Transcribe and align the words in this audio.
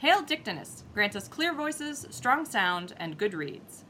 Hail 0.00 0.20
Dictinus 0.20 0.84
grants 0.92 1.16
us 1.16 1.26
clear 1.26 1.54
voices, 1.54 2.06
strong 2.10 2.44
sound, 2.44 2.92
and 2.98 3.16
good 3.16 3.32
reads. 3.32 3.86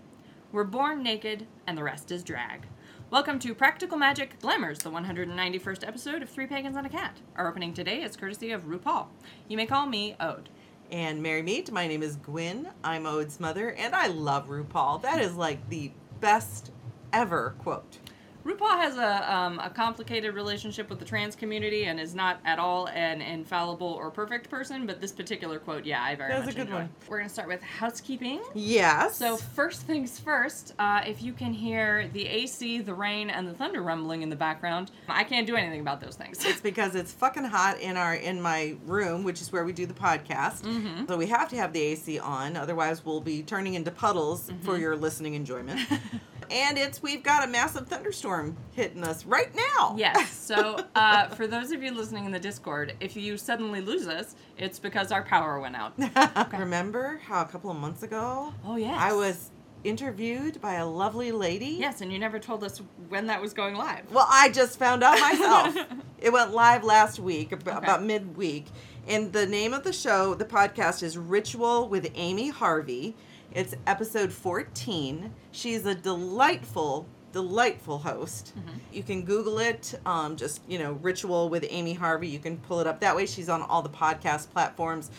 We're 0.52 0.62
born 0.62 1.02
naked, 1.02 1.48
and 1.66 1.76
the 1.76 1.82
rest 1.82 2.12
is 2.12 2.22
drag. 2.22 2.68
Welcome 3.10 3.40
to 3.40 3.52
Practical 3.56 3.98
Magic 3.98 4.38
Glamours, 4.38 4.78
the 4.78 4.90
191st 4.92 5.84
episode 5.84 6.22
of 6.22 6.28
Three 6.28 6.46
Pagans 6.46 6.76
and 6.76 6.86
a 6.86 6.88
Cat. 6.88 7.18
Our 7.34 7.48
opening 7.48 7.74
today 7.74 8.02
is 8.02 8.16
courtesy 8.16 8.52
of 8.52 8.66
RuPaul. 8.66 9.08
You 9.48 9.56
may 9.56 9.66
call 9.66 9.86
me 9.86 10.14
Ode. 10.20 10.48
And 10.92 11.24
Merry 11.24 11.42
Meet, 11.42 11.72
my 11.72 11.88
name 11.88 12.04
is 12.04 12.14
Gwyn. 12.14 12.68
I'm 12.84 13.04
Ode's 13.04 13.40
mother, 13.40 13.70
and 13.72 13.92
I 13.92 14.06
love 14.06 14.46
RuPaul. 14.46 15.02
That 15.02 15.20
is 15.20 15.34
like 15.34 15.68
the 15.70 15.90
best 16.20 16.70
ever 17.12 17.56
quote. 17.58 17.98
RuPaul 18.46 18.78
has 18.78 18.96
a, 18.96 19.34
um, 19.34 19.58
a 19.58 19.68
complicated 19.68 20.34
relationship 20.34 20.88
with 20.88 21.00
the 21.00 21.04
trans 21.04 21.34
community 21.34 21.86
and 21.86 21.98
is 21.98 22.14
not 22.14 22.38
at 22.44 22.58
all 22.60 22.86
an 22.88 23.20
infallible 23.20 23.88
or 23.88 24.10
perfect 24.10 24.48
person, 24.48 24.86
but 24.86 25.00
this 25.00 25.10
particular 25.10 25.58
quote, 25.58 25.84
yeah, 25.84 26.02
I 26.02 26.14
very 26.14 26.30
That 26.30 26.38
was 26.38 26.46
much 26.46 26.54
a 26.54 26.58
good 26.58 26.66
enjoy. 26.68 26.74
one. 26.78 26.88
We're 27.08 27.16
going 27.18 27.28
to 27.28 27.32
start 27.34 27.48
with 27.48 27.60
housekeeping. 27.62 28.40
Yes. 28.54 29.16
So 29.16 29.36
first 29.36 29.82
things 29.82 30.18
first, 30.20 30.74
uh, 30.78 31.02
if 31.06 31.22
you 31.22 31.32
can 31.32 31.52
hear 31.52 32.08
the 32.12 32.26
AC, 32.26 32.82
the 32.82 32.94
rain, 32.94 33.30
and 33.30 33.48
the 33.48 33.52
thunder 33.54 33.82
rumbling 33.82 34.22
in 34.22 34.30
the 34.30 34.36
background, 34.36 34.92
I 35.08 35.24
can't 35.24 35.46
do 35.46 35.56
anything 35.56 35.80
about 35.80 36.00
those 36.00 36.14
things. 36.14 36.44
it's 36.44 36.60
because 36.60 36.94
it's 36.94 37.12
fucking 37.12 37.44
hot 37.44 37.80
in 37.80 37.96
our 37.96 38.14
in 38.14 38.40
my 38.40 38.76
room, 38.86 39.24
which 39.24 39.40
is 39.40 39.50
where 39.52 39.64
we 39.64 39.72
do 39.72 39.86
the 39.86 39.94
podcast. 39.94 40.62
Mm-hmm. 40.62 41.06
So 41.08 41.16
we 41.16 41.26
have 41.26 41.48
to 41.48 41.56
have 41.56 41.72
the 41.72 41.80
AC 41.80 42.18
on, 42.20 42.56
otherwise 42.56 43.04
we'll 43.04 43.20
be 43.20 43.42
turning 43.42 43.74
into 43.74 43.90
puddles 43.90 44.36
Mm-hmm. 44.46 44.64
for 44.64 44.76
your 44.76 44.96
listening 44.96 45.34
enjoyment. 45.34 45.80
and 46.50 46.76
it's 46.78 47.02
we've 47.02 47.22
got 47.22 47.42
a 47.42 47.50
massive 47.50 47.86
thunderstorm 47.88 48.35
hitting 48.72 49.04
us 49.04 49.24
right 49.26 49.54
now. 49.54 49.94
Yes. 49.98 50.32
So, 50.46 50.78
uh, 50.94 51.26
for 51.30 51.48
those 51.48 51.72
of 51.72 51.82
you 51.82 51.90
listening 51.92 52.24
in 52.24 52.30
the 52.30 52.38
Discord, 52.38 52.94
if 53.00 53.16
you 53.16 53.36
suddenly 53.36 53.80
lose 53.80 54.06
us, 54.06 54.36
it's 54.56 54.78
because 54.78 55.10
our 55.10 55.24
power 55.24 55.58
went 55.58 55.74
out. 55.74 55.92
Remember 56.56 57.20
how 57.24 57.42
a 57.42 57.46
couple 57.46 57.68
of 57.70 57.76
months 57.76 58.04
ago 58.04 58.54
Oh, 58.64 58.76
yes. 58.76 58.96
I 58.96 59.12
was 59.12 59.50
interviewed 59.82 60.60
by 60.60 60.74
a 60.74 60.86
lovely 60.86 61.32
lady? 61.32 61.66
Yes, 61.80 62.00
and 62.00 62.12
you 62.12 62.18
never 62.20 62.38
told 62.38 62.62
us 62.62 62.80
when 63.08 63.26
that 63.26 63.40
was 63.42 63.52
going 63.54 63.74
live. 63.74 64.10
Well, 64.12 64.26
I 64.30 64.50
just 64.50 64.78
found 64.78 65.02
out 65.02 65.18
myself. 65.18 65.76
it 66.20 66.32
went 66.32 66.52
live 66.54 66.84
last 66.84 67.18
week, 67.18 67.52
ab- 67.52 67.66
Okay. 67.66 67.76
about 67.76 68.04
midweek. 68.04 68.66
And 69.08 69.32
the 69.32 69.46
name 69.46 69.74
of 69.74 69.82
the 69.82 69.92
show, 69.92 70.34
the 70.34 70.44
podcast 70.44 71.02
is 71.02 71.18
Ritual 71.18 71.88
with 71.88 72.10
Amy 72.14 72.50
Harvey. 72.50 73.16
It's 73.52 73.74
episode 73.86 74.32
14. 74.32 75.32
She's 75.50 75.86
a 75.86 75.94
delightful, 75.94 77.06
delightful 77.32 77.98
host. 77.98 78.54
You 78.92 79.02
can 79.02 79.22
Google 79.22 79.58
it, 79.58 79.98
um, 80.06 80.36
just, 80.36 80.62
you 80.68 80.78
know, 80.78 80.92
Ritual 80.92 81.48
with 81.48 81.66
Amy 81.68 81.94
Harvey. 81.94 82.28
You 82.28 82.38
can 82.38 82.56
pull 82.58 82.80
it 82.80 82.86
up. 82.86 83.00
That 83.00 83.14
way 83.14 83.26
she's 83.26 83.48
on 83.48 83.62
all 83.62 83.82
the 83.82 83.88
podcast 83.88 84.50
platforms. 84.50 85.10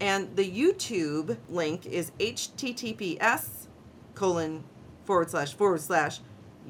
And 0.00 0.34
the 0.36 0.48
YouTube 0.48 1.36
link 1.48 1.86
is 1.86 2.12
https 2.18 3.66
colon 4.14 4.64
forward 5.04 5.30
slash 5.30 5.54
forward 5.54 5.80
slash 5.80 6.20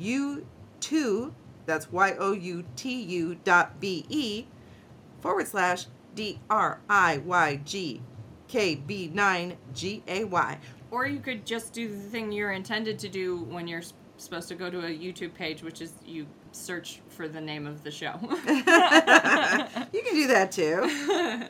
u2 0.01 1.33
that's 1.67 1.91
y-o-u-t-u 1.91 3.35
dot 3.45 3.81
b-e 3.81 4.47
forward 5.21 5.49
slash 5.49 5.87
D 6.15 6.41
R 6.49 6.81
I 6.89 7.19
Y 7.19 7.61
G 7.65 8.01
K 8.49 8.77
B 8.77 9.11
9 9.13 9.57
G 9.75 10.03
A 10.07 10.25
Y. 10.25 10.59
Or 10.91 11.07
you 11.07 11.19
could 11.19 11.45
just 11.45 11.73
do 11.73 11.89
the 11.89 11.99
thing 11.99 12.33
you're 12.33 12.53
intended 12.53 12.99
to 13.01 13.09
do 13.09 13.39
when 13.39 13.67
you're 13.67 13.83
supposed 14.19 14.49
to 14.49 14.55
go 14.55 14.71
to 14.71 14.79
a 14.79 14.91
YouTube 14.91 15.35
page, 15.35 15.63
which 15.63 15.81
is 15.81 15.93
you 16.05 16.27
search 16.53 17.01
for 17.09 17.29
the 17.29 17.41
name 17.41 17.67
of 17.67 17.83
the 17.85 17.91
show. 17.91 18.15
you 18.23 20.03
can 20.03 20.15
do 20.15 20.27
that 20.29 20.51
too 20.53 20.81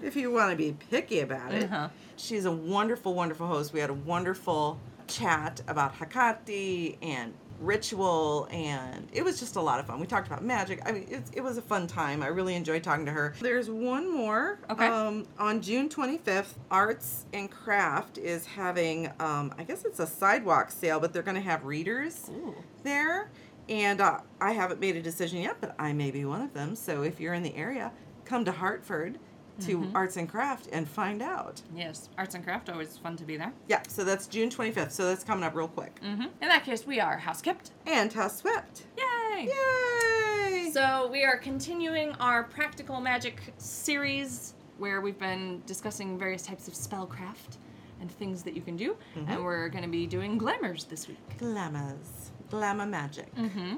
if 0.03 0.17
you 0.17 0.31
want 0.33 0.51
to 0.51 0.57
be 0.57 0.73
picky 0.91 1.21
about 1.21 1.55
it 1.55 1.65
Uh-huh. 1.65 1.89
she's 2.17 2.45
a 2.45 2.51
wonderful 2.53 3.15
wonderful 3.15 3.47
host 3.47 3.73
we 3.73 3.79
had 3.81 3.91
a 3.91 3.95
wonderful 3.95 4.81
chat 5.07 5.61
about 5.69 5.95
Hekate 5.99 6.97
and 7.03 7.33
ritual 7.61 8.49
and 8.51 9.09
it 9.13 9.25
was 9.25 9.39
just 9.41 9.57
a 9.57 9.61
lot 9.61 9.81
of 9.81 9.87
fun 9.87 9.99
we 10.01 10.07
talked 10.07 10.27
about 10.27 10.45
magic 10.45 10.81
i 10.87 10.93
mean 10.93 11.07
it, 11.11 11.23
it 11.33 11.41
was 11.43 11.57
a 11.59 11.63
fun 11.63 11.87
time 11.87 12.23
i 12.23 12.27
really 12.27 12.55
enjoyed 12.55 12.83
talking 12.83 13.07
to 13.07 13.13
her 13.13 13.35
there's 13.41 13.71
one 13.71 14.13
more 14.13 14.59
Okay. 14.71 14.87
um, 14.87 15.27
on 15.39 15.61
june 15.61 15.89
25th 15.89 16.55
arts 16.71 17.25
and 17.33 17.51
craft 17.51 18.19
is 18.19 18.45
having 18.47 19.11
um, 19.21 19.53
i 19.59 19.65
guess 19.65 19.85
it's 19.85 20.01
a 20.01 20.07
sidewalk 20.07 20.71
sale 20.71 21.01
but 21.01 21.13
they're 21.13 21.23
going 21.23 21.35
to 21.37 21.41
have 21.41 21.65
readers 21.65 22.31
Ooh. 22.31 22.55
there. 22.83 23.31
And 23.69 24.01
uh, 24.01 24.21
I 24.41 24.53
haven't 24.53 24.79
made 24.79 24.95
a 24.95 25.03
decision 25.03 25.41
yet, 25.41 25.57
but 25.61 25.75
I 25.77 25.93
may 25.93 26.13
be 26.13 26.25
one 26.25 26.41
of 26.41 26.55
them. 26.55 26.77
So 26.77 27.03
if 27.03 27.19
you're 27.19 27.35
in 27.35 27.43
the 27.43 27.53
area, 27.57 27.91
come 28.25 28.45
to 28.45 28.53
Hartford 28.53 29.19
to 29.61 29.79
Mm-hmm. 29.79 29.97
Arts 29.97 30.17
and 30.17 30.29
Craft 30.29 30.69
and 30.73 30.89
find 30.89 31.23
out. 31.23 31.63
Yes, 31.75 32.09
arts 32.19 32.35
and 32.35 32.45
craft 32.45 32.69
always 32.69 32.97
fun 32.99 33.17
to 33.17 33.25
be 33.25 33.37
there. 33.37 33.53
Yeah, 33.69 33.83
so 33.89 34.05
that's 34.05 34.27
June 34.27 34.51
25th. 34.51 34.91
So 34.93 35.07
that's 35.07 35.25
coming 35.25 35.45
up 35.45 35.55
real 35.55 35.69
quick. 35.69 35.99
hmm 36.03 36.23
In 36.43 36.49
that 36.49 36.65
case, 36.65 36.87
we 36.87 37.01
are 37.01 37.17
house 37.19 37.41
kept. 37.43 37.71
And 37.87 38.13
House 38.13 38.39
Swept. 38.39 38.83
Yay! 38.99 39.49
Yay! 39.49 40.71
So 40.73 41.09
we 41.11 41.25
are 41.25 41.37
continuing 41.39 42.13
our 42.15 42.45
practical 42.45 43.01
magic 43.01 43.55
series 43.59 44.55
where 44.79 45.01
we've 45.01 45.19
been 45.19 45.63
discussing 45.67 46.19
various 46.19 46.43
types 46.43 46.69
of 46.69 46.75
spellcraft 46.75 47.57
and 48.01 48.11
things 48.11 48.43
that 48.43 48.55
you 48.55 48.61
can 48.61 48.77
do, 48.77 48.95
and 49.27 49.43
we're 49.43 49.71
going 49.71 49.83
to 49.85 49.89
be 49.89 50.07
doing 50.07 50.37
glamours 50.37 50.85
this 50.85 51.09
week. 51.09 51.17
Glamours. 51.39 52.31
Glamour 52.51 52.85
magic. 52.87 53.35
Mm-hmm. 53.35 53.77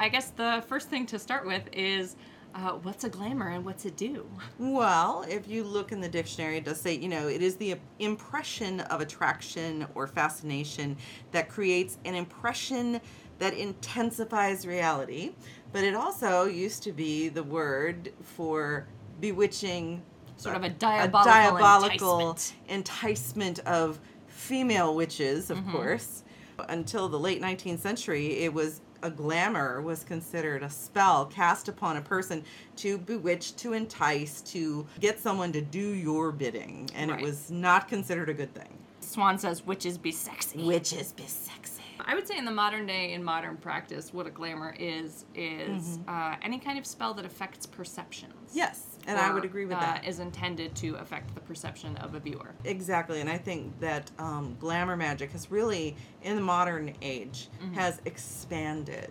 I 0.00 0.08
guess 0.08 0.30
the 0.30 0.64
first 0.68 0.88
thing 0.90 1.06
to 1.06 1.18
start 1.18 1.46
with 1.46 1.62
is 1.72 2.16
uh, 2.56 2.70
what's 2.82 3.04
a 3.04 3.08
glamour 3.08 3.48
and 3.48 3.64
what's 3.64 3.84
it 3.84 3.96
do? 3.96 4.26
Well, 4.58 5.24
if 5.28 5.46
you 5.46 5.62
look 5.62 5.92
in 5.92 6.00
the 6.00 6.08
dictionary, 6.08 6.56
it 6.56 6.64
does 6.64 6.80
say, 6.80 6.94
you 6.94 7.08
know, 7.08 7.28
it 7.28 7.42
is 7.42 7.56
the 7.56 7.76
impression 7.98 8.80
of 8.80 9.00
attraction 9.00 9.86
or 9.94 10.06
fascination 10.06 10.96
that 11.32 11.48
creates 11.48 11.98
an 12.06 12.14
impression 12.14 13.00
that 13.38 13.52
intensifies 13.52 14.66
reality. 14.66 15.32
But 15.72 15.84
it 15.84 15.94
also 15.94 16.46
used 16.46 16.82
to 16.84 16.92
be 16.92 17.28
the 17.28 17.42
word 17.42 18.12
for 18.22 18.86
bewitching, 19.20 20.02
Sort 20.38 20.56
of 20.56 20.62
a 20.62 20.66
a 20.66 20.70
diabolical, 20.70 21.24
diabolical 21.32 22.20
enticement. 22.30 22.54
enticement 22.68 23.58
of 23.60 24.00
female 24.26 24.94
witches, 24.94 25.50
of 25.50 25.66
course. 25.68 26.22
Until 26.70 27.08
the 27.10 27.18
late 27.18 27.42
19th 27.42 27.80
century, 27.80 28.38
it 28.38 28.52
was 28.52 28.80
a 29.02 29.10
glamour 29.10 29.80
was 29.80 30.04
considered 30.04 30.62
a 30.62 30.70
spell 30.70 31.26
cast 31.26 31.68
upon 31.68 31.96
a 31.96 32.00
person 32.00 32.44
to 32.76 32.98
bewitch, 32.98 33.56
to 33.56 33.72
entice, 33.72 34.40
to 34.42 34.86
get 35.00 35.18
someone 35.20 35.52
to 35.52 35.60
do 35.60 35.78
your 35.94 36.32
bidding, 36.32 36.90
and 36.94 37.10
Right. 37.10 37.20
it 37.20 37.24
was 37.24 37.50
not 37.50 37.88
considered 37.88 38.28
a 38.28 38.34
good 38.34 38.54
thing. 38.54 38.78
Swan 39.00 39.38
says 39.38 39.64
witches 39.64 39.98
be 39.98 40.10
sexy. 40.12 40.64
Witches 40.64 41.12
be 41.12 41.24
sexy. 41.26 41.82
I 42.00 42.14
would 42.14 42.26
say 42.28 42.38
in 42.38 42.44
the 42.44 42.50
modern 42.52 42.86
day, 42.86 43.12
in 43.14 43.24
modern 43.24 43.56
practice, 43.56 44.12
what 44.12 44.26
a 44.26 44.30
glamour 44.30 44.74
is 44.78 45.24
is 45.34 45.98
uh, 46.06 46.36
any 46.42 46.58
kind 46.58 46.78
of 46.78 46.86
spell 46.86 47.14
that 47.14 47.24
affects 47.24 47.66
perceptions. 47.66 48.50
Yes, 48.52 48.95
and 49.06 49.18
I 49.18 49.32
would 49.32 49.44
agree 49.44 49.64
with 49.66 49.76
uh, 49.76 49.80
that. 49.80 50.06
Is 50.06 50.18
intended 50.18 50.74
to 50.76 50.94
affect 50.96 51.34
the 51.34 51.40
perception 51.40 51.96
of 51.98 52.14
a 52.14 52.20
viewer. 52.20 52.54
Exactly, 52.64 53.20
and 53.20 53.30
I 53.30 53.38
think 53.38 53.78
that 53.80 54.10
um, 54.18 54.56
glamour 54.60 54.96
magic 54.96 55.32
has 55.32 55.50
really, 55.50 55.96
in 56.22 56.36
the 56.36 56.42
modern 56.42 56.92
age, 57.02 57.48
Mm-hmm. 57.62 57.74
has 57.74 58.00
expanded 58.04 59.10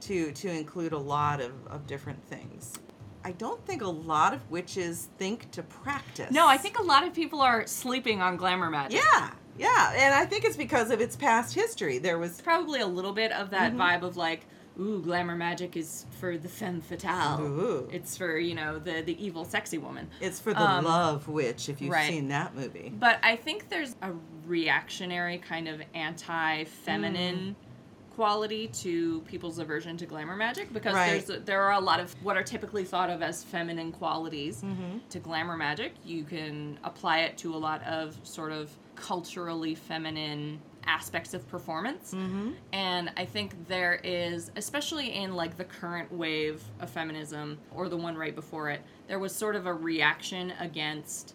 to 0.00 0.32
to 0.32 0.48
include 0.48 0.92
a 0.92 0.98
lot 0.98 1.40
of, 1.40 1.52
of 1.68 1.86
different 1.86 2.22
things. 2.28 2.74
I 3.24 3.32
don't 3.32 3.64
think 3.66 3.82
a 3.82 3.88
lot 3.88 4.32
of 4.32 4.48
witches 4.50 5.08
think 5.18 5.50
to 5.50 5.62
practice. 5.62 6.30
No, 6.30 6.46
I 6.46 6.56
think 6.56 6.78
a 6.78 6.82
lot 6.82 7.04
of 7.06 7.12
people 7.12 7.40
are 7.40 7.66
sleeping 7.66 8.22
on 8.22 8.36
glamour 8.36 8.70
magic. 8.70 9.00
Yeah, 9.12 9.30
yeah, 9.58 9.92
and 9.96 10.14
I 10.14 10.24
think 10.24 10.44
it's 10.44 10.56
because 10.56 10.90
of 10.90 11.00
its 11.00 11.16
past 11.16 11.52
history. 11.54 11.98
There 11.98 12.18
was 12.18 12.40
Probably 12.40 12.80
a 12.80 12.86
little 12.86 13.12
bit 13.12 13.32
of 13.32 13.50
that 13.50 13.72
Mm-hmm. 13.72 13.80
vibe 13.80 14.02
of 14.02 14.16
like, 14.16 14.46
ooh, 14.80 15.00
glamour 15.02 15.36
magic 15.36 15.76
is 15.76 16.06
for 16.20 16.36
the 16.38 16.48
femme 16.48 16.80
fatale. 16.80 17.40
Ooh. 17.40 17.88
It's 17.92 18.16
for, 18.16 18.38
you 18.38 18.54
know, 18.54 18.78
the, 18.78 19.02
the 19.02 19.22
evil, 19.24 19.44
sexy 19.44 19.78
woman. 19.78 20.08
it's 20.20 20.40
for 20.40 20.52
the 20.54 20.62
Um, 20.62 20.84
love 20.84 21.28
witch 21.28 21.68
if 21.68 21.80
you've 21.80 21.92
right. 21.92 22.08
seen 22.10 22.28
that 22.28 22.54
movie. 22.54 22.92
But 22.98 23.18
I 23.22 23.36
think 23.36 23.68
there's 23.68 23.96
a 24.02 24.12
reactionary 24.46 25.38
kind 25.38 25.68
of 25.68 25.80
anti 25.94 26.64
feminine 26.64 27.56
quality 28.14 28.66
to 28.66 29.20
people's 29.22 29.58
aversion 29.60 29.96
to 29.96 30.04
glamour 30.04 30.34
magic 30.34 30.72
because 30.72 30.92
Right. 30.94 31.24
there's 31.24 31.44
there 31.44 31.62
are 31.62 31.74
a 31.74 31.80
lot 31.80 32.00
of 32.00 32.12
what 32.24 32.36
are 32.36 32.42
typically 32.42 32.82
thought 32.84 33.10
of 33.10 33.22
as 33.22 33.44
feminine 33.44 33.92
qualities 33.92 34.60
Mm-hmm. 34.62 34.98
to 35.10 35.18
glamour 35.20 35.56
magic. 35.56 35.92
You 36.04 36.24
can 36.24 36.78
apply 36.82 37.20
it 37.20 37.38
to 37.38 37.54
a 37.54 37.56
lot 37.58 37.80
of 37.84 38.16
sort 38.24 38.50
of 38.50 38.70
culturally 38.96 39.76
feminine 39.76 40.60
aspects 40.88 41.34
of 41.34 41.46
performance. 41.48 42.12
Mm-hmm. 42.14 42.52
And 42.72 43.12
I 43.16 43.24
think 43.24 43.68
there 43.68 44.00
is, 44.02 44.50
especially 44.56 45.14
in 45.14 45.34
like 45.34 45.56
the 45.56 45.64
current 45.64 46.10
wave 46.12 46.62
of 46.80 46.90
feminism 46.90 47.58
or 47.72 47.88
the 47.88 47.96
one 47.96 48.16
right 48.16 48.34
before 48.34 48.70
it, 48.70 48.82
there 49.06 49.18
was 49.18 49.34
sort 49.34 49.54
of 49.54 49.66
a 49.66 49.72
reaction 49.72 50.52
against 50.58 51.34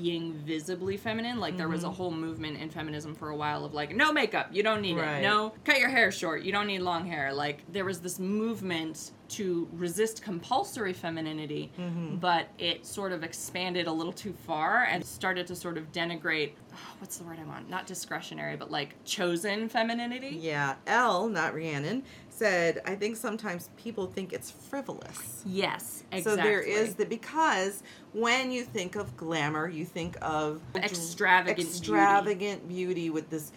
being 0.00 0.32
visibly 0.32 0.96
feminine. 0.96 1.38
Like 1.38 1.58
there 1.58 1.66
Mm-hmm. 1.66 1.74
was 1.74 1.84
a 1.84 1.90
whole 1.90 2.10
movement 2.10 2.56
in 2.58 2.70
feminism 2.70 3.14
for 3.14 3.28
a 3.28 3.36
while 3.36 3.62
of 3.66 3.74
like, 3.74 3.94
no 3.94 4.10
makeup, 4.10 4.48
you 4.50 4.62
don't 4.62 4.80
need 4.80 4.96
Right. 4.96 5.18
it. 5.18 5.22
No, 5.22 5.52
cut 5.64 5.78
your 5.80 5.90
hair 5.90 6.10
short, 6.10 6.42
you 6.44 6.50
don't 6.50 6.66
need 6.66 6.78
long 6.80 7.04
hair. 7.06 7.30
Like 7.34 7.60
there 7.70 7.84
was 7.84 8.00
this 8.00 8.18
movement 8.18 9.10
to 9.28 9.68
resist 9.74 10.22
compulsory 10.22 10.94
femininity, 10.94 11.70
Mm-hmm. 11.78 12.16
but 12.16 12.48
it 12.58 12.86
sort 12.86 13.12
of 13.12 13.22
expanded 13.22 13.86
a 13.86 13.92
little 13.92 14.12
too 14.14 14.32
far 14.46 14.84
and 14.84 15.04
started 15.04 15.46
to 15.48 15.54
sort 15.56 15.76
of 15.76 15.92
denigrate. 15.92 16.52
oh, 16.72 16.76
what's 16.98 17.18
the 17.18 17.24
word 17.24 17.38
I 17.38 17.44
want? 17.44 17.68
Not 17.68 17.86
discretionary, 17.86 18.56
but 18.56 18.70
like 18.70 18.94
chosen 19.04 19.68
femininity. 19.68 20.38
Yeah, 20.40 20.76
L, 20.86 21.28
not 21.28 21.54
Rhiannon, 21.54 22.02
said, 22.34 22.80
I 22.86 22.94
think 22.94 23.16
sometimes 23.16 23.68
people 23.76 24.06
think 24.06 24.32
it's 24.32 24.50
frivolous. 24.50 25.42
Yes, 25.46 26.02
exactly. 26.10 26.22
So 26.22 26.36
there 26.36 26.60
is 26.60 26.94
the 26.94 27.04
because 27.04 27.82
when 28.12 28.50
you 28.50 28.62
think 28.64 28.96
of 28.96 29.16
glamour, 29.16 29.68
you 29.68 29.84
think 29.84 30.16
of 30.22 30.60
Extravagant 30.74 31.56
beauty. 31.58 31.68
extravagant 31.70 32.68
beauty. 32.68 33.10
with 33.10 33.28
this 33.30 33.52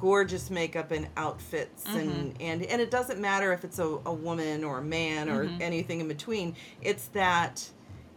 gorgeous 0.00 0.48
makeup 0.50 0.92
and 0.92 1.08
outfits 1.18 1.84
Mm-hmm. 1.84 1.98
and, 1.98 2.34
and 2.40 2.62
and 2.62 2.80
it 2.80 2.90
doesn't 2.90 3.20
matter 3.20 3.52
if 3.52 3.64
it's 3.64 3.78
a, 3.78 3.98
a 4.06 4.12
woman 4.12 4.64
or 4.64 4.78
a 4.78 4.82
man 4.82 5.28
or 5.28 5.44
Mm-hmm. 5.44 5.60
anything 5.62 6.00
in 6.00 6.08
between. 6.08 6.54
It's 6.80 7.06
that 7.08 7.68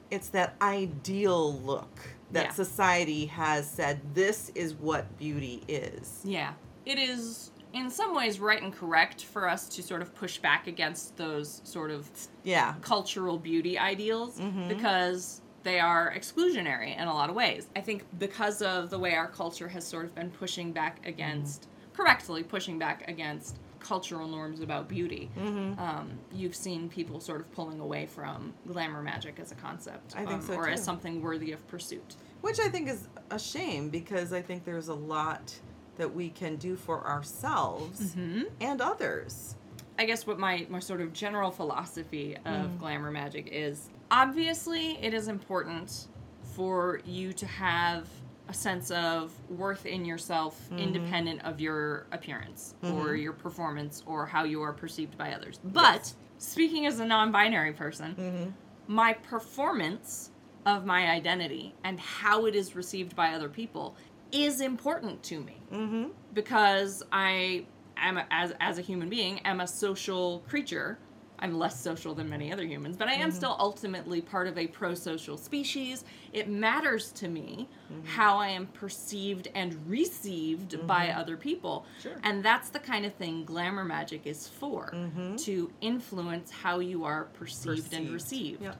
it's 0.10 0.30
that 0.30 0.56
ideal 0.62 1.54
look 1.60 2.00
that 2.32 2.46
Yeah. 2.46 2.52
society 2.52 3.26
has 3.26 3.70
said 3.70 4.00
this 4.14 4.52
is 4.56 4.74
what 4.76 5.18
beauty 5.18 5.64
is. 5.68 6.22
Yeah. 6.24 6.54
It 6.86 6.98
is 7.00 7.52
in 7.74 7.90
some 7.90 8.16
ways 8.16 8.40
right 8.40 8.62
and 8.62 8.74
correct 8.74 9.26
for 9.26 9.50
us 9.50 9.68
to 9.70 9.82
sort 9.84 10.02
of 10.02 10.14
push 10.16 10.38
back 10.38 10.68
against 10.68 11.18
those 11.18 11.62
sort 11.64 11.92
of 11.92 12.10
Yeah. 12.44 12.76
cultural 12.82 13.38
beauty 13.38 13.78
ideals 13.78 14.40
Mm-hmm. 14.40 14.68
because 14.70 15.42
they 15.64 15.80
are 15.80 16.14
exclusionary 16.16 16.96
in 17.00 17.08
a 17.08 17.14
lot 17.14 17.30
of 17.30 17.36
ways. 17.36 17.68
I 17.76 17.82
think 17.82 18.04
because 18.20 18.62
of 18.62 18.90
the 18.90 19.00
way 19.00 19.16
our 19.16 19.28
culture 19.28 19.68
has 19.70 19.86
sort 19.88 20.06
of 20.06 20.14
been 20.14 20.30
pushing 20.30 20.72
back 20.74 21.06
against, 21.08 21.68
correctly 21.94 22.44
pushing 22.44 22.78
back 22.78 23.08
against 23.10 23.60
cultural 23.80 24.28
norms 24.28 24.60
about 24.62 24.88
beauty, 24.90 25.30
Mm-hmm. 25.38 25.80
um, 25.80 26.12
you've 26.34 26.56
seen 26.56 26.90
people 26.90 27.20
sort 27.20 27.40
of 27.42 27.52
pulling 27.54 27.80
away 27.80 28.06
from 28.06 28.54
glamour 28.68 29.02
magic 29.02 29.40
as 29.40 29.52
a 29.52 29.56
concept, 29.56 30.14
I 30.16 30.20
think 30.26 30.42
um, 30.42 30.48
so, 30.48 30.54
or 30.56 30.70
as 30.70 30.84
something 30.84 31.22
worthy 31.22 31.52
of 31.54 31.66
pursuit. 31.68 32.16
Which 32.42 32.60
I 32.60 32.68
think 32.70 32.90
is 32.90 33.08
a 33.32 33.40
shame 33.40 33.90
because 33.90 34.32
I 34.34 34.42
think 34.42 34.66
there's 34.66 34.90
a 34.90 34.94
lot 34.94 35.54
that 35.98 36.14
we 36.14 36.30
can 36.30 36.56
do 36.58 36.76
for 36.76 37.06
ourselves 37.08 38.16
and 38.62 38.82
others. 38.82 39.56
I 40.00 40.06
guess 40.06 40.26
what 40.26 40.40
my, 40.40 40.66
my 40.70 40.80
sort 40.80 41.02
of 41.02 41.14
general 41.14 41.52
philosophy 41.52 42.36
of 42.46 42.68
Mm. 42.72 42.80
glamour 42.80 43.12
magic 43.12 43.50
is 43.52 43.90
obviously 44.10 44.98
it 45.04 45.14
is 45.14 45.28
important 45.28 46.08
for 46.56 47.00
you 47.06 47.32
to 47.34 47.46
have 47.46 48.08
a 48.50 48.54
sense 48.54 48.92
of 48.92 49.32
worth 49.50 49.86
in 49.86 50.04
yourself 50.04 50.60
Mm-hmm. 50.66 50.80
independent 50.80 51.44
of 51.46 51.62
your 51.62 52.08
appearance 52.12 52.76
or 52.84 53.16
your 53.16 53.34
performance 53.34 54.04
or 54.06 54.26
how 54.26 54.44
you 54.44 54.62
are 54.62 54.74
perceived 54.74 55.18
by 55.18 55.34
others. 55.34 55.60
But 55.64 56.12
speaking 56.40 56.86
as 56.88 57.00
a 57.00 57.06
non 57.06 57.32
binary 57.32 57.72
person, 57.74 58.16
Mm-hmm. 58.16 58.50
my 58.88 59.14
performance 59.14 60.32
of 60.66 60.86
my 60.86 61.10
identity 61.12 61.76
and 61.84 62.00
how 62.00 62.46
it 62.46 62.56
is 62.56 62.76
received 62.76 63.16
by 63.16 63.34
other 63.34 63.50
people 63.50 63.96
is 64.34 64.60
important 64.60 65.24
to 65.24 65.40
me 65.40 65.58
Mm-hmm. 65.72 66.10
because 66.34 67.02
I 67.12 67.66
am 67.98 68.20
as 68.30 68.54
as 68.60 68.78
a 68.78 68.82
human 68.82 69.10
being 69.10 69.40
am 69.40 69.60
a 69.62 69.68
social 69.68 70.44
creature. 70.48 71.00
I'm 71.40 71.58
less 71.58 71.82
social 71.82 72.14
than 72.14 72.30
many 72.30 72.54
other 72.54 72.64
humans, 72.64 72.96
but 72.96 73.10
I 73.10 73.14
am 73.14 73.30
mm-hmm. 73.30 73.36
still 73.36 73.58
ultimately 73.60 74.22
part 74.22 74.48
of 74.48 74.58
a 74.58 74.68
pro-social 74.68 75.36
species. 75.36 76.06
It 76.32 76.48
matters 76.48 77.12
to 77.14 77.28
me 77.28 77.68
mm-hmm. 77.92 78.06
how 78.06 78.38
I 78.38 78.48
am 78.50 78.68
perceived 78.68 79.50
and 79.54 79.76
received 79.86 80.72
mm-hmm. 80.72 80.88
by 80.88 81.10
other 81.10 81.36
people. 81.36 81.86
Sure. 82.02 82.14
And 82.24 82.46
that's 82.46 82.70
the 82.70 82.80
kind 82.80 83.06
of 83.06 83.14
thing 83.16 83.44
glamour 83.44 83.84
magic 83.84 84.26
is 84.26 84.48
for, 84.48 84.94
to 85.40 85.72
influence 85.82 86.50
how 86.50 86.80
you 86.80 87.04
are 87.04 87.26
perceived, 87.34 87.94
and 87.94 88.10
received. 88.12 88.62
Yep. 88.62 88.78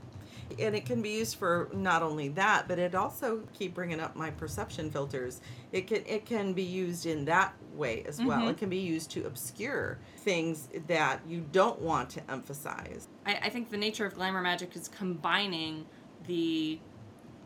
And 0.60 0.76
it 0.76 0.86
can 0.86 1.02
be 1.02 1.10
used 1.10 1.36
for 1.38 1.70
not 1.74 2.02
only 2.04 2.30
that, 2.30 2.68
but 2.68 2.80
it 2.80 2.96
also 2.96 3.42
keep 3.54 3.74
bringing 3.74 4.00
up 4.00 4.16
my 4.16 4.32
perception 4.32 4.92
filters. 4.92 5.42
It 5.72 5.88
can 5.88 6.04
it 6.06 6.26
can 6.26 6.54
be 6.54 6.64
used 6.64 7.06
in 7.06 7.26
that 7.26 7.54
way 7.74 8.04
as 8.08 8.22
well. 8.22 8.48
It 8.50 8.58
can 8.58 8.70
be 8.70 8.78
used 8.78 9.12
to 9.12 9.26
obscure 9.26 9.98
things 10.18 10.70
that 10.88 11.22
you 11.28 11.46
don't 11.52 11.82
want 11.82 12.10
to 12.12 12.32
emphasize. 12.32 13.08
I, 13.26 13.36
I 13.44 13.50
think 13.50 13.70
the 13.72 13.78
nature 13.78 14.06
of 14.06 14.14
glamour 14.16 14.42
magic 14.42 14.76
is 14.76 14.88
combining 14.88 15.86
the 16.28 16.80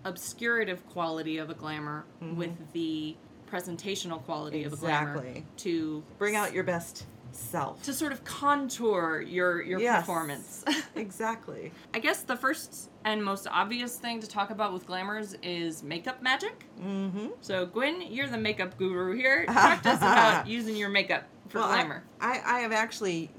obscurative 0.05 0.85
quality 0.87 1.37
of 1.37 1.49
a 1.49 1.53
glamour 1.53 2.05
with 2.21 2.73
the 2.73 3.15
presentational 3.51 4.23
quality 4.23 4.63
of 4.63 4.73
a 4.73 4.75
glamour 4.75 5.17
Mm-hmm. 5.17 5.39
To 5.57 6.03
Bring 6.17 6.35
out 6.35 6.53
your 6.53 6.63
best 6.63 7.05
self. 7.31 7.81
to 7.83 7.93
sort 7.93 8.11
of 8.11 8.23
contour 8.23 9.21
your 9.21 9.61
your 9.61 9.79
Yes. 9.79 10.01
performance. 10.01 10.63
exactly. 10.95 11.71
I 11.93 11.99
guess 11.99 12.23
the 12.23 12.35
first 12.35 12.89
and 13.05 13.23
most 13.23 13.47
obvious 13.49 13.97
thing 13.97 14.19
to 14.21 14.27
talk 14.27 14.49
about 14.49 14.73
with 14.73 14.85
glamours 14.85 15.33
is 15.43 15.83
makeup 15.83 16.21
magic. 16.21 16.65
Mm-hmm. 16.81 17.27
So 17.41 17.65
Gwen, 17.65 18.01
you're 18.01 18.27
the 18.27 18.37
makeup 18.37 18.77
guru 18.77 19.15
here. 19.15 19.45
Talk 19.45 19.81
to 19.83 19.89
us 19.89 19.97
about 19.97 20.47
using 20.57 20.75
your 20.75 20.89
makeup 20.89 21.23
for 21.49 21.59
Well, 21.59 21.67
I- 21.69 21.73
glamour. 21.75 22.03
I, 22.19 22.41
I 22.45 22.59
have 22.59 22.71
actually 22.71 23.29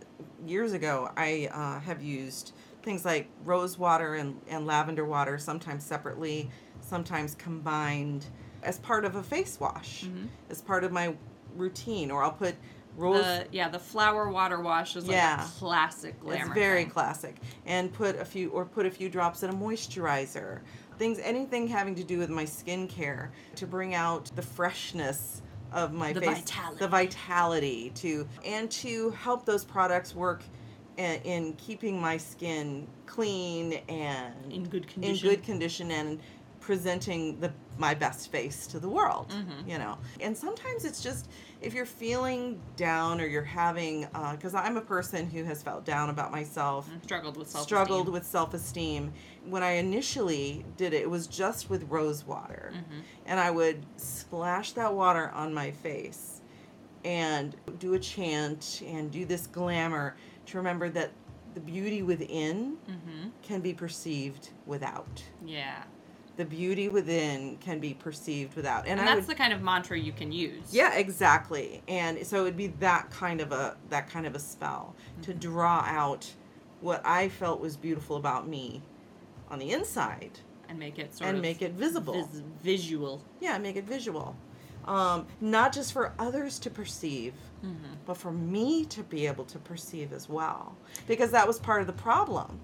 years 0.46 0.72
ago 0.72 1.10
I 1.16 1.48
uh, 1.52 1.80
have 1.80 2.02
used 2.02 2.52
things 2.82 3.04
like 3.04 3.28
rose 3.44 3.76
water 3.78 4.14
and, 4.14 4.40
and 4.48 4.66
lavender 4.66 5.04
water, 5.04 5.36
sometimes 5.36 5.84
separately, 5.84 6.48
sometimes 6.80 7.34
combined, 7.34 8.24
as 8.62 8.78
part 8.78 9.04
of 9.04 9.16
a 9.16 9.22
face 9.22 9.58
wash, 9.60 10.04
as 10.48 10.62
part 10.62 10.84
of 10.84 10.92
my 10.92 11.14
routine. 11.54 12.10
Or 12.10 12.22
I'll 12.22 12.32
put 12.32 12.54
the 12.98 13.46
yeah, 13.52 13.68
the 13.68 13.78
flower 13.78 14.28
water 14.28 14.60
wash 14.60 14.96
is 14.96 15.04
like 15.06 15.12
Yeah. 15.16 15.44
a 15.44 15.48
classic 15.58 16.18
glamour. 16.20 16.44
it's 16.46 16.54
very 16.54 16.82
thing. 16.82 16.90
classic, 16.90 17.36
and 17.66 17.92
put 17.92 18.16
a 18.16 18.24
few 18.24 18.50
or 18.50 18.64
put 18.64 18.86
a 18.86 18.90
few 18.90 19.08
drops 19.08 19.42
in 19.42 19.50
a 19.50 19.54
moisturizer. 19.54 20.60
Things, 20.98 21.18
anything 21.20 21.68
having 21.68 21.94
to 21.94 22.02
do 22.04 22.18
with 22.18 22.28
my 22.30 22.44
skincare 22.44 23.28
to 23.56 23.66
bring 23.66 23.94
out 23.94 24.30
the 24.34 24.42
freshness 24.42 25.42
of 25.72 25.92
my 25.92 26.12
The 26.12 26.20
face, 26.22 26.38
vitality. 26.38 26.78
the 26.78 26.88
vitality 26.88 27.90
to, 27.96 28.26
and 28.44 28.70
to 28.72 29.10
help 29.10 29.44
those 29.44 29.64
products 29.64 30.14
work 30.14 30.42
in, 30.96 31.20
in 31.22 31.52
keeping 31.54 32.00
my 32.00 32.16
skin 32.16 32.88
clean 33.06 33.74
and 33.88 34.34
in 34.52 34.64
good 34.64 34.88
condition, 34.88 35.28
in 35.28 35.34
good 35.36 35.44
condition 35.44 35.90
and 35.92 36.18
presenting 36.68 37.40
the 37.40 37.50
my 37.78 37.94
best 37.94 38.30
face 38.30 38.66
to 38.66 38.78
the 38.78 38.88
world 38.88 39.30
Mm-hmm. 39.30 39.70
you 39.70 39.78
know? 39.78 39.96
And 40.20 40.36
sometimes 40.36 40.84
it's 40.84 41.02
just 41.02 41.30
if 41.62 41.72
you're 41.72 41.86
feeling 41.86 42.60
down 42.76 43.22
or 43.22 43.26
you're 43.26 43.42
having 43.64 44.06
because 44.32 44.54
i'm 44.54 44.76
a 44.76 44.82
person 44.82 45.30
who 45.30 45.44
has 45.44 45.62
felt 45.62 45.86
down 45.86 46.10
about 46.10 46.30
myself 46.30 46.86
struggled 47.02 47.38
with 47.38 47.48
self 47.48 47.64
struggled 47.64 48.08
with 48.10 48.26
self-esteem. 48.26 49.10
When 49.46 49.62
i 49.62 49.72
initially 49.86 50.66
did 50.76 50.92
it 50.92 51.00
it 51.04 51.10
was 51.10 51.26
just 51.26 51.70
with 51.70 51.82
rose 51.88 52.26
water. 52.26 52.72
Mm-hmm. 52.74 53.00
and 53.24 53.40
i 53.40 53.50
would 53.50 53.86
splash 53.96 54.72
that 54.72 54.92
water 54.92 55.30
on 55.30 55.54
my 55.54 55.70
face 55.70 56.42
and 57.04 57.56
do 57.78 57.94
a 57.94 57.98
chant 57.98 58.82
and 58.86 59.10
do 59.10 59.24
this 59.24 59.46
glamour 59.46 60.16
to 60.46 60.58
remember 60.58 60.90
that 60.90 61.12
the 61.54 61.60
beauty 61.60 62.02
within 62.02 62.76
hmm 62.86 63.28
can 63.42 63.60
be 63.62 63.72
perceived 63.72 64.50
without. 64.66 65.22
Yeah. 65.44 65.82
The 66.38 66.44
beauty 66.44 66.88
within 66.88 67.56
can 67.58 67.80
be 67.80 67.92
perceived 67.94 68.54
without 68.54 68.86
and, 68.86 68.98
And, 68.98 69.06
that's 69.08 69.26
would, 69.26 69.26
the 69.26 69.34
kind 69.34 69.52
of 69.52 69.60
mantra 69.60 69.98
you 69.98 70.12
can 70.12 70.30
use. 70.32 70.72
yeah 70.72 70.94
exactly 70.94 71.82
and 71.88 72.24
so 72.26 72.42
it'd 72.42 72.56
be 72.56 72.68
that 72.78 73.10
kind 73.10 73.40
of 73.40 73.52
a 73.52 73.76
that 73.90 74.08
kind 74.08 74.24
of 74.26 74.34
a 74.34 74.38
spell 74.38 74.94
to 75.22 75.30
Mm-hmm. 75.32 75.40
draw 75.40 75.80
out 75.84 76.32
what 76.80 77.02
i 77.04 77.28
felt 77.28 77.60
was 77.60 77.76
beautiful 77.76 78.16
about 78.16 78.48
me 78.48 78.80
on 79.50 79.58
the 79.58 79.72
inside 79.72 80.38
And 80.68 80.78
make 80.78 80.98
it 81.00 81.14
sort 81.16 81.28
and 81.28 81.42
make 81.42 81.60
it 81.60 81.72
visible 81.72 82.24
vis- 82.24 82.42
visual. 82.62 83.20
yeah 83.40 83.58
make 83.58 83.76
it 83.76 83.84
visual 83.84 84.34
um, 84.84 85.26
not 85.42 85.72
just 85.74 85.92
for 85.92 86.12
others 86.18 86.58
to 86.60 86.70
perceive 86.70 87.34
Mm-hmm. 87.64 87.94
but 88.06 88.16
for 88.16 88.30
me 88.30 88.84
to 88.84 89.02
be 89.02 89.26
able 89.26 89.44
to 89.46 89.58
perceive 89.58 90.12
as 90.12 90.28
well 90.28 90.76
because 91.08 91.32
that 91.32 91.44
was 91.48 91.58
part 91.58 91.80
of 91.80 91.88
the 91.88 91.92
problem 91.92 92.60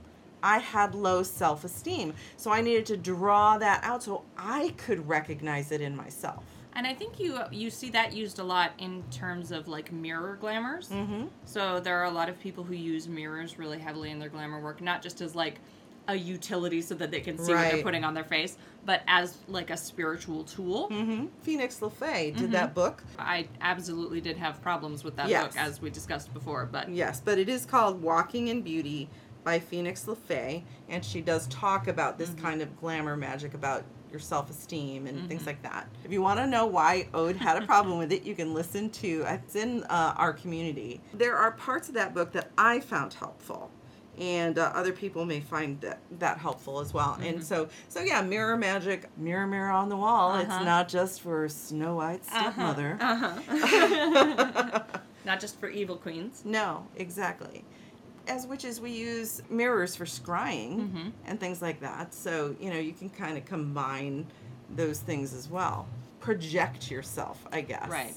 i 0.53 0.59
had 0.59 0.95
low 0.95 1.23
self-esteem 1.23 2.13
so 2.37 2.51
i 2.53 2.61
needed 2.61 2.87
to 2.87 2.97
draw 2.97 3.57
that 3.59 3.83
out 3.83 4.03
so 4.03 4.23
i 4.39 4.73
could 4.77 5.09
recognize 5.09 5.73
it 5.73 5.81
in 5.81 5.95
myself 5.97 6.43
And 6.77 6.87
I 6.89 6.95
think 7.01 7.21
you 7.25 7.31
you 7.63 7.71
see 7.71 7.91
that 7.99 8.09
used 8.23 8.39
a 8.41 8.47
lot 8.55 8.71
in 8.87 8.93
terms 9.23 9.53
of 9.57 9.69
like 9.69 9.89
mirror 9.93 10.35
glamours. 10.45 10.89
mm-hmm. 10.89 11.25
So 11.55 11.63
there 11.87 11.97
are 12.01 12.09
a 12.13 12.15
lot 12.21 12.29
of 12.33 12.37
people 12.47 12.65
who 12.69 12.75
use 12.75 13.05
mirrors 13.19 13.51
really 13.63 13.79
heavily 13.87 14.11
in 14.15 14.19
their 14.23 14.33
glamour 14.37 14.61
work, 14.67 14.81
not 14.91 14.99
just 15.07 15.21
as 15.27 15.37
like 15.45 15.57
a 16.09 16.17
utility 16.17 16.83
so 16.83 16.95
that 17.01 17.11
they 17.15 17.21
can 17.21 17.37
see 17.39 17.55
what 17.55 17.71
they're 17.71 17.83
putting 17.91 18.05
on 18.09 18.13
their 18.19 18.25
face, 18.37 18.53
but 18.85 19.01
as 19.07 19.27
like 19.59 19.71
a 19.71 19.77
spiritual 19.77 20.43
tool. 20.55 20.89
Mm-hmm. 20.91 21.27
Phoenix 21.47 21.79
LeFae 21.79 22.25
did 22.25 22.37
Mm-hmm. 22.37 22.53
that 22.59 22.75
book 22.75 22.97
I 23.37 23.47
absolutely 23.61 24.21
did 24.21 24.37
have 24.37 24.55
problems 24.61 25.05
with 25.05 25.15
that 25.19 25.29
Yes. 25.29 25.43
book 25.45 25.55
as 25.67 25.81
we 25.81 25.91
discussed 25.91 26.35
before, 26.35 26.63
but 26.77 26.85
yes 27.03 27.23
but 27.29 27.37
it 27.39 27.49
is 27.49 27.65
called 27.65 28.03
walking 28.03 28.49
in 28.49 28.59
beauty 28.63 29.09
by 29.45 29.59
Phoenix 29.61 30.05
LeFae 30.07 30.63
and 30.89 31.05
she 31.05 31.21
does 31.21 31.47
talk 31.49 31.87
about 31.89 32.19
Mm-hmm. 32.19 32.33
this 32.35 32.43
kind 32.43 32.63
of 32.63 32.77
glamour 32.81 33.17
magic 33.17 33.55
about 33.55 33.85
your 34.11 34.21
self 34.21 34.49
esteem 34.51 35.07
and 35.07 35.19
Mm-hmm. 35.19 35.29
things 35.29 35.47
like 35.47 35.63
that. 35.63 35.87
If 36.05 36.13
you 36.13 36.23
want 36.23 36.39
to 36.41 36.47
know 36.47 36.67
why 36.67 37.09
Ode 37.15 37.37
had 37.37 37.63
a 37.63 37.67
problem 37.67 37.99
with 37.99 38.13
it, 38.13 38.25
you 38.25 38.35
can 38.35 38.55
listen 38.55 38.89
to 38.91 39.25
it's 39.29 39.57
in 39.57 39.85
uh, 39.85 40.15
our 40.17 40.33
community. 40.33 41.01
There 41.13 41.37
are 41.37 41.51
parts 41.53 41.89
of 41.89 41.95
that 41.95 42.15
book 42.15 42.33
that 42.33 42.51
I 42.59 42.81
found 42.81 43.15
helpful. 43.15 43.71
And 44.17 44.59
uh, 44.59 44.71
other 44.75 44.93
people 44.93 45.25
may 45.25 45.41
find 45.41 45.81
that, 45.81 45.99
that 46.21 46.39
helpful 46.39 46.79
as 46.79 46.95
well. 46.95 47.15
Mm-hmm. 47.15 47.23
And 47.25 47.45
so, 47.45 47.69
so 47.89 48.01
yeah, 48.01 48.23
mirror 48.23 48.57
magic, 48.57 49.09
mirror, 49.19 49.45
mirror 49.45 49.71
on 49.73 49.89
the 49.89 49.97
wall. 49.97 50.31
Uh-huh. 50.31 50.41
It's 50.43 50.65
not 50.65 50.89
just 50.89 51.21
for 51.21 51.49
Snow 51.49 51.97
White's 51.97 52.29
stepmother. 52.29 52.97
Uh-huh. 53.01 54.81
Not 55.25 55.41
just 55.41 55.59
for 55.59 55.69
evil 55.69 55.97
queens. 55.97 56.43
No, 56.45 56.87
exactly. 56.97 57.65
As 58.27 58.47
witches, 58.47 58.81
we 58.81 58.91
use 58.91 59.43
mirrors 59.51 59.95
for 59.97 60.05
scrying 60.07 60.77
Mm-hmm. 60.79 61.09
and 61.27 61.39
things 61.39 61.61
like 61.61 61.81
that. 61.81 62.15
So, 62.15 62.57
you 62.61 62.71
know, 62.71 62.79
you 62.79 62.93
can 62.93 63.11
kind 63.11 63.37
of 63.37 63.45
combine 63.45 64.27
those 64.75 65.01
things 65.01 65.35
as 65.35 65.49
well. 65.49 65.87
Project 66.21 66.91
yourself, 66.91 67.45
I 67.53 67.61
guess, 67.61 67.89
Right. 67.89 68.15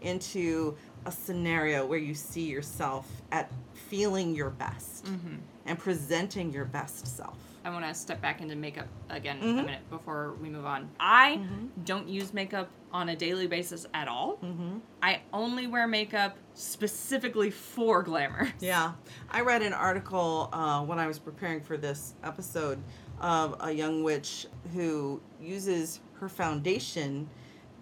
into 0.00 0.76
a 1.06 1.12
scenario 1.12 1.86
where 1.86 1.98
you 1.98 2.14
see 2.14 2.42
yourself 2.48 3.08
at 3.30 3.50
feeling 3.74 4.34
your 4.34 4.50
best 4.50 5.04
Mm-hmm. 5.06 5.36
and 5.66 5.78
presenting 5.78 6.52
your 6.52 6.64
best 6.64 7.06
self. 7.06 7.38
I 7.64 7.70
want 7.70 7.84
to 7.86 7.94
step 7.94 8.20
back 8.20 8.40
into 8.40 8.56
makeup 8.56 8.88
again 9.08 9.38
a 9.40 9.44
Mhm. 9.44 9.54
minute 9.66 9.88
before 9.90 10.34
we 10.42 10.48
move 10.48 10.64
on. 10.66 10.90
I 10.98 11.36
Mhm. 11.38 11.68
don't 11.84 12.08
use 12.08 12.34
makeup 12.34 12.68
on 12.92 13.08
a 13.08 13.16
daily 13.16 13.46
basis 13.46 13.86
at 13.94 14.08
all. 14.08 14.36
Mm-hmm. 14.42 14.78
I 15.02 15.20
only 15.32 15.66
wear 15.66 15.86
makeup 15.86 16.36
specifically 16.54 17.50
for 17.50 18.02
glamour. 18.02 18.48
Yeah, 18.60 18.92
I 19.30 19.40
read 19.42 19.62
an 19.62 19.72
article 19.72 20.48
uh, 20.52 20.82
when 20.84 20.98
I 20.98 21.06
was 21.06 21.18
preparing 21.18 21.60
for 21.60 21.76
this 21.76 22.14
episode 22.24 22.82
of 23.20 23.56
a 23.60 23.70
young 23.72 24.02
witch 24.02 24.46
who 24.74 25.20
uses 25.40 26.00
her 26.20 26.28
foundation 26.28 27.28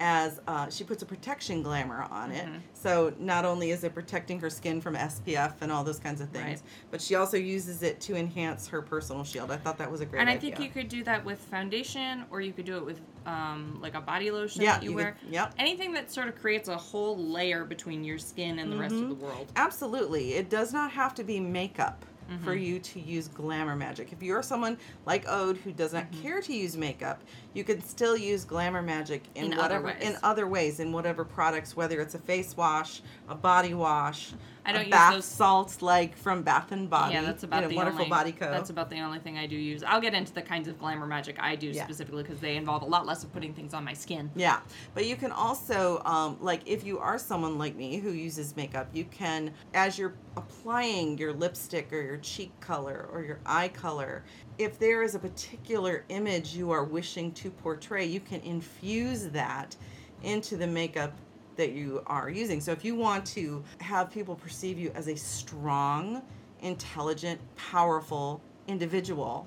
as 0.01 0.41
uh, 0.49 0.69
she 0.71 0.83
puts 0.83 1.03
a 1.03 1.07
protection 1.07 1.63
glamour 1.63 2.07
on 2.11 2.33
it. 2.33 2.47
Mhm. 2.47 2.61
So 2.73 3.13
not 3.19 3.45
only 3.45 3.71
is 3.71 3.85
it 3.85 3.95
protecting 3.95 4.41
her 4.41 4.49
skin 4.49 4.81
from 4.81 4.97
SPF 4.97 5.53
and 5.61 5.71
all 5.71 5.85
those 5.85 5.99
kinds 5.99 6.23
of 6.23 6.31
things, 6.31 6.45
Right. 6.61 6.63
but 6.91 7.03
she 7.03 7.15
also 7.15 7.37
uses 7.37 7.83
it 7.83 8.01
to 8.03 8.17
enhance 8.17 8.67
her 8.69 8.81
personal 8.81 9.25
shield. 9.25 9.51
I 9.51 9.59
thought 9.59 9.77
that 9.77 9.91
was 9.93 10.01
a 10.01 10.07
great 10.07 10.21
and 10.21 10.31
I 10.31 10.35
idea. 10.35 10.57
think 10.57 10.65
you 10.67 10.71
could 10.73 10.89
do 10.89 11.05
that 11.05 11.23
with 11.25 11.39
foundation, 11.39 12.25
or 12.31 12.41
you 12.41 12.53
could 12.55 12.65
do 12.65 12.79
it 12.79 12.85
with 12.85 13.01
um, 13.27 13.79
like 13.83 13.95
a 13.95 14.01
body 14.01 14.31
lotion 14.31 14.63
yeah, 14.63 14.73
that 14.73 14.83
you, 14.83 14.91
you 14.91 14.97
wear. 14.97 15.17
could- 15.21 15.31
yep. 15.35 15.55
Anything 15.59 15.93
that 15.93 16.11
sort 16.11 16.29
of 16.29 16.41
creates 16.41 16.69
a 16.71 16.77
whole 16.77 17.19
layer 17.19 17.65
between 17.67 18.03
your 18.03 18.17
skin 18.19 18.59
and 18.59 18.73
the 18.73 18.79
rest 18.79 18.95
of 18.95 19.11
the 19.11 19.15
world. 19.15 19.53
Absolutely. 19.57 20.33
It 20.33 20.49
does 20.49 20.73
not 20.73 20.91
have 20.93 21.15
to 21.17 21.23
be 21.23 21.39
makeup 21.39 22.07
for 22.45 22.55
Mhm. 22.55 22.63
you 22.63 22.79
to 22.79 23.01
use 23.01 23.29
glamour 23.29 23.75
magic. 23.75 24.13
If 24.13 24.23
you're 24.23 24.43
someone 24.43 24.79
like 25.07 25.29
Ode 25.29 25.57
who 25.59 25.73
does 25.73 25.93
not 25.93 26.11
Mhm. 26.11 26.23
care 26.23 26.41
to 26.41 26.55
use 26.55 26.77
makeup, 26.77 27.23
you 27.55 27.65
can 27.65 27.83
still 27.83 28.17
use 28.17 28.45
glamour 28.45 28.83
magic 28.83 29.25
in, 29.35 29.53
In 29.53 29.59
whatever 29.59 29.87
ways. 29.87 29.97
in 30.03 30.17
other 30.23 30.47
ways 30.47 30.79
in 30.81 30.93
whatever 30.93 31.25
products, 31.25 31.75
whether 31.77 32.01
it's 32.01 32.15
a 32.15 32.19
face 32.19 32.57
wash, 32.57 33.03
a 33.29 33.35
body 33.35 33.75
wash, 33.75 34.33
I 34.65 34.73
don't 34.73 34.83
a 34.83 34.85
use 34.85 34.91
bath 34.91 35.13
those- 35.15 35.25
salts 35.25 35.83
like 35.83 36.17
from 36.17 36.43
Bath 36.43 36.73
and 36.73 36.89
Body. 36.91 37.15
yeah, 37.15 37.23
that's 37.23 37.43
about 37.43 37.57
you 37.59 37.63
know, 37.63 37.69
the 37.71 37.77
wonderful 37.77 38.01
only, 38.03 38.11
body 38.11 38.33
co. 38.33 38.51
That's 38.51 38.71
about 38.71 38.91
the 38.91 39.01
only 39.01 39.19
thing 39.19 39.39
I 39.39 39.47
do 39.47 39.57
use. 39.57 39.83
I'll 39.83 40.01
get 40.01 40.15
into 40.15 40.33
the 40.33 40.43
kinds 40.43 40.69
of 40.69 40.79
glamour 40.79 41.07
magic 41.07 41.37
I 41.41 41.57
do 41.57 41.69
Yeah. 41.69 41.85
specifically 41.85 42.23
because 42.23 42.41
they 42.41 42.57
involve 42.57 42.83
a 42.83 42.87
lot 42.87 43.07
less 43.07 43.25
of 43.25 43.33
putting 43.33 43.55
things 43.55 43.75
on 43.75 43.85
my 43.85 43.93
skin. 43.95 44.31
Yeah, 44.35 44.61
but 44.95 45.07
you 45.07 45.17
can 45.17 45.33
also, 45.33 46.03
um, 46.05 46.37
like, 46.41 46.61
if 46.67 46.85
you 46.85 46.99
are 46.99 47.19
someone 47.19 47.59
like 47.59 47.77
me 47.77 47.97
who 47.99 48.11
uses 48.11 48.57
makeup, 48.57 48.89
you 48.93 49.05
can, 49.05 49.53
as 49.75 49.99
you're 49.99 50.15
applying 50.37 51.19
your 51.19 51.33
lipstick 51.33 51.93
or 51.93 52.01
your 52.03 52.19
cheek 52.19 52.53
color 52.61 53.09
or 53.13 53.23
your 53.23 53.41
eye 53.47 53.69
color, 53.69 54.25
if 54.59 54.79
there 54.79 55.03
is 55.03 55.15
a 55.15 55.19
particular 55.19 56.05
image 56.11 56.55
you 56.55 56.71
are 56.71 56.85
wishing 56.85 57.33
to 57.33 57.51
portray, 57.51 58.05
you 58.05 58.21
can 58.21 58.41
infuse 58.43 59.29
that 59.29 59.75
into 60.23 60.57
the 60.57 60.67
makeup 60.67 61.13
that 61.61 61.73
you 61.73 62.03
are 62.07 62.31
using. 62.31 62.59
So 62.59 62.73
if 62.73 62.85
you 62.85 62.95
want 62.95 63.27
to 63.27 63.63
have 63.81 64.11
people 64.11 64.35
perceive 64.35 64.79
you 64.79 64.91
as 64.95 65.09
a 65.09 65.17
strong, 65.17 66.23
intelligent, 66.63 67.39
powerful 67.57 68.41
individual, 68.67 69.47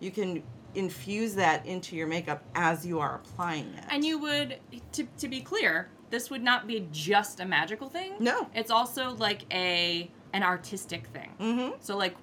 you 0.00 0.10
can 0.10 0.42
infuse 0.74 1.34
that 1.34 1.66
into 1.66 1.96
your 1.96 2.06
makeup 2.06 2.42
as 2.54 2.86
you 2.86 2.98
are 2.98 3.16
applying 3.16 3.66
it. 3.74 3.84
And 3.90 4.02
you 4.02 4.18
would, 4.18 4.58
to, 4.92 5.04
to 5.18 5.28
be 5.28 5.40
clear, 5.42 5.90
this 6.08 6.30
would 6.30 6.42
not 6.42 6.66
be 6.66 6.88
just 6.92 7.40
a 7.40 7.44
magical 7.44 7.88
thing. 7.88 8.14
No. 8.18 8.48
It's 8.54 8.70
also 8.70 9.10
like 9.14 9.42
a 9.52 10.10
an 10.32 10.42
artistic 10.44 11.08
thing. 11.08 11.30
Mm-hmm. 11.40 11.76
So 11.80 11.96
like 11.96 12.14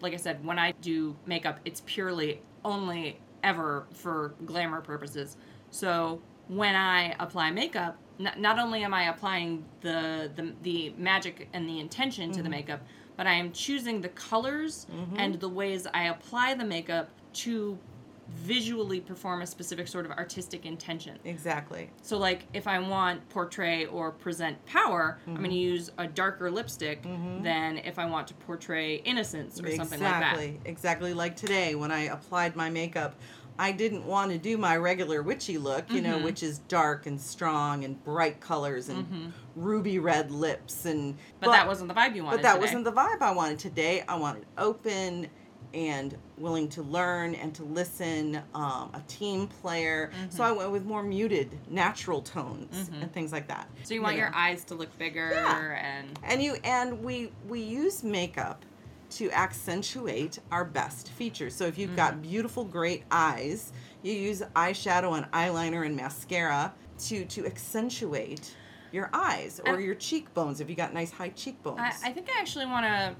like 0.00 0.12
I 0.12 0.18
said, 0.18 0.44
when 0.44 0.58
I 0.58 0.72
do 0.82 1.16
makeup, 1.26 1.60
it's 1.64 1.82
purely 1.86 2.42
only 2.64 3.18
ever 3.42 3.86
for 3.92 4.34
glamour 4.44 4.82
purposes. 4.82 5.36
So 5.70 6.20
when 6.48 6.74
I 6.74 7.14
apply 7.18 7.50
makeup, 7.50 7.96
n- 8.18 8.34
not 8.38 8.58
only 8.58 8.82
am 8.82 8.94
I 8.94 9.04
applying 9.08 9.64
the, 9.80 10.30
the 10.34 10.52
the 10.62 10.94
magic 10.96 11.48
and 11.52 11.68
the 11.68 11.80
intention 11.80 12.30
to 12.32 12.36
the 12.36 12.42
mm-hmm. 12.42 12.50
makeup, 12.50 12.80
but 13.16 13.26
I 13.26 13.34
am 13.34 13.52
choosing 13.52 14.00
the 14.00 14.08
colors 14.10 14.86
mm-hmm. 14.92 15.18
and 15.18 15.40
the 15.40 15.48
ways 15.48 15.86
I 15.92 16.04
apply 16.04 16.54
the 16.54 16.64
makeup 16.64 17.10
to 17.34 17.78
visually 18.28 19.00
perform 19.00 19.42
a 19.42 19.46
specific 19.46 19.86
sort 19.86 20.06
of 20.06 20.12
artistic 20.12 20.64
intention. 20.64 21.18
Exactly. 21.24 21.90
So, 22.02 22.18
like, 22.18 22.46
if 22.54 22.66
I 22.66 22.78
want 22.78 23.28
portray 23.28 23.86
or 23.86 24.10
present 24.10 24.64
power, 24.66 25.18
I'm 25.26 25.34
going 25.34 25.44
to 25.44 25.50
mm-hmm. 25.50 25.56
use 25.56 25.90
a 25.98 26.06
darker 26.06 26.50
lipstick 26.50 27.02
than 27.42 27.78
if 27.78 27.98
I 27.98 28.06
want 28.06 28.26
to 28.28 28.34
portray 28.34 28.96
innocence 28.96 29.60
or 29.60 29.70
something 29.72 30.00
like 30.00 30.10
that. 30.10 30.32
exactly. 30.32 30.60
Exactly 30.64 31.14
like 31.14 31.36
today 31.36 31.74
when 31.74 31.90
I 31.90 32.04
applied 32.04 32.56
my 32.56 32.70
makeup. 32.70 33.14
I 33.58 33.70
didn't 33.72 34.04
want 34.04 34.32
to 34.32 34.38
do 34.38 34.56
my 34.58 34.76
regular 34.76 35.22
witchy 35.22 35.58
look, 35.58 35.90
you 35.90 36.00
know, 36.00 36.18
Mhm. 36.18 36.24
which 36.24 36.42
is 36.42 36.58
dark 36.58 37.06
and 37.06 37.20
strong 37.20 37.84
and 37.84 38.02
bright 38.02 38.40
colors 38.40 38.88
and 38.88 39.06
Mhm. 39.06 39.32
ruby 39.54 39.98
red 39.98 40.30
lips 40.32 40.84
and 40.86 41.16
But, 41.40 41.52
that 41.52 41.66
wasn't 41.66 41.88
the 41.88 41.94
vibe 41.94 42.16
you 42.16 42.24
wanted. 42.24 42.38
but 42.38 42.42
that 42.42 42.54
today. 42.54 42.64
wasn't 42.64 42.84
the 42.84 42.92
vibe 42.92 43.20
I 43.22 43.30
wanted 43.30 43.58
today. 43.60 44.02
I 44.08 44.16
wanted 44.16 44.46
open 44.58 45.28
and 45.72 46.16
willing 46.38 46.68
to 46.68 46.82
learn 46.82 47.34
and 47.34 47.52
to 47.54 47.64
listen, 47.64 48.40
um, 48.54 48.90
a 48.94 49.02
team 49.08 49.48
player. 49.48 50.10
So 50.30 50.42
Mhm. 50.42 50.46
I 50.46 50.52
went 50.52 50.70
with 50.70 50.84
more 50.84 51.02
muted, 51.02 51.58
natural 51.68 52.22
tones 52.22 52.88
Mhm. 52.90 53.02
and 53.02 53.12
things 53.12 53.32
like 53.32 53.48
that. 53.48 53.68
So 53.82 53.92
you 53.94 54.00
want 54.02 54.14
know. 54.14 54.20
your 54.22 54.34
eyes 54.34 54.62
to 54.66 54.74
look 54.76 54.96
bigger 54.98 55.30
Yeah. 55.32 55.74
and 55.76 56.16
And 56.22 56.42
you 56.42 56.56
and 56.64 57.02
we 57.04 57.32
we 57.48 57.60
use 57.60 58.02
makeup 58.04 58.64
to 59.14 59.30
accentuate 59.30 60.38
our 60.50 60.64
best 60.64 61.10
features. 61.10 61.54
So 61.54 61.66
if 61.66 61.78
you've 61.78 61.96
got 61.96 62.20
beautiful 62.22 62.64
great 62.64 63.04
eyes, 63.10 63.72
you 64.02 64.12
use 64.12 64.42
eyeshadow 64.56 65.16
and 65.16 65.30
eyeliner 65.32 65.86
and 65.86 65.96
mascara 65.96 66.72
to 67.00 67.24
to 67.26 67.46
accentuate 67.46 68.54
your 68.92 69.10
eyes 69.12 69.60
or 69.66 69.74
And- 69.74 69.84
your 69.84 69.94
cheekbones 69.94 70.60
if 70.60 70.68
you 70.70 70.76
got 70.76 70.92
nice 70.94 71.10
high 71.10 71.30
cheekbones. 71.30 71.80
I, 71.80 72.10
I 72.10 72.12
think 72.12 72.28
I 72.34 72.38
actually 72.40 72.66
want 72.66 72.86
to 72.86 73.16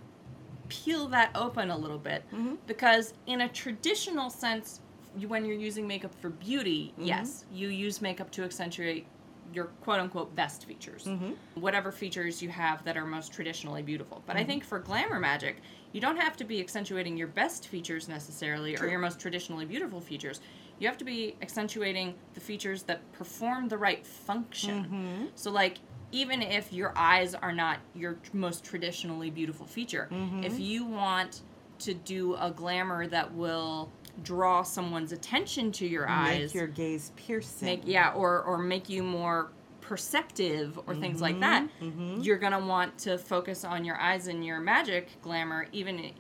peel 0.68 1.08
that 1.08 1.30
open 1.34 1.70
a 1.70 1.76
little 1.76 1.98
bit 1.98 2.24
Mhm. 2.32 2.58
because, 2.66 3.14
in 3.26 3.42
a 3.42 3.48
traditional 3.48 4.30
sense, 4.30 4.80
when 5.28 5.44
you're 5.44 5.56
using 5.58 5.86
makeup 5.86 6.12
for 6.20 6.30
beauty, 6.30 6.94
Mhm. 6.98 7.06
yes, 7.06 7.44
you 7.52 7.68
use 7.68 8.00
makeup 8.00 8.30
to 8.32 8.42
accentuate 8.44 9.06
your 9.54 9.66
quote 9.82 10.00
unquote 10.00 10.34
best 10.34 10.64
features. 10.64 11.04
Mhm. 11.04 11.34
Whatever 11.54 11.92
features 11.92 12.42
you 12.42 12.48
have 12.48 12.84
that 12.84 12.96
are 12.96 13.06
most 13.06 13.32
traditionally 13.32 13.82
beautiful. 13.82 14.22
But 14.26 14.36
I 14.36 14.40
Mm-hmm. 14.40 14.48
think 14.48 14.64
for 14.64 14.78
glamour 14.80 15.20
magic, 15.20 15.62
you 15.92 16.00
don't 16.00 16.16
have 16.16 16.36
to 16.38 16.44
be 16.44 16.60
accentuating 16.60 17.16
your 17.16 17.28
best 17.28 17.68
features 17.68 18.08
necessarily 18.08 18.76
or 18.76 18.86
your 18.88 18.98
most 18.98 19.20
traditionally 19.20 19.64
beautiful 19.64 20.00
features. 20.00 20.40
You 20.80 20.88
have 20.88 20.98
to 20.98 21.04
be 21.04 21.36
accentuating 21.40 22.14
the 22.34 22.40
features 22.40 22.82
that 22.84 23.10
perform 23.12 23.68
the 23.68 23.78
right 23.78 24.04
function. 24.04 24.84
Mhm. 24.90 25.28
So, 25.36 25.50
like, 25.52 25.78
even 26.10 26.42
if 26.42 26.72
your 26.72 26.92
eyes 26.96 27.34
are 27.34 27.52
not 27.52 27.78
your 27.94 28.18
most 28.32 28.64
traditionally 28.64 29.30
beautiful 29.30 29.66
feature, 29.66 30.08
Mhm. 30.10 30.44
if 30.44 30.58
you 30.58 30.84
want 30.84 31.42
to 31.80 31.94
do 31.94 32.34
a 32.36 32.50
glamour 32.50 33.06
that 33.06 33.32
will 33.34 33.90
draw 34.22 34.62
someone's 34.62 35.12
attention 35.12 35.72
to 35.72 35.86
your 35.86 36.08
eyes, 36.08 36.48
Make 36.50 36.54
your 36.54 36.66
gaze 36.68 37.12
piercing. 37.16 37.66
make 37.66 37.82
yeah, 37.84 38.12
or 38.12 38.42
or 38.42 38.58
make 38.58 38.88
you 38.88 39.02
more 39.02 39.50
perceptive 39.80 40.78
or 40.86 40.94
things 40.94 41.20
like 41.20 41.38
that, 41.40 41.68
Mhm. 41.80 42.24
you're 42.24 42.38
gonna 42.38 42.64
want 42.64 42.96
to 42.98 43.18
focus 43.18 43.64
on 43.64 43.84
your 43.84 44.00
eyes 44.00 44.28
and 44.28 44.44
your 44.44 44.58
magic 44.60 45.20
glamour, 45.20 45.66
even 45.72 46.10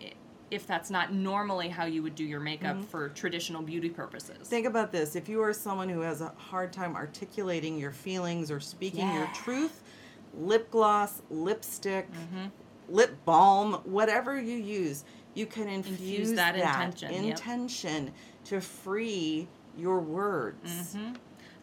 if 0.50 0.66
that's 0.66 0.90
not 0.90 1.12
normally 1.12 1.68
how 1.68 1.84
you 1.86 2.02
would 2.02 2.14
do 2.14 2.24
your 2.24 2.40
makeup 2.40 2.76
Mm-hmm. 2.76 2.86
for 2.86 3.08
traditional 3.08 3.62
beauty 3.62 3.88
purposes. 3.88 4.46
Think 4.48 4.66
about 4.66 4.92
this. 4.92 5.16
If 5.16 5.28
you 5.28 5.40
are 5.42 5.52
someone 5.54 5.88
who 5.88 6.00
has 6.00 6.20
a 6.20 6.28
hard 6.36 6.72
time 6.72 6.94
articulating 6.94 7.78
your 7.78 7.90
feelings 7.90 8.50
or 8.50 8.60
speaking 8.60 9.10
your 9.14 9.26
truth, 9.34 9.82
lip 10.34 10.70
gloss, 10.70 11.22
lipstick, 11.30 12.08
Mhm. 12.12 12.50
lip 12.88 13.16
balm, 13.24 13.80
whatever 13.84 14.38
you 14.40 14.56
use, 14.56 15.04
you 15.34 15.46
can 15.46 15.68
infuse, 15.68 16.00
Infuse 16.00 16.32
that 16.34 16.56
intention, 16.56 18.04
yep. 18.06 18.14
to 18.46 18.60
free 18.60 19.48
your 19.76 20.00
words. 20.00 20.94
hmm 20.94 21.12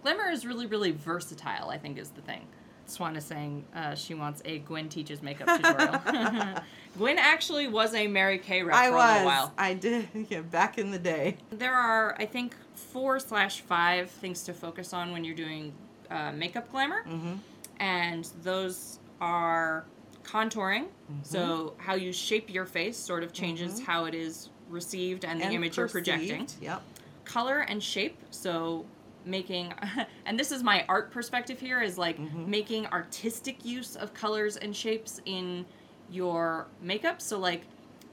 Glamour 0.04 0.30
is 0.32 0.46
really, 0.48 0.66
really 0.66 0.92
versatile. 0.92 1.70
I 1.70 1.78
think 1.78 1.98
is 2.00 2.10
the 2.10 2.22
thing. 2.22 2.48
Swan 2.88 3.16
is 3.16 3.24
saying 3.24 3.64
uh, 3.76 3.94
she 3.96 4.16
wants 4.16 4.42
a 4.46 4.58
Gwen 4.60 4.90
teaches 4.90 5.22
makeup 5.22 5.48
tutorial. 5.62 6.56
Gwen 6.98 7.18
actually 7.20 7.68
was 7.68 7.94
a 7.94 8.08
Mary 8.08 8.38
Kay 8.40 8.64
rep 8.64 8.76
I 8.76 8.88
for 8.90 8.94
a 8.94 8.98
was. 8.98 9.12
little 9.12 9.26
while. 9.28 9.54
I 9.58 9.74
did. 9.76 10.08
Yeah, 10.30 10.42
back 10.42 10.78
in 10.78 10.92
the 10.92 11.00
day. 11.00 11.38
There 11.52 11.74
are, 11.74 12.16
I 12.20 12.26
think, 12.26 12.56
four 12.76 13.20
slash 13.20 13.62
five 13.62 14.10
things 14.10 14.44
to 14.46 14.54
focus 14.54 14.92
on 14.92 15.12
when 15.12 15.24
you're 15.24 15.36
doing 15.36 15.72
uh, 16.10 16.32
makeup 16.34 16.70
glamour, 16.72 17.04
Mm-hmm. 17.08 17.34
and 17.80 18.26
those 18.44 19.00
are 19.22 19.86
contouring. 20.24 20.88
So 21.24 21.40
mm-hmm. 21.40 21.82
how 21.82 21.96
you 21.96 22.12
shape 22.14 22.50
your 22.50 22.66
face 22.66 22.98
sort 22.98 23.24
of 23.24 23.34
changes 23.34 23.76
mm-hmm. 23.76 23.86
how 23.86 24.06
it 24.06 24.16
is 24.16 24.50
received 24.70 25.26
and 25.26 25.40
the 25.40 25.46
And 25.46 25.54
image 25.54 25.78
you're 25.78 25.88
projecting. 25.88 26.48
Yep. 26.62 26.82
color 27.26 27.60
and 27.60 27.82
shape 27.84 28.18
so 28.32 28.86
making 29.26 29.74
and 30.26 30.40
this 30.40 30.52
is 30.52 30.64
my 30.64 30.84
art 30.90 31.12
perspective 31.12 31.60
here 31.60 31.82
is 31.82 31.98
like 31.98 32.18
mm-hmm. 32.18 32.50
making 32.50 32.88
artistic 32.88 33.64
use 33.64 33.96
of 33.96 34.14
colors 34.14 34.58
and 34.58 34.76
shapes 34.76 35.22
in 35.26 35.66
your 36.10 36.68
makeup 36.82 37.22
so 37.22 37.38
like 37.38 37.64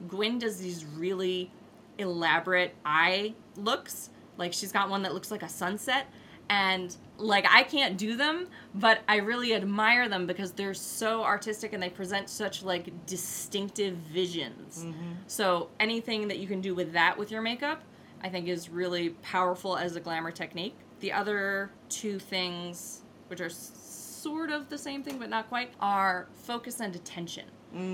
gwen 0.07 0.37
does 0.37 0.59
these 0.59 0.85
really 0.85 1.51
elaborate 1.97 2.75
eye 2.85 3.33
looks 3.57 4.09
like 4.37 4.53
she's 4.53 4.71
got 4.71 4.89
one 4.89 5.01
that 5.01 5.13
looks 5.13 5.31
like 5.31 5.43
a 5.43 5.49
sunset 5.49 6.07
and 6.49 6.95
like 7.17 7.45
i 7.49 7.63
can't 7.63 7.97
do 7.97 8.15
them 8.15 8.47
but 8.75 8.99
i 9.07 9.17
really 9.17 9.53
admire 9.53 10.07
them 10.09 10.25
because 10.25 10.51
they're 10.53 10.73
so 10.73 11.23
artistic 11.23 11.73
and 11.73 11.83
they 11.83 11.89
present 11.89 12.29
such 12.29 12.63
like 12.63 13.05
distinctive 13.05 13.95
visions 13.95 14.85
mm-hmm. 14.85 15.11
so 15.27 15.69
anything 15.79 16.27
that 16.27 16.39
you 16.39 16.47
can 16.47 16.61
do 16.61 16.73
with 16.73 16.93
that 16.93 17.17
with 17.17 17.31
your 17.31 17.41
makeup 17.41 17.83
I 18.21 18.29
think 18.29 18.47
is 18.47 18.69
really 18.69 19.09
powerful 19.21 19.77
as 19.77 19.95
a 19.95 19.99
glamour 19.99 20.31
technique. 20.31 20.75
The 20.99 21.13
other 21.13 21.71
two 21.87 22.19
things, 22.19 23.01
which 23.27 23.41
are 23.41 23.49
sort 23.49 24.51
of 24.51 24.69
the 24.69 24.77
same 24.77 25.03
thing 25.03 25.17
but 25.17 25.29
not 25.29 25.47
quite, 25.47 25.71
are 25.79 26.27
focus 26.33 26.81
and 26.81 26.95
attention. 26.95 27.45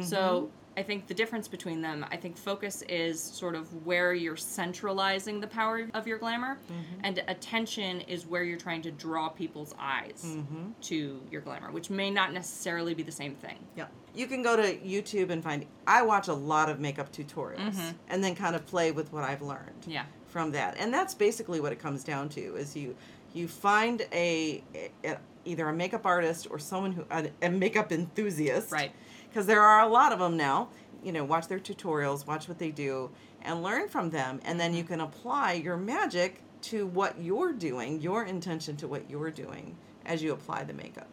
So 0.04 0.18
mm-hmm. 0.18 0.46
I 0.78 0.84
think 0.84 1.08
the 1.08 1.14
difference 1.14 1.48
between 1.48 1.82
them, 1.82 2.06
I 2.12 2.18
think 2.18 2.38
focus 2.38 2.84
is 2.90 3.22
sort 3.22 3.56
of 3.56 3.86
where 3.86 4.14
you're 4.14 4.36
centralizing 4.36 5.40
the 5.40 5.48
power 5.48 5.88
of 5.94 6.06
your 6.08 6.18
glamour, 6.18 6.58
and 7.04 7.24
attention 7.28 8.02
is 8.02 8.26
where 8.26 8.44
you're 8.44 8.58
trying 8.58 8.82
to 8.84 8.92
draw 8.92 9.30
people's 9.30 9.74
eyes 9.80 10.38
to 10.82 11.22
your 11.32 11.42
glamour, 11.42 11.72
which 11.72 11.90
may 11.90 12.12
not 12.12 12.34
necessarily 12.34 12.94
be 12.94 13.04
the 13.04 13.12
same 13.12 13.36
thing. 13.36 13.58
Yep. 13.78 13.92
You 14.14 14.28
can 14.28 14.42
go 14.44 14.56
to 14.56 14.78
YouTube 14.78 15.30
and 15.30 15.44
find. 15.44 15.66
I 15.88 16.02
watch 16.02 16.28
a 16.28 16.34
lot 16.34 16.70
of 16.70 16.80
makeup 16.80 17.12
tutorials 17.12 17.94
and 18.10 18.24
then 18.24 18.36
kind 18.36 18.56
of 18.56 18.66
play 18.66 18.92
with 18.92 19.12
what 19.12 19.24
I've 19.24 19.42
learned. 19.42 19.82
Mm-hmm. 19.82 19.92
Yeah. 19.92 20.06
From 20.28 20.52
that, 20.52 20.76
and 20.78 20.94
that's 20.94 21.14
basically 21.14 21.62
what 21.62 21.72
it 21.72 21.80
comes 21.80 22.04
down 22.04 22.28
to: 22.30 22.58
is 22.58 22.76
you 22.76 22.94
you 23.34 23.48
find 23.48 24.02
a, 24.12 24.62
a 25.06 25.18
either 25.46 25.70
a 25.70 25.74
makeup 25.74 26.06
artist 26.06 26.48
or 26.50 26.60
someone 26.60 26.92
who 26.92 27.06
a, 27.10 27.30
a 27.42 27.50
makeup 27.50 27.92
enthusiast, 27.94 28.72
Right. 28.72 28.92
Because 29.36 29.48
there 29.48 29.62
are 29.62 29.82
a 29.82 29.88
lot 29.90 30.14
of 30.14 30.20
them 30.20 30.38
now. 30.38 30.70
You 31.04 31.12
know, 31.12 31.26
watch 31.26 31.50
their 31.50 31.60
tutorials, 31.60 32.26
watch 32.26 32.48
what 32.48 32.58
they 32.58 32.72
do, 32.72 33.12
and 33.42 33.62
learn 33.62 33.90
from 33.90 34.10
them, 34.10 34.40
and 34.46 34.58
then 34.58 34.74
you 34.74 34.84
Mm-hmm. 34.84 34.94
can 34.94 35.02
apply 35.02 35.54
your 35.54 35.76
magic 35.76 36.42
to 36.62 36.88
what 36.88 37.20
you're 37.22 37.52
doing, 37.52 38.00
your 38.00 38.24
intention 38.24 38.78
to 38.78 38.88
what 38.88 39.10
you're 39.10 39.30
doing 39.32 39.76
as 40.06 40.24
you 40.24 40.32
apply 40.32 40.64
the 40.64 40.72
makeup. 40.74 41.10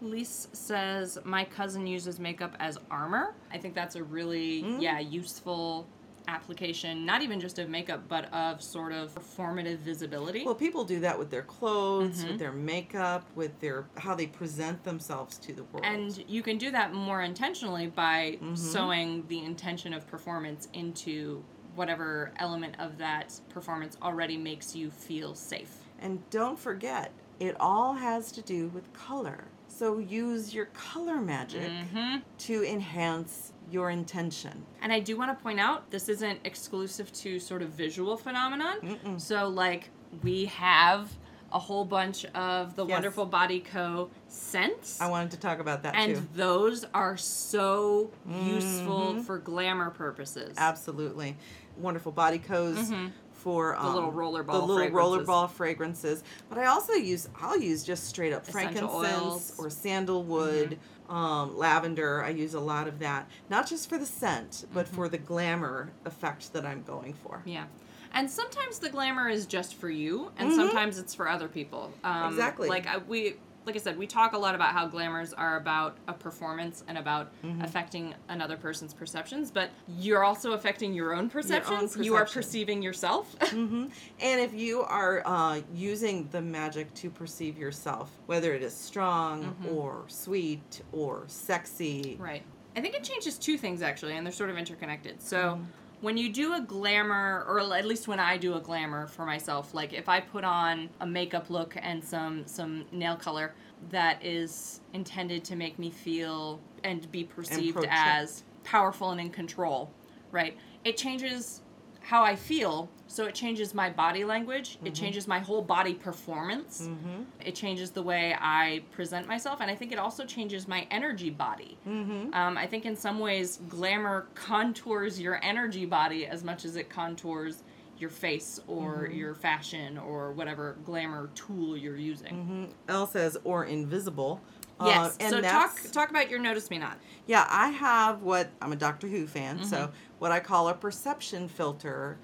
Lise 0.00 0.46
says 0.52 1.18
my 1.24 1.44
cousin 1.44 1.84
uses 1.84 2.20
makeup 2.20 2.54
as 2.60 2.78
armor. 2.92 3.34
I 3.52 3.58
think 3.58 3.74
that's 3.74 3.96
a 3.96 4.04
really 4.04 4.62
Mm. 4.62 4.80
yeah 4.80 5.00
useful 5.00 5.88
application, 6.28 7.04
not 7.04 7.22
even 7.22 7.40
just 7.40 7.58
of 7.58 7.68
makeup, 7.68 8.02
but 8.08 8.32
of 8.32 8.62
sort 8.62 8.92
of 8.92 9.14
performative 9.14 9.78
visibility. 9.78 10.44
Well, 10.44 10.54
people 10.54 10.84
do 10.84 11.00
that 11.00 11.18
with 11.18 11.30
their 11.30 11.42
clothes, 11.42 12.18
Mm-hmm. 12.20 12.28
with 12.28 12.38
their 12.38 12.52
makeup, 12.52 13.24
with 13.34 13.58
their 13.60 13.86
how 13.96 14.14
they 14.14 14.26
present 14.26 14.84
themselves 14.84 15.38
to 15.38 15.52
the 15.52 15.64
world. 15.64 15.84
and 15.84 16.22
you 16.28 16.42
can 16.42 16.58
do 16.58 16.70
that 16.70 16.92
more 16.92 17.22
intentionally 17.22 17.86
by 17.88 18.38
Mm-hmm. 18.42 18.54
sewing 18.54 19.24
the 19.28 19.42
intention 19.44 19.92
of 19.94 20.06
performance 20.06 20.68
into 20.74 21.42
whatever 21.74 22.32
element 22.38 22.74
of 22.78 22.98
that 22.98 23.40
performance 23.48 23.96
already 24.02 24.36
makes 24.36 24.74
you 24.76 24.90
feel 24.90 25.34
safe. 25.34 25.70
And 26.00 26.28
don't 26.30 26.58
forget, 26.58 27.10
it 27.40 27.56
all 27.60 27.94
has 27.94 28.32
to 28.32 28.42
do 28.42 28.68
with 28.68 28.92
color. 28.92 29.44
So 29.68 29.98
use 29.98 30.52
your 30.54 30.66
color 30.66 31.20
magic 31.20 31.70
Mm-hmm. 31.70 32.16
to 32.38 32.64
enhance 32.64 33.52
your 33.70 33.90
intention. 33.90 34.64
And 34.82 34.92
I 34.92 35.00
do 35.00 35.16
want 35.16 35.36
to 35.36 35.42
point 35.42 35.60
out 35.60 35.90
this 35.90 36.08
isn't 36.08 36.40
exclusive 36.44 37.12
to 37.14 37.38
sort 37.40 37.62
of 37.62 37.70
visual 37.70 38.16
phenomenon. 38.16 39.18
So 39.18 39.48
like 39.48 39.90
we 40.22 40.46
have 40.46 41.10
a 41.52 41.58
whole 41.58 41.84
bunch 41.84 42.24
of 42.34 42.76
the 42.76 42.84
Yes. 42.84 42.92
Wonderful 42.94 43.24
Body 43.26 43.60
Co 43.60 44.10
scents. 44.28 45.00
I 45.00 45.08
wanted 45.08 45.30
to 45.32 45.38
talk 45.38 45.60
about 45.60 45.82
that 45.84 45.94
and 45.94 46.16
too. 46.16 46.28
those 46.34 46.84
are 46.92 47.16
so 47.16 48.10
useful 48.30 49.12
Mm-hmm. 49.14 49.20
for 49.22 49.38
glamour 49.38 49.90
purposes. 49.90 50.54
Absolutely. 50.58 51.36
Wonderful 51.78 52.12
body 52.12 52.38
codes 52.38 52.92
for 53.32 53.76
um, 53.76 53.84
Mm-hmm. 53.86 53.94
little 53.94 54.12
rollerball 54.12 54.46
the 54.52 54.58
little 54.60 54.88
roller 54.90 55.18
fragrances. 55.18 55.26
ball 55.26 55.48
fragrances. 55.48 56.24
But 56.50 56.58
I 56.58 56.66
also 56.66 56.92
use 56.94 57.28
I'll 57.40 57.58
use 57.58 57.82
just 57.84 58.04
straight 58.04 58.32
up 58.34 58.46
Essential 58.46 58.88
frankincense 58.88 59.22
oils. 59.22 59.50
Mm-hmm. 59.52 59.64
or 59.64 59.70
sandalwood, 59.70 60.78
um, 61.08 61.56
lavender. 61.56 62.22
I 62.22 62.30
use 62.30 62.54
a 62.54 62.60
lot 62.60 62.86
of 62.88 62.98
that, 62.98 63.28
not 63.50 63.66
just 63.68 63.88
for 63.88 63.98
the 63.98 64.06
scent, 64.06 64.66
but 64.74 64.86
Mm-hmm. 64.86 64.94
for 64.96 65.08
the 65.08 65.18
glamour 65.18 65.92
effect 66.04 66.52
that 66.52 66.64
I'm 66.66 66.82
going 66.82 67.14
for. 67.14 67.42
Yeah. 67.44 67.64
And 68.12 68.30
sometimes 68.30 68.78
the 68.78 68.88
glamour 68.88 69.28
is 69.28 69.44
just 69.46 69.74
for 69.74 69.90
you, 69.90 70.32
and 70.38 70.52
sometimes 70.52 70.98
it's 70.98 71.14
for 71.14 71.28
other 71.28 71.46
people. 71.48 71.92
Um, 72.04 72.14
Mm-hmm. 72.14 72.28
Exactly. 72.32 72.68
Like 72.68 72.86
I, 72.86 72.98
we, 72.98 73.34
like 73.68 73.76
I 73.76 73.80
said, 73.80 73.98
we 73.98 74.06
talk 74.06 74.32
a 74.32 74.38
lot 74.38 74.54
about 74.54 74.72
how 74.72 74.86
glamours 74.86 75.34
are 75.34 75.58
about 75.58 75.98
a 76.08 76.12
performance 76.14 76.82
and 76.88 76.96
about 76.98 77.28
Mm-hmm. 77.44 77.60
affecting 77.62 78.14
another 78.30 78.56
person's 78.56 78.94
perceptions, 78.94 79.50
but 79.50 79.70
you're 79.86 80.24
also 80.24 80.52
affecting 80.52 80.92
your 80.94 81.12
own 81.14 81.28
perceptions. 81.28 81.96
You 81.96 82.14
are 82.14 82.24
perceiving 82.24 82.82
yourself. 82.82 83.36
And 83.52 83.90
if 84.20 84.54
you 84.54 84.80
are 84.82 85.22
uh, 85.26 85.60
using 85.74 86.28
the 86.32 86.40
magic 86.40 86.92
to 86.94 87.10
perceive 87.10 87.58
yourself, 87.58 88.10
whether 88.26 88.54
it 88.54 88.62
is 88.62 88.74
strong 88.74 89.44
Mm-hmm. 89.44 89.68
or 89.76 90.04
sweet 90.08 90.82
or 90.92 91.24
sexy, 91.26 92.16
Right. 92.18 92.42
I 92.74 92.80
think 92.80 92.94
it 92.94 93.04
changes 93.04 93.36
two 93.38 93.58
things 93.58 93.82
actually, 93.82 94.16
and 94.16 94.24
they're 94.26 94.32
sort 94.32 94.50
of 94.50 94.56
interconnected. 94.56 95.20
So 95.22 95.36
Mm-hmm. 95.36 95.64
When 96.00 96.16
you 96.16 96.32
do 96.32 96.54
a 96.54 96.60
glamour, 96.60 97.44
or 97.48 97.60
at 97.74 97.84
least 97.84 98.08
when 98.08 98.20
I 98.20 98.36
do 98.36 98.54
a 98.54 98.60
glamour 98.60 99.06
for 99.06 99.24
myself, 99.24 99.74
like 99.74 99.92
if 99.92 100.08
I 100.08 100.20
put 100.20 100.44
on 100.44 100.88
a 101.00 101.06
makeup 101.06 101.50
look 101.50 101.76
and 101.80 102.02
some 102.02 102.46
some 102.46 102.84
nail 102.92 103.16
color 103.16 103.54
that 103.90 104.24
is 104.24 104.80
intended 104.92 105.44
to 105.44 105.56
make 105.56 105.78
me 105.78 105.90
feel 105.90 106.60
and 106.84 107.10
be 107.10 107.24
perceived 107.24 107.74
project. 107.74 107.94
as 107.96 108.44
powerful 108.64 109.10
and 109.10 109.20
in 109.20 109.30
control, 109.30 109.90
right? 110.30 110.56
It 110.84 110.96
changes 110.96 111.62
how 112.08 112.22
I 112.22 112.36
feel, 112.36 112.88
so 113.06 113.26
it 113.26 113.34
changes 113.34 113.74
my 113.74 113.90
body 113.90 114.24
language. 114.24 114.78
It 114.82 114.86
mm-hmm. 114.86 114.94
changes 114.94 115.28
my 115.28 115.40
whole 115.40 115.60
body 115.60 115.92
performance. 115.92 116.88
Mm-hmm. 116.88 117.24
It 117.44 117.54
changes 117.54 117.90
the 117.90 118.02
way 118.02 118.34
I 118.40 118.80
present 118.92 119.28
myself, 119.28 119.60
and 119.60 119.70
I 119.70 119.74
think 119.74 119.92
it 119.92 119.98
also 119.98 120.24
changes 120.24 120.66
my 120.66 120.86
energy 120.90 121.28
body. 121.28 121.76
Mm-hmm. 121.86 122.32
Um, 122.32 122.56
I 122.56 122.66
think 122.66 122.86
in 122.86 122.96
some 122.96 123.18
ways, 123.18 123.60
glamour 123.68 124.26
contours 124.34 125.20
your 125.20 125.38
energy 125.44 125.84
body 125.84 126.24
as 126.24 126.42
much 126.42 126.64
as 126.64 126.76
it 126.76 126.88
contours 126.88 127.62
your 128.00 128.10
face 128.10 128.60
or 128.66 129.08
your 129.12 129.34
fashion 129.34 129.98
or 129.98 130.32
whatever 130.32 130.76
glamour 130.84 131.30
tool 131.34 131.76
you're 131.76 131.96
using. 131.96 132.72
Elle 132.88 133.06
says, 133.06 133.36
or 133.44 133.64
invisible. 133.64 134.40
Yes. 134.84 135.16
Uh, 135.16 135.16
and 135.20 135.30
so 135.30 135.40
talk 135.40 135.76
talk 135.92 136.10
about 136.10 136.30
your 136.30 136.38
notice 136.38 136.70
me 136.70 136.78
not. 136.78 136.98
Yeah, 137.26 137.46
I 137.50 137.70
have 137.70 138.22
what 138.22 138.48
I'm 138.62 138.72
a 138.72 138.76
Doctor 138.76 139.08
Who 139.08 139.26
fan, 139.26 139.64
so 139.64 139.76
Mm-hmm. 139.76 139.92
what 140.20 140.30
I 140.30 140.38
call 140.40 140.68
a 140.68 140.74
perception 140.74 141.48
filter 141.48 142.18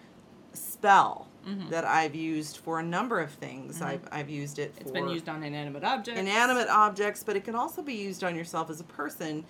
spell 0.53 1.29
Mm-hmm. 1.47 1.69
that 1.69 1.85
I've 1.85 2.15
used 2.15 2.57
for 2.57 2.79
a 2.81 2.83
number 2.83 3.21
of 3.21 3.31
things. 3.31 3.83
I've, 3.83 4.01
I've 4.11 4.31
used 4.31 4.59
it 4.59 4.75
for 4.77 4.81
It's 4.81 4.91
been 4.93 5.09
used 5.11 5.29
on 5.29 5.43
inanimate 5.43 5.85
objects. 5.85 6.19
inanimate 6.19 6.69
objects, 6.71 7.23
but 7.23 7.37
it 7.37 7.45
can 7.45 7.55
also 7.55 7.83
be 7.83 7.93
used 7.93 8.25
on 8.25 8.35
yourself 8.35 8.71
as 8.71 8.81
a 8.81 8.85
person. 8.85 9.45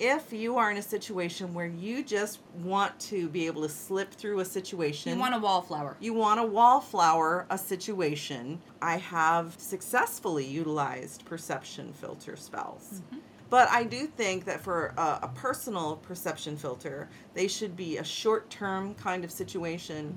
If 0.00 0.32
you 0.32 0.56
are 0.56 0.70
in 0.70 0.76
a 0.76 0.82
situation 0.82 1.52
where 1.54 1.66
you 1.66 2.04
just 2.04 2.38
want 2.54 2.98
to 3.00 3.28
be 3.28 3.46
able 3.46 3.62
to 3.62 3.68
slip 3.68 4.12
through 4.12 4.38
a 4.40 4.44
situation, 4.44 5.12
You 5.14 5.18
want 5.18 5.34
a 5.34 5.38
wallflower. 5.38 5.96
you 5.98 6.14
want 6.14 6.38
a 6.38 6.44
wallflower 6.44 7.46
a 7.50 7.58
situation, 7.58 8.60
I 8.80 8.98
have 8.98 9.56
successfully 9.58 10.44
utilized 10.46 11.24
perception 11.24 11.92
filter 11.92 12.36
spells. 12.36 13.02
But 13.50 13.68
I 13.70 13.82
do 13.84 14.06
think 14.06 14.44
that 14.44 14.60
for 14.60 14.92
a, 14.98 15.20
a 15.22 15.30
personal 15.34 15.96
perception 15.96 16.56
filter, 16.56 17.08
they 17.34 17.48
should 17.48 17.74
be 17.76 17.96
a 17.96 18.04
short 18.04 18.50
term 18.50 18.94
kind 18.94 19.24
of 19.24 19.32
situation. 19.32 20.14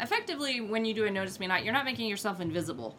Effectively, 0.00 0.60
when 0.60 0.84
you 0.84 0.94
do 0.94 1.04
a 1.04 1.10
notice 1.10 1.38
me 1.38 1.46
not, 1.46 1.62
you're 1.62 1.74
not 1.74 1.84
making 1.84 2.08
yourself 2.08 2.40
invisible. 2.40 2.96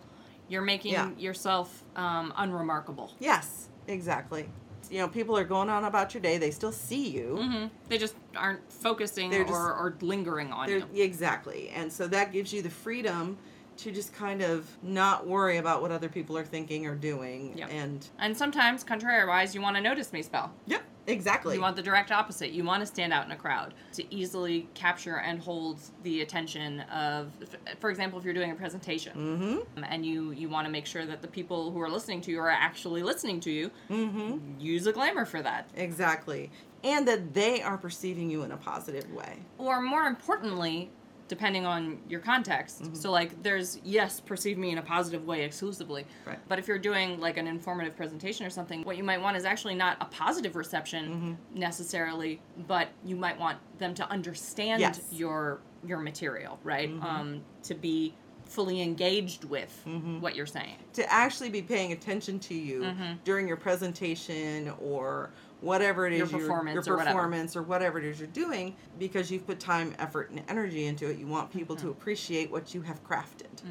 You're 0.48 0.62
making 0.62 0.94
Yeah. 0.94 1.10
yourself 1.17 1.84
um, 1.96 2.32
unremarkable. 2.38 3.12
Yes, 3.20 3.70
exactly. 3.88 4.50
You 4.91 4.97
know, 4.99 5.08
people 5.08 5.38
are 5.38 5.45
going 5.45 5.69
on 5.69 5.86
about 5.86 6.13
your 6.13 6.21
day, 6.21 6.38
they 6.38 6.51
still 6.51 6.73
see 6.73 7.08
you. 7.08 7.38
hmm 7.41 7.65
They 7.88 7.97
just 7.97 8.13
aren't 8.36 8.69
focusing 8.71 9.30
They're 9.32 9.41
or, 9.43 9.45
just- 9.45 9.54
or 9.56 9.95
lingering 10.01 10.51
on 10.51 10.69
you. 10.69 10.86
exactly. 10.95 11.69
And 11.69 11.91
so 11.91 12.08
that 12.08 12.34
gives 12.34 12.51
you 12.51 12.62
the 12.62 12.69
freedom 12.69 13.38
to 13.82 13.91
just 13.91 14.13
kind 14.13 14.41
of 14.41 14.67
not 14.84 15.26
worry 15.28 15.58
about 15.58 15.82
what 15.82 15.91
other 15.91 16.10
people 16.10 16.38
are 16.38 16.44
thinking 16.46 16.86
or 16.86 16.96
doing. 16.96 17.58
Yep. 17.58 17.70
And 17.72 18.08
And 18.20 18.38
sometimes, 18.38 18.84
contrariwise, 18.84 19.54
you 19.56 19.62
want 19.62 19.76
to 19.76 19.82
notice 19.82 20.13
me 20.13 20.22
spell. 20.22 20.52
yep, 20.67 20.84
exactly. 21.08 21.56
You 21.56 21.62
want 21.62 21.76
the 21.76 21.82
direct 21.82 22.12
opposite. 22.12 22.52
You 22.52 22.63
want 22.63 22.82
to 22.82 22.86
stand 22.86 23.12
out 23.12 23.26
in 23.26 23.32
a 23.32 23.36
crowd 23.36 23.74
to 23.94 24.13
easily 24.13 24.67
capture 24.76 25.17
and 25.17 25.39
hold 25.39 25.80
the 26.04 26.22
attention 26.22 26.82
of, 26.82 27.32
for 27.80 27.89
example, 27.89 28.20
if 28.20 28.26
you're 28.26 28.34
doing 28.34 28.52
a 28.52 28.56
presentation 28.56 29.13
mm-hmm. 29.15 29.84
and 29.84 30.06
you 30.06 30.32
you 30.32 30.48
want 30.50 30.65
to 30.67 30.72
make 30.72 30.86
sure 30.86 31.06
that 31.06 31.22
the 31.22 31.28
people 31.28 31.72
who 31.72 31.82
are 31.82 31.89
listening 31.89 32.22
to 32.22 32.32
you 32.32 32.39
are 32.39 32.50
actually 32.50 33.04
listening 33.04 33.39
to 33.41 33.52
you, 33.52 33.72
Mm-hmm. 33.89 34.60
use 34.60 34.86
a 34.88 34.91
glamour 34.94 35.26
for 35.26 35.41
that. 35.41 35.70
Exactly. 35.76 36.52
And 36.84 37.08
that 37.08 37.34
they 37.34 37.62
are 37.62 37.78
perceiving 37.78 38.30
you 38.32 38.44
in 38.44 38.52
a 38.52 38.58
positive 38.58 39.12
way. 39.12 39.39
Or 39.60 39.82
more 39.82 40.06
importantly, 40.06 40.89
depending 41.32 41.65
on 41.65 41.98
your 42.10 42.20
context. 42.20 42.84
Mm-hmm. 42.84 42.94
So 42.94 43.10
like 43.10 43.41
there's 43.41 43.80
yes, 43.86 44.20
perceive 44.20 44.58
me 44.58 44.72
in 44.72 44.78
a 44.80 44.82
positive 44.82 45.26
way 45.26 45.44
exclusively. 45.46 46.06
Right. 46.26 46.38
But 46.50 46.60
if 46.60 46.67
you're 46.67 46.78
doing 46.78 47.22
like 47.22 47.38
an 47.38 47.48
informative 47.48 47.96
presentation 47.96 48.46
or 48.46 48.50
something, 48.50 48.84
what 48.84 48.98
you 48.98 49.04
might 49.06 49.22
want 49.22 49.38
is 49.38 49.46
actually 49.46 49.76
not 49.76 49.96
a 50.02 50.06
positive 50.06 50.58
reception 50.58 51.02
Mm-hmm. 51.12 51.60
necessarily, 51.60 52.41
but 52.67 52.89
you 53.06 53.15
might 53.15 53.39
want 53.39 53.58
them 53.78 53.94
to 53.96 54.10
understand 54.10 54.82
Yes. 54.82 55.00
your 55.13 55.62
your 55.86 56.00
material, 56.00 56.60
right? 56.65 56.89
Mm-hmm. 56.89 57.06
Um, 57.06 57.41
to 57.63 57.76
be 57.76 58.13
fully 58.46 58.82
engaged 58.82 59.46
with 59.46 59.72
what 60.20 60.36
you're 60.36 60.46
saying. 60.46 60.76
To 60.94 61.10
actually 61.10 61.50
be 61.50 61.62
paying 61.62 61.94
attention 61.94 62.38
to 62.39 62.54
you 62.54 62.82
Mm-hmm. 62.82 63.13
during 63.24 63.48
your 63.48 63.56
presentation 63.56 64.70
or 64.82 65.30
whatever 65.62 66.06
it 66.08 66.13
is 66.13 66.19
Your 66.19 66.28
you're- 66.30 66.41
performance 66.41 66.86
your 66.88 66.95
or 66.95 66.97
whatever. 66.97 67.15
performance 67.17 67.56
or 67.56 67.62
whatever 67.63 67.97
it 68.00 68.06
is 68.06 68.19
you're 68.19 68.28
doing 68.30 68.76
because 69.00 69.32
you've 69.32 69.45
put 69.47 69.60
time, 69.60 69.93
effort, 70.00 70.30
and 70.32 70.41
energy 70.47 70.86
into 70.86 71.10
it. 71.10 71.17
You 71.17 71.28
want 71.28 71.52
people 71.52 71.76
Mm-hmm. 71.76 71.86
to 71.86 71.91
appreciate 71.91 72.52
what 72.52 72.74
you 72.74 72.82
have 72.82 73.04
crafted. 73.04 73.62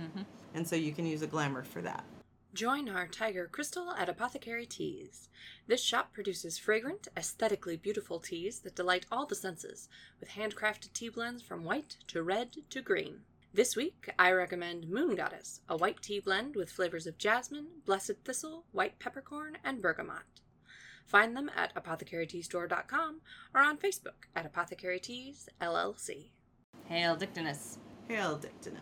And 0.55 0.67
so 0.67 0.75
you 0.77 0.93
can 0.93 1.07
use 1.07 1.23
a 1.23 1.27
glamour 1.27 1.63
for 1.63 1.81
that. 1.83 2.05
Join 2.53 2.89
our 2.89 3.07
Tiger 3.07 3.47
Crystal 3.51 3.93
at 3.93 4.09
Apothecary 4.09 4.67
Teas. 4.67 5.29
This 5.69 5.81
shop 5.81 6.13
produces 6.13 6.59
fragrant, 6.59 7.07
aesthetically 7.17 7.77
beautiful 7.77 8.19
teas 8.19 8.59
that 8.61 8.75
delight 8.75 9.07
all 9.13 9.25
the 9.25 9.37
senses, 9.37 9.89
with 10.19 10.31
handcrafted 10.31 10.93
tea 10.93 11.09
blends 11.11 11.43
from 11.43 11.63
white 11.63 11.97
to 12.09 12.25
red 12.25 12.57
to 12.71 12.83
green. 12.83 13.21
This 13.55 13.77
week, 13.77 14.11
I 14.19 14.33
recommend 14.33 14.89
Moon 14.89 15.15
Goddess, 15.15 15.61
a 15.69 15.77
white 15.77 16.03
tea 16.03 16.19
blend 16.19 16.57
with 16.57 16.71
flavors 16.73 17.07
of 17.07 17.19
jasmine, 17.19 17.67
blessed 17.87 18.15
thistle, 18.25 18.65
white 18.73 18.99
peppercorn, 18.99 19.59
and 19.63 19.81
bergamot. 19.81 20.23
Find 21.11 21.37
them 21.37 21.51
at 21.57 21.75
apothecaryteastore.com 21.75 23.21
or 23.53 23.61
on 23.61 23.79
Facebook 23.79 24.29
at 24.37 24.47
Apothecary 24.47 25.01
Teas 25.01 25.49
LLC. 25.61 26.29
Hail 26.85 27.17
Dictinus. 27.17 27.79
Hail 28.07 28.37
Dictinus. 28.37 28.81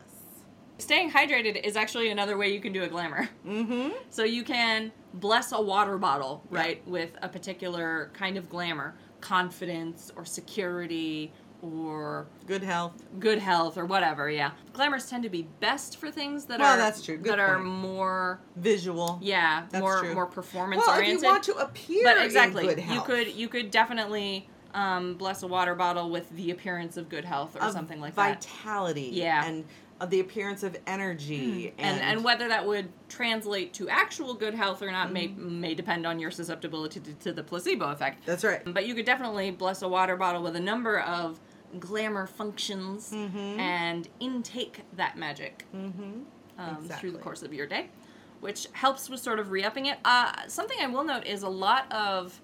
Staying 0.76 1.10
hydrated 1.10 1.64
is 1.64 1.74
actually 1.74 2.10
another 2.10 2.36
way 2.36 2.52
you 2.52 2.60
can 2.60 2.74
do 2.74 2.82
a 2.82 2.86
glamour. 2.88 3.30
Mm-hmm. 3.46 3.96
So 4.10 4.24
you 4.24 4.44
can 4.44 4.92
bless 5.14 5.52
a 5.52 5.60
water 5.60 5.96
bottle, 5.96 6.42
right, 6.50 6.86
with 6.86 7.12
a 7.22 7.30
particular 7.30 8.10
kind 8.12 8.36
of 8.36 8.50
glamour, 8.50 8.94
confidence 9.22 10.12
or 10.14 10.26
security 10.26 11.32
or 11.62 12.26
Good 12.46 12.62
health. 12.62 12.92
good 13.18 13.38
health 13.38 13.76
or 13.76 13.84
whatever. 13.84 14.30
Yeah, 14.30 14.52
glamours 14.72 15.06
tend 15.10 15.22
to 15.24 15.28
be 15.28 15.42
best 15.60 15.96
for 15.98 16.10
things 16.10 16.44
that 16.46 16.60
Well, 16.60 16.74
are 16.74 16.76
that's 16.76 17.04
true. 17.04 17.16
Good 17.16 17.32
that 17.32 17.38
are 17.40 17.58
more 17.58 18.40
Visual. 18.56 19.18
yeah 19.22 19.64
That's 19.70 19.80
more 19.82 20.00
true. 20.00 20.14
more 20.14 20.26
performance 20.26 20.82
Well, 20.86 20.94
if 20.94 21.00
oriented. 21.00 21.22
you 21.24 21.28
want 21.28 21.42
to 21.44 21.54
appear 21.56 22.04
but 22.04 22.24
exactly, 22.24 22.66
you 22.90 23.00
could 23.02 23.28
you 23.34 23.48
could 23.48 23.70
definitely 23.70 24.48
um, 24.74 25.14
bless 25.14 25.42
a 25.42 25.46
water 25.46 25.74
bottle 25.74 26.10
with 26.10 26.28
the 26.36 26.50
appearance 26.50 26.96
of 26.96 27.08
good 27.08 27.24
health 27.24 27.56
or 27.56 27.62
of 27.62 27.72
something 27.72 28.00
like 28.00 28.14
that. 28.14 28.44
vitality. 28.44 29.10
Yeah. 29.12 29.44
And 29.44 29.64
of 30.00 30.10
the 30.10 30.20
appearance 30.20 30.62
of 30.62 30.76
energy. 30.86 31.74
and 31.78 32.00
and 32.00 32.22
whether 32.22 32.46
that 32.48 32.64
would 32.64 32.88
translate 33.08 33.72
to 33.74 33.88
actual 33.88 34.32
good 34.34 34.54
health 34.54 34.80
or 34.80 34.92
not 34.92 35.10
may 35.12 35.26
Mm-hmm. 35.28 35.60
may 35.60 35.74
depend 35.74 36.06
on 36.06 36.20
your 36.20 36.30
susceptibility 36.30 37.00
to, 37.00 37.12
to 37.14 37.32
the 37.32 37.42
placebo 37.42 37.86
effect. 37.90 38.24
that's 38.24 38.44
right. 38.44 38.62
But 38.72 38.86
you 38.86 38.94
could 38.94 39.06
definitely 39.06 39.50
bless 39.50 39.82
a 39.82 39.88
water 39.88 40.16
bottle 40.16 40.42
with 40.42 40.54
a 40.54 40.60
number 40.60 41.00
of 41.00 41.40
glamour 41.78 42.26
functions 42.26 43.12
Mm-hmm. 43.12 43.60
and 43.60 44.08
intake 44.20 44.82
that 44.96 45.16
magic 45.18 45.64
Mm-hmm. 45.74 46.20
um, 46.58 46.88
through 46.98 47.12
the 47.12 47.18
course 47.18 47.42
of 47.42 47.52
your 47.52 47.66
day, 47.66 47.90
which 48.40 48.68
helps 48.72 49.08
with 49.10 49.20
sort 49.20 49.38
of 49.38 49.50
re-upping 49.50 49.86
it. 49.86 49.98
Uh, 50.04 50.32
something 50.48 50.76
I 50.80 50.86
will 50.86 51.04
note 51.04 51.26
is 51.26 51.42
a 51.42 51.48
lot 51.48 51.90
of 51.92 52.40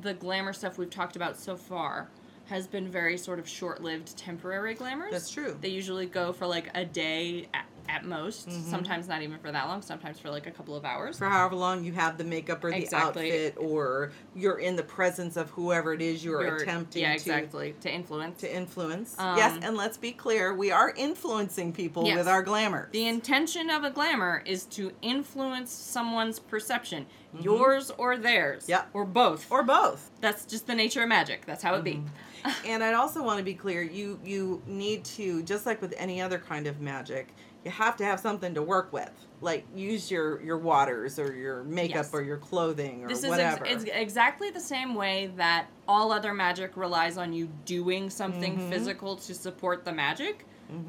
the 0.00 0.14
glamour 0.14 0.52
stuff 0.52 0.78
we've 0.78 0.90
talked 0.90 1.16
about 1.16 1.38
so 1.38 1.56
far 1.56 2.08
has 2.46 2.66
been 2.66 2.90
very 2.90 3.16
sort 3.16 3.38
of 3.38 3.48
short-lived 3.48 4.16
temporary 4.16 4.74
glamours. 4.74 5.10
That's 5.12 5.30
true. 5.30 5.56
They 5.60 5.68
usually 5.68 6.06
go 6.06 6.32
for 6.32 6.46
like 6.46 6.70
a 6.74 6.84
day 6.84 7.48
at, 7.54 7.66
at 7.88 8.04
most, 8.04 8.48
Mm-hmm. 8.48 8.70
sometimes 8.70 9.08
not 9.08 9.22
even 9.22 9.38
for 9.38 9.50
that 9.52 9.66
long, 9.68 9.82
sometimes 9.82 10.18
for 10.18 10.30
like 10.30 10.46
a 10.46 10.50
couple 10.50 10.74
of 10.76 10.84
hours. 10.84 11.18
For 11.18 11.26
however 11.28 11.54
long 11.56 11.84
you 11.84 11.92
have 11.92 12.18
the 12.18 12.24
makeup 12.24 12.62
or 12.64 12.70
the 12.70 12.76
Exactly. 12.78 13.26
outfit, 13.30 13.56
or 13.58 14.12
you're 14.34 14.58
in 14.58 14.76
the 14.76 14.82
presence 14.82 15.36
of 15.36 15.50
whoever 15.50 15.92
it 15.92 16.00
is 16.02 16.24
you're, 16.24 16.42
You're- 16.44 16.62
attempting 16.62 17.02
yeah, 17.02 17.08
to 17.10 17.14
exactly, 17.14 17.74
to 17.80 17.92
influence. 17.92 18.40
to 18.40 18.54
influence. 18.54 19.14
Um, 19.18 19.36
yes, 19.36 19.58
and 19.62 19.76
let's 19.76 19.96
be 19.96 20.12
clear, 20.12 20.54
we 20.54 20.70
are 20.70 20.92
influencing 20.96 21.72
people 21.72 22.06
Yes. 22.06 22.16
with 22.18 22.28
our 22.28 22.42
glamour. 22.42 22.88
The 22.92 23.06
intention 23.08 23.70
of 23.70 23.84
a 23.84 23.90
glamour 23.90 24.42
is 24.46 24.64
to 24.66 24.92
influence 25.02 25.72
someone's 25.72 26.38
perception, 26.38 27.06
Mm-hmm. 27.34 27.44
yours 27.44 27.90
or 27.96 28.18
theirs, 28.18 28.66
Yep. 28.68 28.90
or 28.92 29.04
both. 29.04 29.50
or 29.50 29.62
both. 29.62 30.10
That's 30.20 30.44
just 30.44 30.66
the 30.66 30.74
nature 30.74 31.02
of 31.02 31.08
magic. 31.08 31.46
That's 31.46 31.62
how 31.62 31.74
it 31.76 31.84
be. 31.84 32.02
and 32.66 32.82
I'd 32.84 32.94
also 32.94 33.22
want 33.22 33.38
to 33.38 33.44
be 33.44 33.54
clear, 33.54 33.82
you 33.82 34.20
you 34.24 34.62
need 34.66 35.04
to 35.16 35.42
just 35.42 35.64
like 35.66 35.80
with 35.80 35.94
any 35.96 36.20
other 36.20 36.38
kind 36.38 36.66
of 36.66 36.80
magic, 36.80 37.28
you 37.64 37.70
have 37.70 37.96
to 37.98 38.04
have 38.04 38.20
something 38.20 38.54
to 38.54 38.62
work 38.62 38.92
with. 38.92 39.10
Like 39.40 39.64
use 39.74 40.10
your 40.10 40.42
your 40.42 40.58
waters 40.58 41.18
or 41.18 41.34
your 41.34 41.64
makeup 41.64 41.94
Yes. 41.96 42.10
or 42.12 42.22
your 42.22 42.36
clothing 42.36 43.04
or 43.04 43.08
This 43.08 43.18
is 43.18 43.24
ex- 43.24 43.30
whatever. 43.30 43.64
it's 43.66 43.84
exactly 43.84 44.50
the 44.50 44.60
same 44.60 44.94
way 44.94 45.32
that 45.36 45.68
all 45.88 46.12
other 46.12 46.34
magic 46.34 46.76
relies 46.76 47.16
on 47.16 47.32
you 47.32 47.48
doing 47.64 48.10
something 48.10 48.56
Mm-hmm. 48.58 48.70
physical 48.70 49.16
to 49.16 49.34
support 49.34 49.84
the 49.84 49.92
magic. 49.92 50.44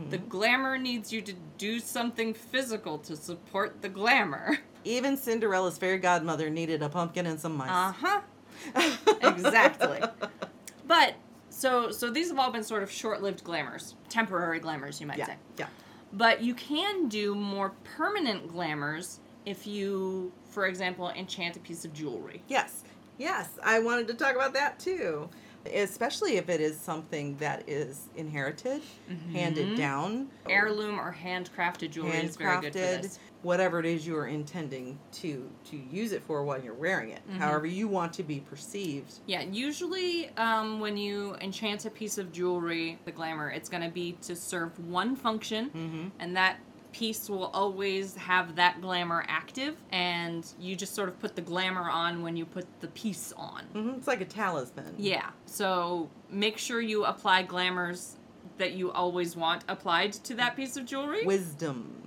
The 0.09 0.17
glamour 0.17 0.77
needs 0.77 1.11
you 1.11 1.21
to 1.21 1.33
do 1.57 1.79
something 1.79 2.33
physical 2.33 2.97
to 2.99 3.15
support 3.15 3.81
the 3.81 3.89
glamour. 3.89 4.59
Even 4.83 5.17
Cinderella's 5.17 5.77
fairy 5.77 5.97
godmother 5.97 6.49
needed 6.49 6.81
a 6.83 6.89
pumpkin 6.89 7.25
and 7.25 7.39
some 7.39 7.55
mice. 7.55 7.69
Uh 7.69 7.93
huh. 7.93 8.21
exactly. 9.21 10.01
But 10.85 11.15
so 11.49 11.91
so 11.91 12.09
these 12.09 12.29
have 12.29 12.39
all 12.39 12.51
been 12.51 12.63
sort 12.63 12.83
of 12.83 12.91
short-lived 12.91 13.43
glamours, 13.43 13.95
temporary 14.09 14.59
glamours, 14.59 14.99
you 14.99 15.07
might 15.07 15.17
yeah, 15.17 15.27
say. 15.27 15.35
yeah. 15.57 15.67
But 16.11 16.41
you 16.41 16.53
can 16.53 17.07
do 17.07 17.33
more 17.33 17.71
permanent 17.83 18.47
glamours 18.47 19.19
if 19.45 19.65
you, 19.65 20.31
for 20.49 20.67
example, 20.67 21.09
enchant 21.09 21.57
a 21.57 21.59
piece 21.59 21.85
of 21.85 21.93
jewelry. 21.93 22.43
Yes, 22.47 22.83
yes. 23.17 23.49
I 23.63 23.79
wanted 23.79 24.07
to 24.07 24.13
talk 24.13 24.35
about 24.35 24.53
that 24.53 24.79
too. 24.79 25.29
Especially 25.71 26.37
if 26.37 26.49
it 26.49 26.59
is 26.59 26.77
something 26.79 27.37
that 27.37 27.67
is 27.69 28.09
inherited, 28.15 28.81
handed 29.31 29.77
down, 29.77 30.27
Heirloom 30.49 30.99
or 30.99 31.13
handcrafted 31.13 31.91
jewelry 31.91 32.17
is 32.17 32.35
very 32.35 32.59
good 32.61 32.73
for 32.73 32.79
handcrafted, 32.79 33.01
this. 33.03 33.19
whatever 33.43 33.79
it 33.79 33.85
is 33.85 34.05
you 34.05 34.17
are 34.17 34.27
intending 34.27 34.99
to 35.13 35.49
to 35.71 35.77
use 35.77 36.11
it 36.11 36.21
for 36.23 36.43
while 36.43 36.61
you're 36.61 36.73
wearing 36.73 37.09
it. 37.11 37.21
Mm-hmm. 37.29 37.39
However 37.39 37.65
you 37.65 37.87
want 37.87 38.11
to 38.13 38.23
be 38.23 38.39
perceived. 38.41 39.13
Yeah, 39.25 39.41
usually 39.43 40.29
um, 40.37 40.79
when 40.81 40.97
you 40.97 41.35
enchant 41.41 41.85
a 41.85 41.89
piece 41.89 42.17
of 42.17 42.31
jewelry, 42.31 42.99
the 43.05 43.11
glamour, 43.11 43.49
it's 43.49 43.69
going 43.69 43.83
to 43.83 43.89
be 43.89 44.13
to 44.23 44.35
serve 44.35 44.77
one 44.87 45.15
function, 45.15 45.69
Mm-hmm. 45.69 46.07
and 46.19 46.35
that 46.35 46.57
piece 46.93 47.29
will 47.29 47.47
always 47.53 48.15
have 48.15 48.55
that 48.55 48.79
glamour 48.79 49.25
active, 49.27 49.75
and 49.91 50.45
you 50.59 50.75
just 50.75 50.95
sort 50.95 51.09
of 51.09 51.19
put 51.19 51.35
the 51.35 51.41
glamour 51.41 51.89
on 51.89 52.21
when 52.21 52.37
you 52.37 52.45
put 52.45 52.65
the 52.79 52.87
piece 52.89 53.33
on. 53.35 53.63
hmm 53.73 53.89
It's 53.97 54.07
like 54.07 54.21
a 54.21 54.25
talisman. 54.25 54.95
Yeah, 54.97 55.31
so 55.45 56.09
make 56.29 56.57
sure 56.57 56.79
you 56.79 57.03
apply 57.05 57.43
glamours 57.43 58.17
that 58.57 58.73
you 58.73 58.91
always 58.91 59.35
want 59.35 59.63
applied 59.67 60.13
to 60.13 60.35
that 60.35 60.55
piece 60.55 60.77
of 60.77 60.85
jewelry. 60.85 61.25
Wisdom. 61.25 61.99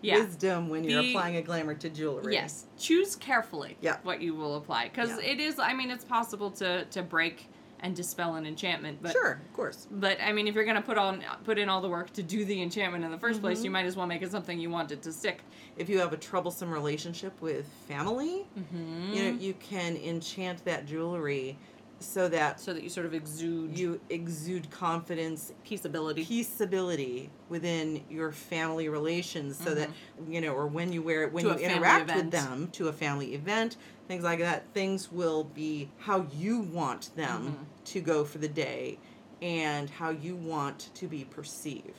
yeah. 0.00 0.20
Wisdom 0.20 0.68
when 0.68 0.84
you're 0.84 1.02
The- 1.02 1.10
applying 1.10 1.36
a 1.36 1.42
glamour 1.42 1.74
to 1.74 1.90
jewelry. 1.90 2.32
Yes, 2.32 2.66
choose 2.78 3.16
carefully 3.16 3.76
Yeah. 3.80 3.96
what 4.04 4.22
you 4.22 4.32
will 4.34 4.54
apply 4.56 4.84
because 4.88 5.10
Yeah. 5.10 5.32
it 5.32 5.40
is. 5.40 5.58
I 5.58 5.74
mean, 5.74 5.90
it's 5.90 6.04
possible 6.04 6.50
to 6.52 6.84
to 6.84 7.02
break 7.02 7.48
and 7.80 7.94
dispel 7.94 8.34
an 8.34 8.44
enchantment, 8.46 8.98
but 9.02 9.12
sure, 9.12 9.40
of 9.46 9.52
course. 9.54 9.86
But 9.90 10.18
I 10.20 10.32
mean, 10.32 10.46
if 10.48 10.54
you're 10.54 10.64
gonna 10.64 10.82
put 10.82 10.98
on 10.98 11.22
put 11.44 11.58
in 11.58 11.68
all 11.68 11.80
the 11.80 11.88
work 11.88 12.12
to 12.14 12.22
do 12.22 12.44
the 12.44 12.60
enchantment 12.62 13.04
in 13.04 13.10
the 13.10 13.16
1st 13.18 13.40
place, 13.40 13.58
Mm-hmm. 13.58 13.64
you 13.64 13.70
might 13.70 13.86
as 13.86 13.96
well 13.96 14.06
make 14.06 14.22
it 14.22 14.30
something 14.30 14.58
you 14.58 14.70
want 14.70 14.90
it 14.92 15.02
to 15.02 15.12
stick. 15.12 15.42
If 15.76 15.88
you 15.88 15.98
have 16.00 16.12
a 16.12 16.16
troublesome 16.16 16.70
relationship 16.70 17.40
with 17.40 17.66
family, 17.86 18.46
Mm-hmm. 18.58 19.12
you 19.12 19.22
know, 19.24 19.38
you 19.38 19.54
can 19.54 19.96
enchant 19.96 20.64
that 20.64 20.86
jewelry 20.86 21.56
so 22.00 22.28
that 22.28 22.60
So 22.60 22.72
that 22.72 22.82
you 22.82 22.88
sort 22.88 23.06
of 23.06 23.14
exude 23.14 23.76
you 23.78 24.00
exude 24.10 24.70
confidence, 24.70 25.52
peaceability. 25.66 26.26
peaceability 26.26 27.28
within 27.48 28.04
your 28.08 28.32
family 28.32 28.88
relations 28.88 29.56
so 29.58 29.74
that 29.74 29.90
you 30.28 30.40
know 30.40 30.52
or 30.52 30.66
when 30.66 30.92
you 30.92 31.02
wear 31.02 31.24
it 31.24 31.32
when 31.32 31.44
Mm-hmm. 31.44 31.56
To 31.56 31.62
you 31.62 31.68
interact 31.68 32.14
with 32.14 32.30
them 32.30 32.68
to 32.72 32.88
a 32.88 32.92
family 32.92 33.34
event 33.34 33.76
things 34.06 34.22
like 34.24 34.38
that 34.40 34.64
things 34.74 35.10
will 35.12 35.44
be 35.44 35.90
how 35.98 36.26
you 36.32 36.60
want 36.60 37.14
them 37.16 37.42
Mm-hmm. 37.42 37.62
to 37.86 38.00
go 38.00 38.24
for 38.24 38.38
the 38.38 38.48
day 38.48 38.98
and 39.40 39.88
how 39.88 40.10
you 40.10 40.34
want 40.34 40.90
to 40.94 41.06
be 41.06 41.24
perceived. 41.24 41.92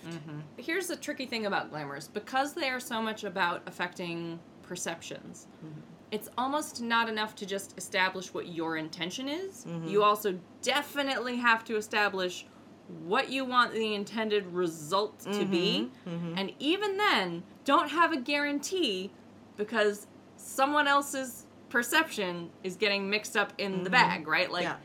Here's 0.57 0.87
the 0.87 0.97
tricky 0.97 1.25
thing 1.25 1.45
about 1.45 1.69
glamours 1.69 2.09
because 2.09 2.53
they 2.53 2.69
are 2.69 2.81
so 2.81 3.01
much 3.01 3.23
about 3.23 3.61
affecting 3.65 4.39
perceptions. 4.61 5.47
It's 6.11 6.29
almost 6.37 6.81
not 6.81 7.07
enough 7.07 7.35
to 7.35 7.45
just 7.45 7.77
establish 7.77 8.33
what 8.33 8.47
your 8.47 8.77
intention 8.77 9.27
is. 9.27 9.65
Mm-hmm. 9.65 9.87
You 9.87 10.03
also 10.03 10.39
definitely 10.61 11.37
have 11.37 11.63
to 11.65 11.75
establish 11.75 12.45
what 13.05 13.29
you 13.29 13.45
want 13.45 13.73
the 13.73 13.93
intended 13.93 14.47
result 14.47 15.19
to 15.19 15.29
mm-hmm. 15.29 15.51
be. 15.51 15.91
Mm-hmm. 16.07 16.33
And 16.37 16.53
even 16.59 16.97
then, 16.97 17.43
don't 17.63 17.89
have 17.89 18.11
a 18.11 18.17
guarantee 18.17 19.11
because 19.57 20.07
someone 20.37 20.87
else's 20.87 21.45
perception 21.69 22.49
is 22.63 22.75
getting 22.75 23.09
mixed 23.09 23.37
up 23.37 23.53
in 23.57 23.83
the 23.83 23.89
bag, 23.89 24.27
right? 24.27 24.51
Like 24.51 24.63
Yeah. 24.63 24.77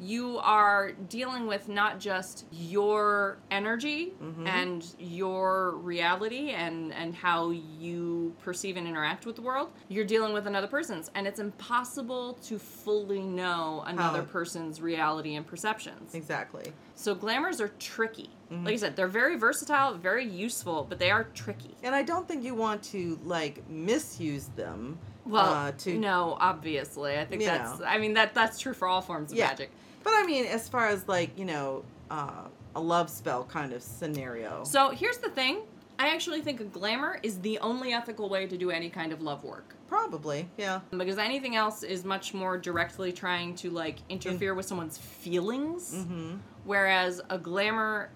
You 0.00 0.38
are 0.38 0.92
dealing 1.08 1.46
with 1.46 1.68
not 1.68 2.00
just 2.00 2.46
your 2.52 3.36
energy 3.50 4.12
Mm-hmm. 4.22 4.46
and 4.46 4.86
your 4.98 5.72
reality 5.76 6.50
and 6.50 6.92
and 6.94 7.14
how 7.14 7.50
you 7.50 8.34
perceive 8.42 8.76
and 8.76 8.86
interact 8.86 9.26
with 9.26 9.36
the 9.36 9.42
world 9.42 9.70
you're 9.88 10.04
dealing 10.04 10.32
with 10.32 10.46
another 10.46 10.66
person's 10.66 11.10
and 11.14 11.26
it's 11.26 11.38
impossible 11.40 12.34
to 12.44 12.58
fully 12.58 13.20
know 13.20 13.82
another 13.86 14.18
How- 14.20 14.24
person's 14.24 14.80
reality 14.80 15.34
and 15.34 15.46
perceptions 15.46 16.14
Exactly. 16.14 16.72
so 16.94 17.14
glamours 17.14 17.60
are 17.60 17.68
tricky 17.78 18.30
Mm-hmm. 18.52 18.64
like 18.64 18.74
i 18.74 18.76
said 18.78 18.96
they're 18.96 19.06
very 19.06 19.36
versatile 19.36 19.94
very 19.94 20.26
useful 20.26 20.84
but 20.88 20.98
they 20.98 21.10
are 21.10 21.24
tricky 21.34 21.74
And 21.84 21.94
I 21.94 22.02
don't 22.02 22.26
think 22.26 22.42
you 22.42 22.54
want 22.56 22.82
to 22.94 23.16
like 23.24 23.62
misuse 23.70 24.46
them. 24.56 24.98
well 25.24 25.52
uh, 25.52 25.72
to 25.78 25.96
no 25.98 26.36
obviously 26.40 27.16
i 27.18 27.24
think 27.24 27.44
that's 27.44 27.78
know. 27.78 27.84
i 27.86 27.96
mean 27.98 28.14
that 28.14 28.34
that's 28.34 28.58
true 28.58 28.74
for 28.74 28.88
all 28.88 29.00
forms 29.02 29.30
of 29.32 29.38
Yeah. 29.38 29.48
magic 29.48 29.70
But 30.02 30.12
I 30.14 30.24
mean, 30.26 30.44
as 30.46 30.68
far 30.68 30.88
as 30.88 31.06
like 31.08 31.38
you 31.38 31.44
know, 31.44 31.84
uh, 32.10 32.48
a 32.74 32.80
love 32.80 33.10
spell 33.10 33.44
kind 33.44 33.72
of 33.72 33.82
scenario. 33.82 34.64
So 34.64 34.90
here's 34.90 35.18
the 35.18 35.30
thing. 35.30 35.62
I 35.98 36.08
actually 36.14 36.40
think 36.40 36.60
a 36.60 36.64
glamour 36.64 37.18
is 37.22 37.40
the 37.40 37.58
only 37.58 37.92
ethical 37.92 38.30
way 38.30 38.46
to 38.46 38.56
do 38.56 38.70
any 38.70 38.88
kind 38.88 39.12
of 39.12 39.20
love 39.20 39.44
work. 39.44 39.74
Probably, 39.86 40.48
yeah. 40.56 40.80
Because 40.96 41.18
anything 41.18 41.56
else 41.56 41.82
is 41.82 42.04
much 42.06 42.32
more 42.32 42.56
directly 42.56 43.12
trying 43.12 43.54
to 43.56 43.70
like 43.70 43.98
interfere 44.08 44.54
with 44.54 44.64
someone's 44.64 44.96
feelings. 44.96 45.94
Mm-hmm. 45.94 46.36
Whereas 46.64 47.20
a 47.28 47.36
glamour 47.36 48.10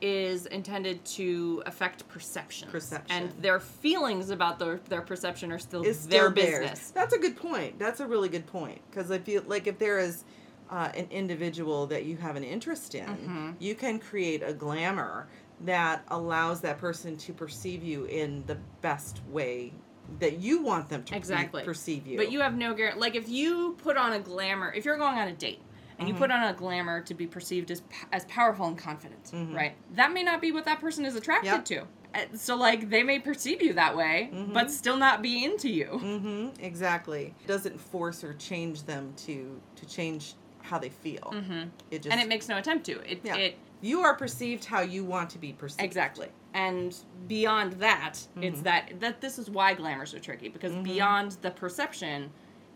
is 0.00 0.46
intended 0.46 1.04
to 1.04 1.62
affect 1.66 2.08
perception. 2.08 2.68
Perception. 2.70 3.16
And 3.16 3.42
their 3.42 3.60
feelings 3.60 4.30
about 4.30 4.58
their, 4.58 4.80
their 4.88 5.02
perception 5.02 5.52
are 5.52 5.58
still 5.58 5.82
It's 5.82 6.06
their 6.06 6.30
still 6.30 6.44
theirs. 6.44 6.60
business. 6.70 6.90
That's 6.90 7.12
a 7.14 7.18
good 7.18 7.36
point. 7.36 7.78
That's 7.78 8.00
a 8.00 8.06
really 8.06 8.28
good 8.28 8.46
point 8.46 8.80
because 8.90 9.10
I 9.10 9.18
feel 9.18 9.42
like 9.46 9.66
if 9.66 9.78
there 9.78 9.98
is 9.98 10.24
uh, 10.70 10.90
an 10.94 11.06
individual 11.10 11.86
that 11.86 12.04
you 12.04 12.16
have 12.16 12.36
an 12.36 12.44
interest 12.44 12.94
in, 12.94 13.06
Mm-hmm. 13.06 13.50
you 13.58 13.74
can 13.74 13.98
create 13.98 14.42
a 14.42 14.52
glamour 14.52 15.28
that 15.64 16.04
allows 16.08 16.60
that 16.60 16.78
person 16.78 17.16
to 17.16 17.32
perceive 17.32 17.82
you 17.82 18.04
in 18.04 18.44
the 18.46 18.56
best 18.80 19.20
way 19.30 19.72
that 20.20 20.38
you 20.38 20.62
want 20.62 20.88
them 20.88 21.02
to 21.04 21.16
Exactly. 21.16 21.64
perceive 21.64 22.06
you. 22.06 22.16
But 22.16 22.30
you 22.32 22.40
have 22.40 22.54
no 22.56 22.74
guarantee. 22.74 23.00
Like 23.00 23.14
if 23.16 23.28
you 23.28 23.76
put 23.82 23.96
on 23.96 24.12
a 24.12 24.20
glamour, 24.20 24.72
if 24.72 24.84
you're 24.84 24.96
going 24.96 25.18
on 25.18 25.28
a 25.28 25.32
date 25.32 25.60
and 25.98 26.06
Mm-hmm. 26.06 26.14
you 26.14 26.14
put 26.14 26.30
on 26.30 26.44
a 26.44 26.52
glamour 26.54 27.00
to 27.02 27.14
be 27.14 27.26
perceived 27.26 27.70
as 27.72 27.82
as 28.12 28.24
powerful 28.26 28.66
and 28.66 28.78
confident, 28.78 29.32
right? 29.52 29.74
That 29.94 30.12
may 30.12 30.22
not 30.22 30.40
be 30.40 30.52
what 30.52 30.64
that 30.66 30.80
person 30.80 31.04
is 31.04 31.16
attracted 31.16 31.46
Yep. 31.50 31.64
to. 31.66 31.80
Uh, 32.14 32.36
So 32.36 32.54
like 32.56 32.88
they 32.88 33.02
may 33.02 33.18
perceive 33.18 33.60
you 33.62 33.72
that 33.74 33.96
way, 33.96 34.30
but 34.52 34.70
still 34.70 34.96
not 34.96 35.22
be 35.22 35.44
into 35.44 35.68
you. 35.68 35.86
Mm-hmm, 36.00 36.64
exactly. 36.64 37.34
It 37.44 37.46
doesn't 37.48 37.80
force 37.80 38.22
or 38.22 38.32
change 38.34 38.84
them 38.84 39.12
to 39.26 39.60
to 39.76 39.86
change 39.86 40.34
how 40.68 40.78
they 40.78 40.88
feel. 40.90 41.32
Mm-hmm. 41.34 41.68
It 41.90 42.02
just 42.02 42.12
And 42.12 42.20
it 42.20 42.28
makes 42.28 42.48
no 42.48 42.58
attempt 42.58 42.86
to. 42.86 43.00
It 43.10 43.20
yeah. 43.24 43.36
it 43.36 43.56
you 43.80 44.00
are 44.00 44.14
perceived 44.14 44.64
how 44.64 44.80
you 44.80 45.04
want 45.04 45.30
to 45.30 45.38
be 45.38 45.52
perceived. 45.52 45.82
Exactly. 45.82 46.28
And 46.54 46.96
beyond 47.28 47.74
that, 47.74 48.14
Mm-hmm. 48.14 48.42
it's 48.42 48.60
that 48.62 49.00
that 49.00 49.20
this 49.20 49.38
is 49.38 49.48
why 49.50 49.74
glamours 49.74 50.14
are 50.14 50.18
tricky 50.20 50.48
because 50.48 50.74
beyond 50.84 51.32
the 51.42 51.50
perception 51.50 52.30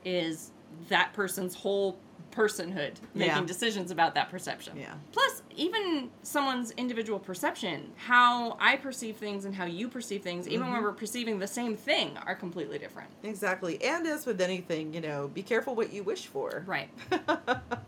is 0.04 0.50
that 0.88 1.12
person's 1.12 1.54
whole 1.54 1.98
personhood 2.32 2.94
making 3.14 3.36
Yeah. 3.36 3.44
decisions 3.44 3.90
about 3.90 4.14
that 4.14 4.30
perception. 4.30 4.76
Yeah. 4.78 4.94
Plus, 5.12 5.42
even 5.54 6.10
someone's 6.22 6.70
individual 6.72 7.18
perception, 7.18 7.92
how 7.96 8.56
I 8.58 8.76
perceive 8.76 9.16
things 9.16 9.44
and 9.44 9.54
how 9.54 9.66
you 9.66 9.88
perceive 9.88 10.22
things, 10.22 10.48
even 10.48 10.62
Mm-hmm. 10.66 10.72
when 10.74 10.82
we're 10.82 10.92
perceiving 10.92 11.38
the 11.38 11.46
same 11.46 11.76
thing, 11.76 12.16
are 12.26 12.34
completely 12.34 12.78
different. 12.78 13.10
Exactly. 13.22 13.82
And 13.84 14.06
as 14.06 14.24
with 14.26 14.40
anything, 14.40 14.94
you 14.94 15.00
know, 15.00 15.28
be 15.28 15.42
careful 15.42 15.74
what 15.74 15.92
you 15.92 16.02
wish 16.02 16.26
for. 16.26 16.64
Right. 16.66 16.88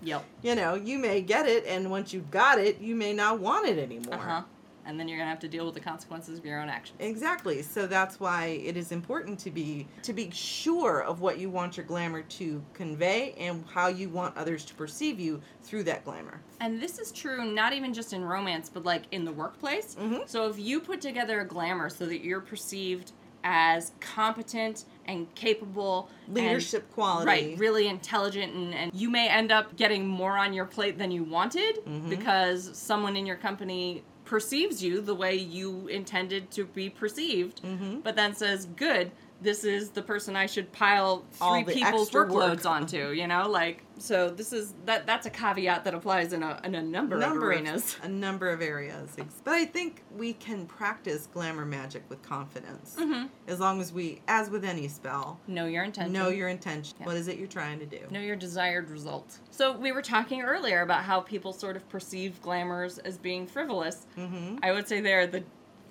Yep. 0.02 0.24
you 0.42 0.54
know, 0.54 0.74
you 0.74 0.98
may 0.98 1.22
get 1.22 1.46
it, 1.46 1.64
and 1.66 1.90
once 1.90 2.12
you've 2.12 2.30
got 2.30 2.58
it, 2.58 2.78
you 2.80 2.94
may 2.94 3.14
not 3.14 3.40
want 3.40 3.66
it 3.66 3.78
anymore. 3.78 4.14
Uh 4.14 4.18
huh. 4.18 4.42
And 4.86 4.98
then 5.00 5.08
you're 5.08 5.18
gonna 5.18 5.30
have 5.30 5.38
to 5.40 5.48
deal 5.48 5.64
with 5.64 5.74
the 5.74 5.80
consequences 5.80 6.38
of 6.38 6.44
your 6.44 6.60
own 6.60 6.68
actions. 6.68 6.98
Exactly. 7.00 7.62
So 7.62 7.86
that's 7.86 8.20
why 8.20 8.46
it 8.64 8.76
is 8.76 8.92
important 8.92 9.38
to 9.40 9.50
be 9.50 9.86
to 10.02 10.12
be 10.12 10.30
sure 10.30 11.02
of 11.02 11.20
what 11.20 11.38
you 11.38 11.48
want 11.50 11.76
your 11.76 11.86
glamour 11.86 12.22
to 12.22 12.62
convey 12.74 13.32
and 13.38 13.64
how 13.72 13.88
you 13.88 14.08
want 14.08 14.36
others 14.36 14.64
to 14.66 14.74
perceive 14.74 15.18
you 15.18 15.40
through 15.62 15.84
that 15.84 16.04
glamour. 16.04 16.40
And 16.60 16.80
this 16.82 16.98
is 16.98 17.12
true 17.12 17.44
not 17.44 17.72
even 17.72 17.94
just 17.94 18.12
in 18.12 18.24
romance, 18.24 18.68
but 18.68 18.84
like 18.84 19.04
in 19.10 19.24
the 19.24 19.32
workplace. 19.32 19.94
Mhm. 19.98 20.28
So 20.28 20.48
if 20.48 20.58
you 20.58 20.80
put 20.80 21.00
together 21.00 21.40
a 21.40 21.44
glamour 21.46 21.88
so 21.88 22.06
that 22.06 22.22
you're 22.24 22.40
perceived 22.40 23.12
as 23.46 23.92
competent 24.00 24.84
and 25.06 25.32
capable, 25.34 26.08
and- 26.26 26.34
Leadership 26.36 26.90
quality. 26.94 27.26
right, 27.26 27.58
really 27.58 27.88
intelligent, 27.88 28.54
and, 28.54 28.74
and 28.74 28.90
you 28.94 29.10
may 29.10 29.28
end 29.28 29.52
up 29.52 29.76
getting 29.76 30.06
more 30.06 30.38
on 30.38 30.54
your 30.54 30.64
plate 30.64 30.96
than 30.96 31.10
you 31.10 31.24
wanted 31.24 31.76
Mm-hmm. 31.84 32.08
because 32.08 32.70
someone 32.76 33.16
in 33.16 33.26
your 33.26 33.36
company 33.36 34.02
perceives 34.34 34.82
you 34.82 35.00
the 35.00 35.14
way 35.14 35.32
you 35.36 35.86
intended 35.86 36.50
to 36.50 36.64
be 36.64 36.90
perceived, 36.90 37.62
Mm-hmm. 37.62 38.00
but 38.00 38.16
then 38.16 38.34
says, 38.34 38.66
"Good." 38.66 39.12
This 39.40 39.64
is 39.64 39.90
the 39.90 40.00
person 40.00 40.36
I 40.36 40.46
should 40.46 40.72
pile 40.72 41.24
All 41.40 41.54
three 41.54 41.64
the 41.64 41.72
people's 41.74 42.10
workloads 42.10 42.64
work. 42.64 42.66
onto, 42.66 43.10
you 43.10 43.26
know, 43.26 43.46
like 43.48 43.82
so. 43.98 44.30
This 44.30 44.52
is 44.54 44.72
that. 44.86 45.06
That's 45.06 45.26
a 45.26 45.30
caveat 45.30 45.84
that 45.84 45.92
applies 45.92 46.32
in 46.32 46.42
a 46.42 46.58
in 46.64 46.74
a 46.74 46.82
number, 46.82 47.18
number 47.18 47.50
of 47.52 47.58
arenas. 47.58 47.96
a 48.02 48.08
number 48.08 48.48
of 48.48 48.62
areas. 48.62 49.14
But 49.44 49.52
I 49.54 49.66
think 49.66 50.02
we 50.16 50.32
can 50.32 50.66
practice 50.66 51.28
glamour 51.32 51.66
magic 51.66 52.04
with 52.08 52.22
confidence, 52.22 52.96
Mhm. 52.98 53.28
as 53.46 53.60
long 53.60 53.80
as 53.82 53.92
we, 53.92 54.22
as 54.28 54.48
with 54.48 54.64
any 54.64 54.88
spell, 54.88 55.38
Know 55.46 55.66
your 55.66 55.84
intention. 55.84 56.12
know 56.12 56.28
your 56.28 56.48
intention. 56.48 56.96
Yeah. 57.00 57.06
What 57.06 57.16
is 57.16 57.28
it 57.28 57.36
you're 57.36 57.46
trying 57.48 57.80
to 57.80 57.86
do? 57.86 57.98
know 58.10 58.20
your 58.20 58.36
desired 58.36 58.88
result. 58.88 59.38
So 59.50 59.76
we 59.76 59.92
were 59.92 60.02
talking 60.02 60.40
earlier 60.42 60.80
about 60.82 61.02
how 61.04 61.20
people 61.20 61.52
sort 61.52 61.76
of 61.76 61.86
perceive 61.90 62.40
glamours 62.40 62.98
as 62.98 63.18
being 63.18 63.46
frivolous. 63.46 64.06
Mm-hmm. 64.16 64.58
I 64.62 64.72
would 64.72 64.88
say 64.88 65.00
they're 65.00 65.26
the 65.26 65.44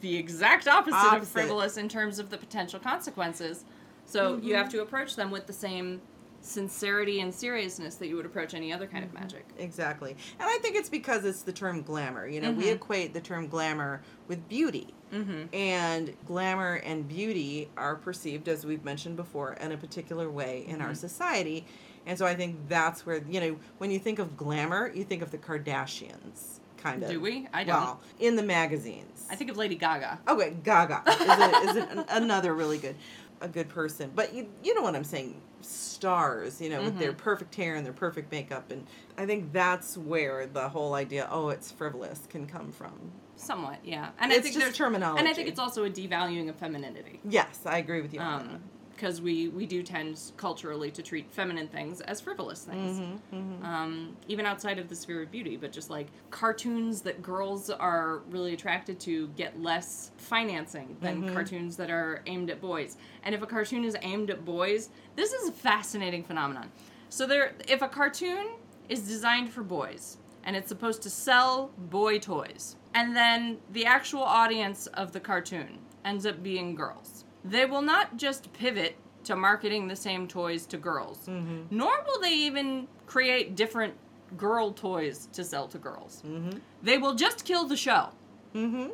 the 0.03 0.17
exact 0.17 0.67
opposite, 0.67 1.17
of 1.17 1.27
frivolous 1.27 1.77
in 1.77 1.87
terms 1.89 2.19
of 2.19 2.29
the 2.29 2.37
potential 2.37 2.79
consequences. 2.79 3.63
So 4.05 4.37
you 4.43 4.53
have 4.55 4.69
to 4.69 4.81
approach 4.81 5.15
them 5.15 5.31
with 5.31 5.47
the 5.47 5.53
same 5.53 6.01
sincerity 6.41 7.21
and 7.21 7.33
seriousness 7.33 7.95
that 7.95 8.07
you 8.07 8.17
would 8.17 8.25
approach 8.25 8.53
any 8.53 8.73
other 8.73 8.85
kind 8.85 9.05
of 9.05 9.13
magic. 9.13 9.45
Exactly. 9.57 10.11
And 10.11 10.49
I 10.49 10.57
think 10.61 10.75
it's 10.75 10.89
because 10.89 11.23
it's 11.23 11.43
the 11.43 11.53
term 11.53 11.83
glamour. 11.83 12.27
You 12.27 12.41
know, 12.41 12.51
we 12.51 12.65
Mhm. 12.65 12.75
equate 12.75 13.13
the 13.13 13.21
term 13.21 13.47
glamour 13.47 14.01
with 14.27 14.49
beauty. 14.49 14.93
Mm-hmm. 15.13 15.55
And 15.55 16.13
glamour 16.25 16.81
and 16.83 17.07
beauty 17.07 17.69
are 17.77 17.95
perceived, 17.95 18.49
as 18.49 18.65
we've 18.65 18.83
mentioned 18.83 19.15
before, 19.15 19.53
in 19.53 19.71
a 19.71 19.77
particular 19.77 20.29
way 20.29 20.65
in 20.67 20.81
our 20.81 20.91
Mhm. 20.91 20.97
society. 20.97 21.65
And 22.05 22.19
so 22.19 22.25
I 22.25 22.35
think 22.35 22.67
that's 22.67 23.05
where, 23.05 23.23
you 23.29 23.39
know, 23.39 23.55
when 23.77 23.89
you 23.89 23.99
think 23.99 24.19
of 24.19 24.35
glamour, 24.35 24.91
you 24.93 25.05
think 25.05 25.21
of 25.21 25.31
the 25.31 25.37
Kardashians, 25.37 26.59
kind 26.83 27.01
of. 27.03 27.09
Do 27.09 27.19
we? 27.21 27.47
I 27.53 27.63
don't. 27.63 27.75
Well, 27.81 28.01
in 28.19 28.35
the 28.35 28.43
magazines. 28.43 29.25
I 29.31 29.35
think 29.35 29.49
of 29.49 29.57
Lady 29.57 29.75
Gaga. 29.75 30.19
Okay, 30.27 30.53
Gaga 30.63 31.01
is, 31.09 31.19
a, 31.29 31.69
is 31.69 31.75
an, 31.91 32.05
another 32.09 32.53
really 32.53 32.77
good, 32.77 32.95
a 33.41 33.47
good 33.47 33.69
person. 33.69 34.11
But 34.13 34.33
you, 34.33 34.47
you 34.63 34.75
know 34.75 34.81
what 34.81 34.95
I'm 34.95 35.03
saying? 35.05 35.41
Stars, 35.61 36.59
you 36.61 36.69
know, 36.69 36.83
with 36.83 36.99
their 36.99 37.13
Mhm. 37.13 37.17
perfect 37.17 37.55
hair 37.55 37.75
and 37.75 37.85
their 37.85 37.93
perfect 37.93 38.31
makeup, 38.31 38.69
and 38.71 38.85
I 39.17 39.25
think 39.25 39.53
that's 39.53 39.97
where 39.97 40.45
the 40.45 40.67
whole 40.69 40.93
idea, 40.93 41.27
oh, 41.31 41.49
it's 41.49 41.71
frivolous, 41.71 42.27
can 42.29 42.45
come 42.47 42.71
from. 42.71 43.11
Somewhat, 43.37 43.79
yeah. 43.83 44.09
And 44.19 44.31
it's 44.31 44.39
I 44.39 44.41
think 44.43 44.53
just 44.55 44.65
there's 44.65 44.77
terminology. 44.77 45.19
and 45.19 45.27
I 45.29 45.33
think 45.33 45.47
it's 45.47 45.59
also 45.59 45.85
a 45.85 45.89
devaluing 45.89 46.49
of 46.49 46.55
femininity. 46.57 47.19
yes, 47.27 47.61
I 47.65 47.77
agree 47.77 48.01
with 48.01 48.13
you 48.13 48.19
on 48.19 48.41
Um, 48.41 48.63
because 48.95 49.21
we 49.21 49.47
we 49.49 49.65
do 49.65 49.83
tend 49.83 50.19
culturally 50.37 50.91
to 50.91 51.01
treat 51.01 51.29
feminine 51.31 51.67
things 51.67 52.01
as 52.01 52.21
frivolous 52.21 52.63
things. 52.63 52.99
Mm-hmm, 52.99 53.35
mm-hmm. 53.35 53.65
um, 53.65 54.15
even 54.27 54.45
outside 54.45 54.79
of 54.79 54.89
the 54.89 54.95
sphere 54.95 55.21
of 55.23 55.31
beauty, 55.31 55.57
but 55.57 55.71
just 55.71 55.89
like 55.89 56.07
cartoons 56.29 57.01
that 57.01 57.21
girls 57.21 57.69
are 57.69 58.19
really 58.29 58.53
attracted 58.53 58.99
to 59.01 59.27
get 59.29 59.61
less 59.61 60.11
financing 60.17 60.97
than 61.01 61.23
Mhm. 61.23 61.33
cartoons 61.33 61.77
that 61.77 61.89
are 61.89 62.21
aimed 62.25 62.49
at 62.49 62.59
boys. 62.61 62.97
And 63.23 63.35
if 63.35 63.41
a 63.41 63.47
cartoon 63.47 63.83
is 63.83 63.95
aimed 64.01 64.29
at 64.29 64.43
boys, 64.45 64.89
this 65.15 65.33
is 65.33 65.49
a 65.49 65.51
fascinating 65.51 66.23
phenomenon. 66.23 66.71
So 67.09 67.27
there, 67.27 67.53
if 67.67 67.81
a 67.81 67.87
cartoon 67.87 68.45
is 68.89 69.01
designed 69.07 69.51
for 69.51 69.63
boys 69.63 70.17
and 70.43 70.55
it's 70.55 70.67
supposed 70.67 71.01
to 71.03 71.09
sell 71.09 71.71
boy 71.77 72.19
toys, 72.19 72.75
and 72.95 73.15
then 73.15 73.59
the 73.71 73.85
actual 73.85 74.23
audience 74.23 74.87
of 74.87 75.11
the 75.13 75.19
cartoon 75.19 75.79
ends 76.03 76.25
up 76.25 76.43
being 76.43 76.75
girls, 76.75 77.12
they 77.45 77.65
will 77.65 77.81
not 77.81 78.17
just 78.17 78.51
pivot 78.53 78.95
to 79.25 79.35
marketing 79.35 79.87
the 79.87 79.95
same 79.95 80.27
toys 80.27 80.65
to 80.67 80.77
girls 80.77 81.19
Mm-hmm. 81.27 81.75
nor 81.75 81.91
will 82.07 82.19
they 82.21 82.33
even 82.33 82.87
create 83.05 83.55
different 83.55 83.93
girl 84.37 84.71
toys 84.71 85.27
to 85.33 85.43
sell 85.43 85.67
to 85.67 85.77
girls. 85.77 86.23
Mm-hmm. 86.25 86.57
They 86.81 86.97
will 86.97 87.15
just 87.15 87.45
kill 87.45 87.65
the 87.67 87.77
show 87.77 88.09
Mm-hmm. 88.55 88.89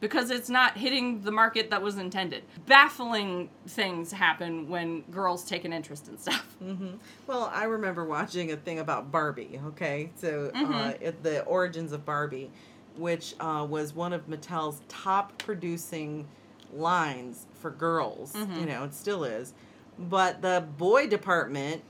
because 0.00 0.30
it's 0.30 0.48
not 0.48 0.76
hitting 0.76 1.20
the 1.22 1.30
market 1.32 1.70
that 1.70 1.80
was 1.82 1.96
intended. 1.98 2.42
Baffling 2.66 3.48
things 3.66 4.12
happen 4.12 4.68
when 4.68 5.02
girls 5.10 5.44
take 5.44 5.64
an 5.64 5.72
interest 5.72 6.08
in 6.08 6.18
stuff. 6.18 6.46
Mm-hmm. 6.62 6.88
Well, 7.26 7.50
I 7.54 7.64
remember 7.64 8.04
watching 8.04 8.52
a 8.52 8.56
thing 8.56 8.80
about 8.80 9.10
Barbie. 9.10 9.58
Okay, 9.68 10.10
so 10.16 10.50
uh, 10.54 10.58
Mhm. 10.58 11.00
it, 11.00 11.22
the 11.22 11.42
origins 11.44 11.92
of 11.92 12.04
Barbie, 12.04 12.50
which 12.96 13.34
uh, 13.40 13.66
was 13.68 13.94
one 13.94 14.12
of 14.12 14.28
Mattel's 14.28 14.82
top 14.88 15.38
producing 15.38 16.26
lines 16.74 17.46
for 17.60 17.70
girls. 17.70 18.32
Mhm. 18.32 18.60
You 18.60 18.66
know, 18.66 18.84
it 18.84 18.94
still 18.94 19.24
is. 19.24 19.52
But 19.98 20.42
the 20.42 20.64
boy 20.78 21.06
department 21.06 21.82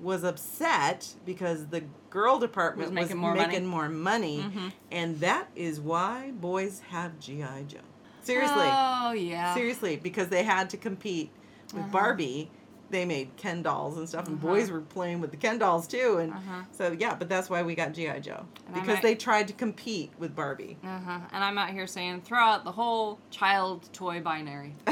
was 0.00 0.22
upset 0.24 1.14
because 1.24 1.66
the 1.68 1.82
girl 2.10 2.38
department 2.38 2.90
Was 2.90 3.08
was 3.08 3.14
making 3.14 3.20
making 3.36 3.66
more 3.66 3.88
money. 3.88 4.38
more 4.38 4.38
money, 4.38 4.38
Mhm. 4.54 4.72
and 4.92 5.20
that 5.20 5.48
is 5.56 5.80
why 5.80 6.32
boys 6.32 6.80
have 6.90 7.18
GI 7.18 7.64
Joe. 7.66 7.78
Seriously. 8.22 8.66
Oh 8.70 9.12
yeah. 9.12 9.54
Seriously, 9.54 9.96
because 9.96 10.28
they 10.28 10.42
had 10.42 10.68
to 10.70 10.76
compete 10.76 11.30
with 11.72 11.82
Uh-huh. 11.84 11.92
Barbie. 11.92 12.50
They 12.90 13.04
made 13.04 13.34
Ken 13.36 13.62
dolls 13.62 13.96
and 13.96 14.08
stuff, 14.08 14.26
and 14.28 14.36
Uh-huh. 14.38 14.46
boys 14.54 14.70
were 14.70 14.80
playing 14.82 15.20
with 15.20 15.30
the 15.30 15.36
Ken 15.36 15.58
dolls 15.58 15.86
too. 15.88 16.18
And 16.18 16.32
Uh-huh. 16.32 16.62
so, 16.72 16.92
yeah, 16.98 17.14
but 17.14 17.28
that's 17.28 17.48
why 17.50 17.62
we 17.62 17.74
got 17.74 17.92
G.I. 17.92 18.20
Joe. 18.20 18.44
And 18.66 18.74
Because 18.74 19.00
they 19.00 19.14
tried 19.14 19.48
to 19.48 19.54
compete 19.54 20.12
with 20.18 20.36
Barbie. 20.36 20.76
Uh-huh. 20.84 21.18
And 21.32 21.42
I'm 21.42 21.58
out 21.58 21.70
here 21.70 21.86
saying 21.86 22.20
throw 22.22 22.38
out 22.40 22.64
the 22.64 22.72
whole 22.72 23.18
child 23.30 23.88
toy 23.92 24.20
binary. 24.20 24.74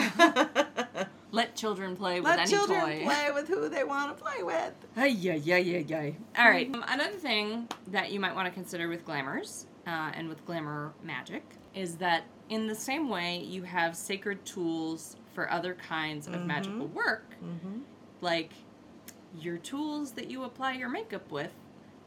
Let 1.35 1.57
children 1.57 1.97
play 1.97 2.21
with 2.21 2.29
Let 2.29 2.41
any 2.41 2.51
children 2.51 2.81
toy. 2.81 3.01
play 3.05 3.31
with 3.33 3.49
who 3.49 3.69
they 3.71 3.85
want 3.85 4.15
to 4.17 4.23
play 4.23 4.43
with. 4.43 4.73
Ay, 4.97 5.07
yeah, 5.07 5.35
yeah, 5.35 5.57
yeah, 5.57 5.79
yeah. 5.79 6.11
All 6.39 6.51
right. 6.51 6.69
Um, 6.75 6.85
another 6.89 7.17
thing 7.17 7.69
that 7.87 8.13
you 8.13 8.21
might 8.21 8.35
want 8.35 8.47
to 8.49 8.53
consider 8.53 8.87
with 8.89 9.05
glamours 9.07 9.67
uh, 9.87 10.11
and 10.15 10.29
with 10.29 10.45
glamour 10.45 10.93
magic 11.03 11.43
is 11.75 11.97
that 11.97 12.25
in 12.51 12.67
the 12.67 12.75
same 12.75 13.09
way 13.09 13.39
you 13.39 13.63
have 13.63 13.97
sacred 13.97 14.45
tools 14.45 15.17
for 15.33 15.51
other 15.51 15.75
kinds 15.75 16.27
of 16.27 16.35
Mhm. 16.35 16.47
magical 16.47 16.87
work, 16.89 17.37
Mm-hmm. 17.43 17.79
like 18.21 18.53
your 19.39 19.57
tools 19.59 20.13
that 20.13 20.31
you 20.31 20.45
apply 20.45 20.75
your 20.75 20.89
makeup 20.91 21.31
with, 21.31 21.53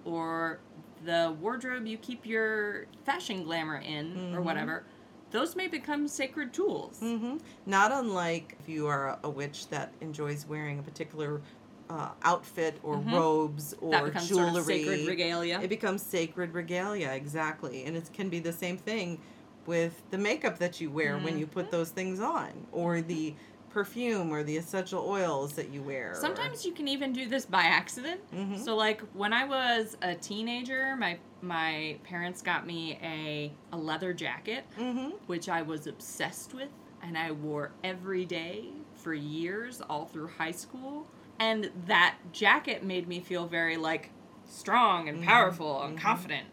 or 0.04 0.60
the 1.04 1.36
wardrobe 1.42 1.88
you 1.88 1.98
keep 1.98 2.26
your 2.26 2.86
fashion 3.04 3.44
glamour 3.44 3.78
in, 3.78 4.34
or 4.36 4.40
Mhm. 4.40 4.44
whatever. 4.44 4.84
Those 5.32 5.56
may 5.56 5.68
become 5.68 6.08
sacred 6.08 6.54
tools. 6.54 7.00
Mm-hmm. 7.02 7.38
Not 7.66 7.92
unlike 7.92 8.56
if 8.60 8.70
you 8.70 8.88
are 8.88 9.18
a 9.24 9.30
witch 9.30 9.68
that 9.70 9.92
enjoys 10.02 10.46
wearing 10.48 10.80
a 10.80 10.84
particular 10.84 11.42
uh, 11.88 12.10
outfit 12.24 12.80
or 12.82 12.96
Mhm. 12.98 13.12
robes 13.14 13.76
or 13.80 13.92
jewelry. 14.10 14.26
sort 14.26 14.48
of 14.58 14.66
sacred 14.66 15.08
regalia. 15.08 15.60
It 15.62 15.68
becomes 15.68 16.02
sacred 16.02 16.52
regalia, 16.56 17.10
exactly. 17.12 17.84
And 17.86 17.96
it 17.96 18.12
can 18.12 18.28
be 18.30 18.40
the 18.40 18.52
same 18.54 18.76
thing 18.76 19.20
with 19.66 20.02
the 20.12 20.18
makeup 20.18 20.60
that 20.60 20.80
you 20.82 20.90
wear 20.92 21.18
when 21.18 21.38
you 21.38 21.46
Mm-hmm. 21.46 21.54
put 21.54 21.72
those 21.72 21.90
things 21.90 22.20
on, 22.20 22.52
or 22.72 23.02
the 23.02 23.34
perfume 23.70 24.32
or 24.32 24.42
the 24.44 24.56
essential 24.56 25.06
oils 25.06 25.54
that 25.54 25.70
you 25.70 25.82
wear. 25.82 26.12
or- 26.12 26.16
Sometimes 26.16 26.66
you 26.66 26.72
can 26.72 26.88
even 26.88 27.12
do 27.12 27.28
this 27.28 27.46
by 27.46 27.64
accident. 27.64 28.22
Mhm. 28.34 28.58
So 28.64 28.76
like 28.76 29.02
when 29.14 29.34
I 29.34 29.44
was 29.46 29.98
a 30.02 30.16
teenager, 30.16 30.96
my 30.96 31.18
my 31.42 31.98
parents 32.04 32.42
got 32.42 32.66
me 32.66 32.98
a 33.04 33.52
a 33.74 33.78
leather 33.78 34.14
jacket, 34.14 34.64
Mhm. 34.80 35.14
which 35.28 35.50
I 35.50 35.62
was 35.62 35.88
obsessed 35.88 36.54
with 36.54 36.70
and 37.04 37.18
I 37.18 37.32
wore 37.32 37.72
every 37.84 38.26
day 38.26 38.70
for 38.96 39.14
years 39.14 39.82
all 39.82 40.06
through 40.06 40.30
high 40.30 40.52
school. 40.52 41.08
And 41.40 41.70
that 41.86 42.16
jacket 42.32 42.82
made 42.84 43.08
me 43.10 43.20
feel 43.20 43.46
very 43.46 43.76
like 43.76 44.10
strong 44.46 45.10
and 45.10 45.20
Mhm. 45.22 45.26
powerful 45.26 45.84
and 45.84 45.98
Mhm. 45.98 46.02
confident. 46.02 46.48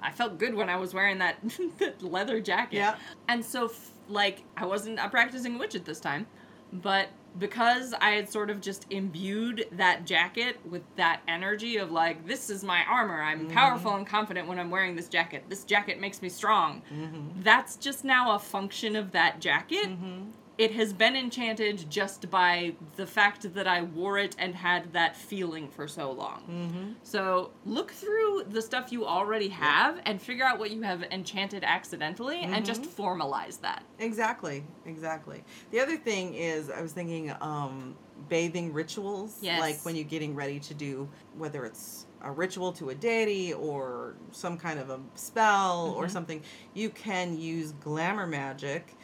I 0.00 0.10
felt 0.12 0.38
good 0.38 0.54
when 0.54 0.68
I 0.68 0.76
was 0.76 0.92
wearing 0.94 1.18
that, 1.18 1.36
that 1.78 2.02
leather 2.02 2.40
jacket. 2.40 2.76
Yeah. 2.76 2.96
And 3.28 3.44
so, 3.44 3.66
f- 3.66 3.90
like, 4.08 4.42
I 4.56 4.66
wasn't 4.66 4.98
a 4.98 5.08
practicing 5.08 5.58
witch 5.58 5.74
at 5.74 5.84
this 5.84 6.00
time, 6.00 6.26
but 6.72 7.08
because 7.38 7.92
I 8.00 8.10
had 8.10 8.30
sort 8.30 8.48
of 8.48 8.60
just 8.62 8.86
imbued 8.90 9.66
that 9.72 10.06
jacket 10.06 10.58
with 10.64 10.82
that 10.96 11.20
energy 11.28 11.76
of, 11.76 11.90
like, 11.92 12.26
this 12.26 12.48
is 12.48 12.64
my 12.64 12.82
armor. 12.88 13.20
I'm 13.20 13.48
Mhm. 13.48 13.52
powerful 13.52 13.94
and 13.94 14.06
confident 14.06 14.48
when 14.48 14.58
I'm 14.58 14.70
wearing 14.70 14.96
this 14.96 15.08
jacket. 15.08 15.44
This 15.48 15.64
jacket 15.64 16.00
makes 16.00 16.22
me 16.22 16.28
strong. 16.30 16.82
Mhm. 16.90 17.42
That's 17.44 17.76
just 17.76 18.04
now 18.04 18.32
a 18.34 18.38
function 18.38 18.96
of 18.96 19.12
that 19.12 19.40
jacket. 19.40 19.86
Mhm. 19.88 20.30
It 20.58 20.72
has 20.72 20.94
been 20.94 21.16
enchanted 21.16 21.90
just 21.90 22.30
by 22.30 22.72
the 22.96 23.06
fact 23.06 23.52
that 23.52 23.66
I 23.66 23.82
wore 23.82 24.16
it 24.18 24.34
and 24.38 24.54
had 24.54 24.90
that 24.94 25.14
feeling 25.14 25.68
for 25.68 25.86
so 25.86 26.10
long. 26.10 26.42
Mhm. 26.48 26.94
So 27.06 27.50
look 27.66 27.90
through 27.90 28.44
the 28.48 28.62
stuff 28.62 28.90
you 28.90 29.04
already 29.04 29.48
have 29.48 30.00
and 30.06 30.20
figure 30.20 30.46
out 30.46 30.58
what 30.58 30.70
you 30.70 30.80
have 30.80 31.02
enchanted 31.04 31.62
accidentally 31.62 32.40
and 32.40 32.64
just 32.64 32.82
Mhm. 32.82 32.88
formalize 32.88 33.60
that. 33.60 33.82
Exactly, 33.98 34.64
exactly. 34.86 35.44
The 35.72 35.80
other 35.80 35.98
thing 35.98 36.32
is, 36.32 36.70
I 36.70 36.80
was 36.80 36.92
thinking 36.92 37.34
um, 37.42 37.94
bathing 38.30 38.72
rituals. 38.72 39.36
Yes. 39.42 39.60
Like 39.60 39.84
when 39.84 39.94
you're 39.94 40.04
getting 40.04 40.34
ready 40.34 40.58
to 40.60 40.72
do, 40.74 41.06
whether 41.36 41.66
it's 41.66 42.06
a 42.22 42.32
ritual 42.32 42.72
to 42.72 42.88
a 42.88 42.94
deity 42.94 43.52
or 43.52 44.14
some 44.32 44.56
kind 44.56 44.80
of 44.80 44.88
a 44.88 44.98
spell 45.14 45.92
or 45.96 46.06
Mhm. 46.06 46.10
something, 46.10 46.42
you 46.72 46.88
can 46.88 47.38
use 47.38 47.72
glamour 47.72 48.26
magic 48.26 48.94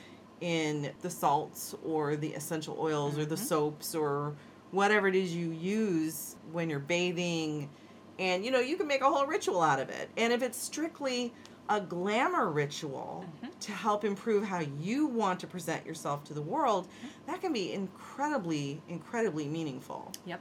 in 0.43 0.91
the 1.03 1.09
salts 1.09 1.75
or 1.87 2.17
the 2.17 2.35
essential 2.35 2.77
oils 2.79 3.17
or 3.17 3.25
the 3.25 3.37
Mhm. 3.37 3.39
soaps 3.39 3.95
or 3.95 4.35
whatever 4.73 5.07
it 5.07 5.15
is 5.15 5.35
you 5.35 5.51
use 5.53 6.37
when 6.53 6.69
you're 6.69 6.81
bathing. 6.81 7.71
And 8.19 8.45
you 8.45 8.51
know, 8.51 8.59
you 8.61 8.77
can 8.77 8.87
make 8.89 9.01
a 9.01 9.09
whole 9.09 9.27
ritual 9.27 9.63
out 9.63 9.79
of 9.79 9.89
it. 9.89 10.11
And 10.17 10.33
if 10.33 10.43
it's 10.43 10.59
strictly 10.59 11.33
a 11.69 11.81
glamour 11.81 12.51
ritual 12.51 13.25
Mhm. 13.43 13.51
to 13.61 13.73
help 13.73 14.05
improve 14.05 14.45
how 14.45 14.59
you 14.59 15.07
want 15.07 15.39
to 15.41 15.47
present 15.47 15.87
yourself 15.87 16.25
to 16.25 16.35
the 16.35 16.43
world, 16.43 16.89
that 17.27 17.41
can 17.41 17.53
be 17.53 17.73
incredibly, 17.73 18.83
incredibly 18.89 19.47
meaningful. 19.47 20.11
Yep. 20.27 20.41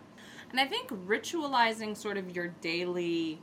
And 0.50 0.60
I 0.60 0.66
think 0.68 0.90
ritualizing 1.08 1.96
sort 1.96 2.18
of 2.18 2.36
your 2.36 2.48
daily 2.62 3.40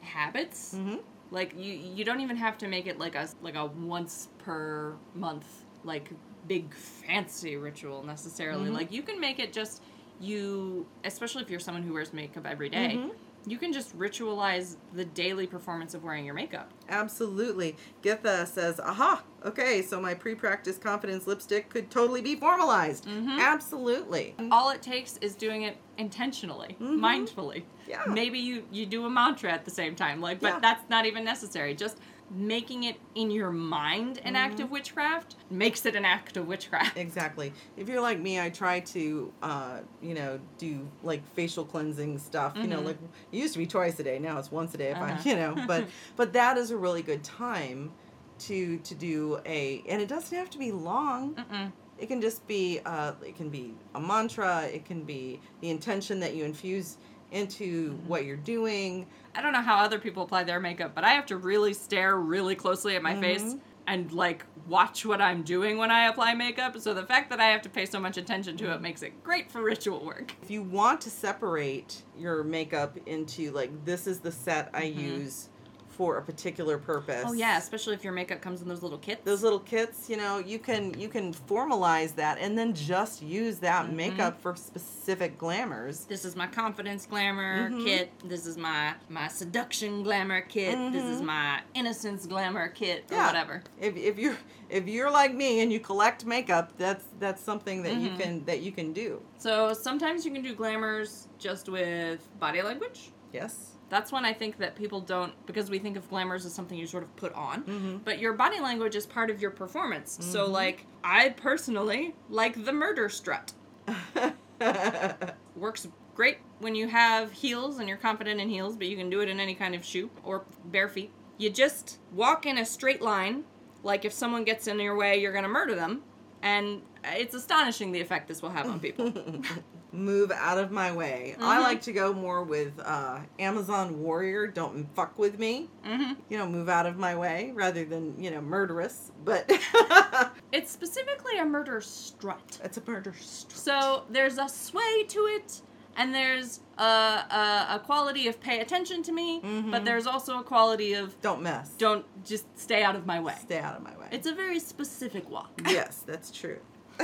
habits, 0.00 0.76
Mm-hmm. 0.76 0.96
like 1.32 1.52
you 1.58 1.72
you 1.72 2.04
don't 2.04 2.20
even 2.20 2.36
have 2.36 2.56
to 2.58 2.68
make 2.68 2.86
it 2.86 3.00
like 3.00 3.16
a 3.16 3.28
like 3.42 3.56
a 3.56 3.66
once 3.66 4.28
per 4.38 4.94
month 5.14 5.65
like 5.86 6.10
big 6.48 6.74
fancy 6.74 7.56
ritual 7.56 8.02
necessarily. 8.02 8.68
Mhm. 8.70 8.74
Like 8.74 8.92
you 8.92 9.02
can 9.02 9.18
make 9.20 9.38
it 9.38 9.52
just 9.52 9.82
you 10.20 10.86
especially 11.04 11.42
if 11.42 11.50
you're 11.50 11.60
someone 11.60 11.82
who 11.82 11.92
wears 11.92 12.12
makeup 12.12 12.46
every 12.46 12.68
day, 12.70 12.94
Mhm. 12.96 13.10
you 13.46 13.58
can 13.58 13.70
just 13.72 13.96
ritualize 13.98 14.76
the 14.94 15.04
daily 15.04 15.46
performance 15.46 15.92
of 15.94 16.02
wearing 16.02 16.24
your 16.24 16.34
makeup. 16.34 16.70
Absolutely. 16.88 17.76
Githa 18.02 18.46
says, 18.46 18.80
aha, 18.80 19.22
okay, 19.44 19.82
so 19.82 20.00
my 20.00 20.14
pre 20.14 20.34
practice 20.34 20.78
confidence 20.78 21.26
lipstick 21.26 21.68
could 21.68 21.90
totally 21.90 22.22
be 22.22 22.34
formalized. 22.34 23.06
Mhm. 23.06 23.38
Absolutely. 23.38 24.34
all 24.50 24.70
it 24.70 24.80
takes 24.82 25.18
is 25.18 25.34
doing 25.34 25.62
it 25.62 25.76
intentionally 25.98 26.76
Mhm. 26.80 26.98
mindfully 26.98 27.62
Yeah. 27.88 28.02
maybe 28.06 28.38
you 28.38 28.64
you 28.70 28.84
do 28.86 29.04
a 29.06 29.10
mantra 29.10 29.50
at 29.50 29.64
the 29.64 29.70
same 29.70 29.94
time 29.96 30.20
like 30.20 30.40
but 30.40 30.54
Yeah. 30.54 30.58
that's 30.60 30.88
not 30.90 31.04
even 31.06 31.24
necessary 31.24 31.74
just 31.74 31.98
making 32.30 32.84
it 32.84 32.96
in 33.14 33.30
your 33.30 33.50
mind 33.50 34.18
an 34.24 34.34
act 34.36 34.54
Mm-hmm. 34.54 34.64
of 34.64 34.70
witchcraft 34.70 35.36
makes 35.50 35.86
it 35.86 35.94
an 35.94 36.04
act 36.04 36.36
of 36.36 36.46
witchcraft 36.46 36.96
Exactly. 37.06 37.52
If 37.76 37.88
you're 37.88 38.00
like 38.00 38.18
me, 38.20 38.40
I 38.40 38.50
try 38.50 38.80
to, 38.80 39.32
uh, 39.42 39.80
you 40.00 40.14
know, 40.14 40.40
do 40.58 40.88
like 41.02 41.24
facial 41.34 41.64
cleansing 41.64 42.18
stuff. 42.18 42.54
You 42.56 42.68
know, 42.68 42.80
Mhm. 42.80 42.84
like 42.86 42.98
it 43.32 43.36
used 43.36 43.52
to 43.54 43.58
be 43.58 43.66
twice 43.66 43.98
a 44.00 44.02
day. 44.02 44.18
Now 44.18 44.38
it's 44.38 44.50
once 44.50 44.74
a 44.74 44.78
day. 44.78 44.90
If 44.90 44.96
Uh-huh. 44.98 45.14
I, 45.16 45.22
you 45.28 45.36
know, 45.36 45.54
but 45.66 45.88
but 46.16 46.32
that 46.32 46.56
is 46.58 46.70
a 46.70 46.76
really 46.76 47.02
good 47.02 47.22
time 47.22 47.92
to 48.40 48.78
to 48.78 48.94
do 48.94 49.38
a, 49.46 49.82
and 49.88 50.02
it 50.02 50.08
doesn't 50.08 50.36
have 50.36 50.50
to 50.50 50.58
be 50.58 50.72
long. 50.72 51.34
Mm-mm. 51.34 51.72
It 51.98 52.08
can 52.08 52.20
just 52.20 52.46
be, 52.46 52.80
uh, 52.84 53.12
it 53.24 53.36
can 53.36 53.48
be 53.48 53.72
a 53.94 54.00
mantra. 54.00 54.64
It 54.64 54.84
can 54.84 55.04
be 55.04 55.40
the 55.62 55.70
intention 55.70 56.20
that 56.20 56.34
you 56.34 56.44
infuse 56.44 56.98
into 57.32 57.92
Mm-hmm. 57.92 58.08
what 58.08 58.24
you're 58.24 58.36
doing. 58.36 59.06
i 59.34 59.42
don't 59.42 59.52
know 59.52 59.60
how 59.62 59.76
other 59.76 59.98
people 59.98 60.22
apply 60.22 60.44
their 60.44 60.60
makeup 60.60 60.92
but 60.94 61.04
i 61.04 61.10
have 61.10 61.26
to 61.26 61.36
really 61.36 61.74
stare 61.74 62.16
really 62.16 62.54
closely 62.54 62.96
at 62.96 63.02
my 63.02 63.14
face 63.20 63.42
Mhm. 63.42 63.60
and 63.86 64.12
like 64.12 64.44
watch 64.66 65.04
what 65.04 65.20
i'm 65.20 65.42
doing 65.42 65.76
when 65.78 65.90
i 65.90 66.06
apply 66.08 66.34
makeup 66.34 66.78
so 66.78 66.94
the 66.94 67.04
fact 67.04 67.28
that 67.30 67.38
i 67.40 67.46
have 67.46 67.62
to 67.62 67.68
pay 67.68 67.84
so 67.86 68.00
much 68.00 68.16
attention 68.16 68.56
Mm-hmm. 68.56 68.66
to 68.66 68.72
it 68.74 68.80
makes 68.80 69.02
it 69.02 69.22
great 69.22 69.50
for 69.50 69.62
ritual 69.62 70.04
work 70.04 70.34
If 70.42 70.50
you 70.50 70.62
want 70.62 71.00
to 71.02 71.10
separate 71.10 72.02
your 72.18 72.42
makeup 72.44 72.96
into 73.06 73.50
like 73.52 73.84
this 73.84 74.06
is 74.06 74.20
the 74.20 74.32
set 74.32 74.70
I 74.72 74.84
Mhm. 74.84 74.96
use 75.18 75.48
for 75.96 76.18
a 76.18 76.22
particular 76.22 76.76
purpose. 76.76 77.24
oh 77.26 77.32
yeah 77.32 77.56
especially 77.56 77.94
if 77.94 78.04
your 78.04 78.12
makeup 78.12 78.40
comes 78.42 78.60
in 78.60 78.68
those 78.68 78.82
little 78.82 78.98
kits 78.98 79.22
those 79.24 79.42
little 79.42 79.58
kits 79.60 80.10
you 80.10 80.16
know 80.16 80.38
you 80.38 80.58
can 80.58 80.98
you 81.00 81.08
can 81.08 81.32
formalize 81.32 82.14
that 82.14 82.36
and 82.38 82.56
then 82.58 82.74
just 82.74 83.22
use 83.22 83.58
that 83.58 83.86
Mhm. 83.86 83.92
makeup 83.94 84.40
for 84.40 84.54
specific 84.54 85.38
glamours 85.38 86.04
this 86.04 86.24
is 86.24 86.36
my 86.36 86.46
confidence 86.46 87.06
glamour 87.06 87.70
Mhm. 87.70 87.84
kit. 87.84 88.10
This 88.24 88.44
is 88.46 88.56
my 88.58 88.94
my 89.08 89.28
seduction 89.28 90.02
glamour 90.02 90.40
kit. 90.42 90.76
This 90.92 91.04
is 91.04 91.20
Mhm. 91.20 91.26
my 91.26 91.60
innocence 91.74 92.26
glamour 92.26 92.68
kit 92.68 93.04
or 93.10 93.16
Yeah. 93.16 93.26
whatever. 93.26 93.62
if, 93.80 93.96
if 93.96 94.18
you're 94.18 94.36
if 94.68 94.86
you're 94.88 95.10
like 95.10 95.32
me 95.34 95.60
and 95.60 95.72
you 95.72 95.80
collect 95.80 96.24
makeup 96.26 96.72
that's 96.76 97.04
that's 97.18 97.42
something 97.42 97.82
that 97.84 97.94
you 97.96 98.10
Mhm. 98.10 98.18
can 98.20 98.44
that 98.44 98.60
you 98.60 98.72
can 98.72 98.92
do 98.92 99.22
So 99.38 99.72
sometimes 99.72 100.24
you 100.26 100.32
can 100.32 100.42
do 100.42 100.54
glamours 100.54 101.28
just 101.38 101.68
with 101.68 102.20
body 102.38 102.60
language. 102.62 103.12
Yes. 103.36 103.72
That's 103.88 104.10
when 104.10 104.24
I 104.24 104.32
think 104.32 104.58
that 104.58 104.74
people 104.74 105.00
don't, 105.00 105.32
because 105.46 105.70
we 105.70 105.78
think 105.78 105.96
of 105.96 106.08
glamours 106.10 106.44
as 106.44 106.52
something 106.52 106.76
you 106.76 106.86
sort 106.88 107.04
of 107.04 107.14
put 107.14 107.32
on, 107.34 107.62
Mm-hmm. 107.62 107.96
but 107.98 108.18
your 108.18 108.32
body 108.32 108.58
language 108.58 108.96
is 108.96 109.06
part 109.06 109.30
of 109.30 109.40
your 109.40 109.52
performance. 109.52 110.18
So, 110.20 110.46
like, 110.50 110.86
I 111.04 111.28
personally 111.30 112.14
like 112.28 112.64
the 112.64 112.72
murder 112.72 113.08
strut. 113.08 113.52
Works 115.54 115.86
great 116.14 116.38
when 116.60 116.74
you 116.74 116.88
have 116.88 117.30
heels 117.30 117.78
and 117.78 117.88
you're 117.88 117.98
confident 117.98 118.40
in 118.40 118.48
heels, 118.48 118.76
but 118.76 118.86
you 118.88 118.96
can 118.96 119.10
do 119.10 119.20
it 119.20 119.28
in 119.28 119.38
any 119.38 119.54
kind 119.54 119.74
of 119.74 119.84
shoe 119.84 120.10
or 120.24 120.44
bare 120.64 120.88
feet. 120.88 121.12
You 121.38 121.50
just 121.50 121.98
walk 122.12 122.46
in 122.46 122.58
a 122.58 122.64
straight 122.64 123.02
line, 123.02 123.44
like 123.82 124.04
if 124.04 124.12
someone 124.12 124.44
gets 124.44 124.66
in 124.66 124.80
your 124.80 124.96
way, 124.96 125.20
you're 125.20 125.32
going 125.32 125.44
to 125.44 125.48
murder 125.50 125.74
them. 125.74 126.02
And 126.42 126.82
it's 127.04 127.34
astonishing 127.34 127.92
the 127.92 128.00
effect 128.00 128.28
this 128.28 128.42
will 128.42 128.50
have 128.50 128.66
on 128.68 128.80
people. 128.80 129.12
Move 129.96 130.30
out 130.30 130.58
of 130.58 130.70
my 130.70 130.92
way. 130.92 131.32
Mm-hmm. 131.34 131.42
I 131.42 131.58
like 131.60 131.80
to 131.82 131.92
go 131.92 132.12
more 132.12 132.42
with 132.44 132.78
uh, 132.84 133.20
Amazon 133.38 134.00
Warrior. 134.02 134.46
Don't 134.46 134.86
fuck 134.94 135.18
with 135.18 135.38
me. 135.38 135.70
hmm 135.84 136.12
You 136.28 136.38
know, 136.38 136.46
move 136.48 136.68
out 136.68 136.86
of 136.86 136.96
my 136.98 137.14
way 137.16 137.52
rather 137.54 137.84
than 137.84 138.22
you 138.22 138.30
know 138.30 138.40
murderous. 138.40 139.10
But 139.24 139.50
It's 140.52 140.70
specifically 140.70 141.38
a 141.38 141.44
murder 141.44 141.80
strut. 141.80 142.58
it's 142.62 142.76
a 142.76 142.82
murder. 142.86 143.14
Strut. 143.20 143.52
So 143.58 144.04
there's 144.10 144.38
a 144.38 144.48
sway 144.48 145.04
to 145.08 145.20
it, 145.36 145.60
and 145.96 146.14
there's 146.14 146.60
a, 146.78 146.82
a, 146.82 147.66
a 147.76 147.82
quality 147.84 148.28
of 148.28 148.40
pay 148.40 148.60
attention 148.60 149.02
to 149.04 149.12
me, 149.12 149.40
but 149.70 149.84
there's 149.84 150.06
also 150.06 150.38
a 150.38 150.42
quality 150.44 150.92
of 150.94 151.20
don't 151.20 151.42
mess. 151.42 151.70
don't 151.78 152.04
just 152.24 152.46
stay 152.58 152.82
out 152.82 152.96
of 152.96 153.06
my 153.06 153.18
way. 153.20 153.34
stay 153.40 153.58
out 153.58 153.76
of 153.76 153.82
my 153.82 153.96
way. 153.98 154.08
It's 154.12 154.26
a 154.26 154.34
very 154.34 154.60
specific 154.60 155.28
walk. 155.30 155.50
yes, 155.66 156.02
that's 156.06 156.30
true. 156.30 156.58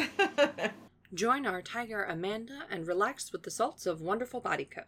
Join 1.15 1.45
our 1.45 1.61
tiger 1.61 2.05
Amanda 2.05 2.65
and 2.71 2.87
relax 2.87 3.33
with 3.33 3.43
the 3.43 3.51
salts 3.51 3.85
of 3.85 4.01
Wonderful 4.01 4.41
Body 4.41 4.65
Co. 4.65 4.81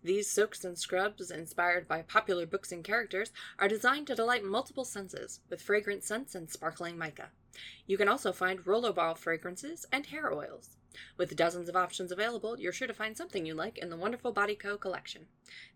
These 0.00 0.30
soaks 0.30 0.64
and 0.64 0.78
scrubs, 0.78 1.28
inspired 1.28 1.88
by 1.88 2.02
popular 2.02 2.46
books 2.46 2.70
and 2.70 2.84
characters, 2.84 3.32
are 3.58 3.66
designed 3.66 4.06
to 4.06 4.14
delight 4.14 4.44
multiple 4.44 4.84
senses 4.84 5.40
with 5.50 5.60
fragrant 5.60 6.04
scents 6.04 6.36
and 6.36 6.48
sparkling 6.48 6.96
mica. 6.96 7.30
You 7.84 7.98
can 7.98 8.06
also 8.06 8.30
find 8.30 8.64
rollerball 8.64 9.18
fragrances 9.18 9.84
and 9.90 10.06
hair 10.06 10.32
oils. 10.32 10.76
With 11.16 11.34
dozens 11.34 11.68
of 11.68 11.74
options 11.74 12.12
available, 12.12 12.60
you're 12.60 12.70
sure 12.70 12.86
to 12.86 12.94
find 12.94 13.16
something 13.16 13.44
you 13.44 13.54
like 13.54 13.76
in 13.76 13.90
the 13.90 13.96
Wonderful 13.96 14.30
Body 14.30 14.54
Co. 14.54 14.76
collection. 14.76 15.26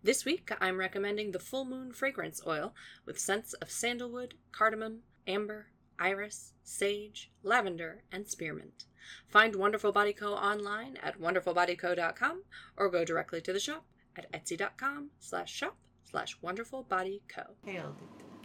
This 0.04 0.24
week, 0.24 0.52
I'm 0.60 0.78
recommending 0.78 1.32
the 1.32 1.40
Full 1.40 1.64
Moon 1.64 1.92
Fragrance 1.92 2.40
Oil 2.46 2.74
with 3.04 3.18
scents 3.18 3.54
of 3.54 3.72
sandalwood, 3.72 4.34
cardamom, 4.52 5.00
amber, 5.26 5.66
iris, 6.10 6.54
sage, 6.64 7.30
lavender, 7.42 8.02
and 8.10 8.26
spearmint. 8.26 8.84
Find 9.28 9.54
Wonderful 9.54 9.92
Body 9.92 10.12
Co. 10.12 10.32
online 10.34 10.96
at 11.02 11.20
wonderfulbodyco.com 11.20 12.42
or 12.76 12.88
go 12.90 13.04
directly 13.04 13.40
to 13.42 13.52
the 13.52 13.60
shop 13.60 13.84
at 14.16 14.30
etsy.com 14.32 15.10
slash 15.20 15.52
shop 15.52 15.76
slash 16.10 16.36
wonderfulbodyco. 16.42 17.46
Hail. 17.64 17.94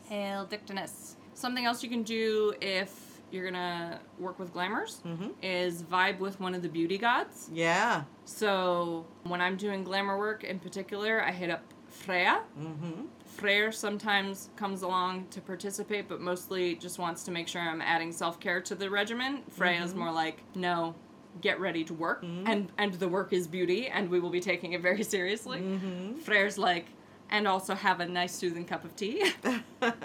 Hail 0.08 0.46
Dictinus. 0.46 1.16
Something 1.34 1.66
else 1.66 1.82
you 1.84 1.90
can 1.90 2.04
do 2.04 2.54
if 2.62 3.22
you're 3.32 3.44
gonna 3.46 4.00
work 4.20 4.38
with 4.40 4.54
glamours 4.54 5.02
Mhm. 5.04 5.34
is 5.42 5.84
vibe 5.84 6.20
with 6.20 6.40
one 6.40 6.54
of 6.54 6.62
the 6.62 6.70
beauty 6.70 6.98
gods. 6.98 7.50
Yeah. 7.52 8.04
So 8.26 9.08
when 9.24 9.42
I'm 9.42 9.58
doing 9.58 9.84
glamour 9.84 10.18
work 10.18 10.44
in 10.44 10.60
particular, 10.60 11.22
I 11.24 11.32
hit 11.32 11.50
up 11.50 11.64
Freya. 11.90 12.44
Mm-hmm. 12.58 13.06
Freyr 13.36 13.72
sometimes 13.72 14.50
comes 14.56 14.82
along 14.82 15.28
to 15.32 15.42
participate, 15.42 16.08
but 16.08 16.22
mostly 16.22 16.76
just 16.76 17.00
wants 17.00 17.24
to 17.24 17.32
make 17.32 17.48
sure 17.48 17.62
I'm 17.62 17.82
adding 17.82 18.12
self 18.12 18.40
care 18.40 18.62
to 18.62 18.76
the 18.76 18.90
regimen. 18.90 19.44
Freya's 19.50 19.94
more 19.94 20.12
like, 20.12 20.42
no, 20.56 20.96
get 21.42 21.60
ready 21.60 21.84
to 21.84 21.94
work, 21.94 22.24
and 22.24 22.72
and 22.78 22.94
the 22.94 23.08
work 23.10 23.34
is 23.34 23.48
beauty, 23.48 23.88
and 23.88 24.10
we 24.10 24.20
will 24.20 24.30
be 24.30 24.40
taking 24.40 24.74
it 24.74 24.82
very 24.82 25.04
seriously. 25.04 25.60
Mm-hmm. 25.60 26.20
Freyr's 26.20 26.58
like, 26.58 26.86
and 27.30 27.48
also 27.48 27.76
have 27.76 28.00
a 28.00 28.06
nice 28.08 28.34
soothing 28.34 28.66
cup 28.66 28.86
of 28.86 28.96
tea. 28.96 29.32
but 29.80 29.96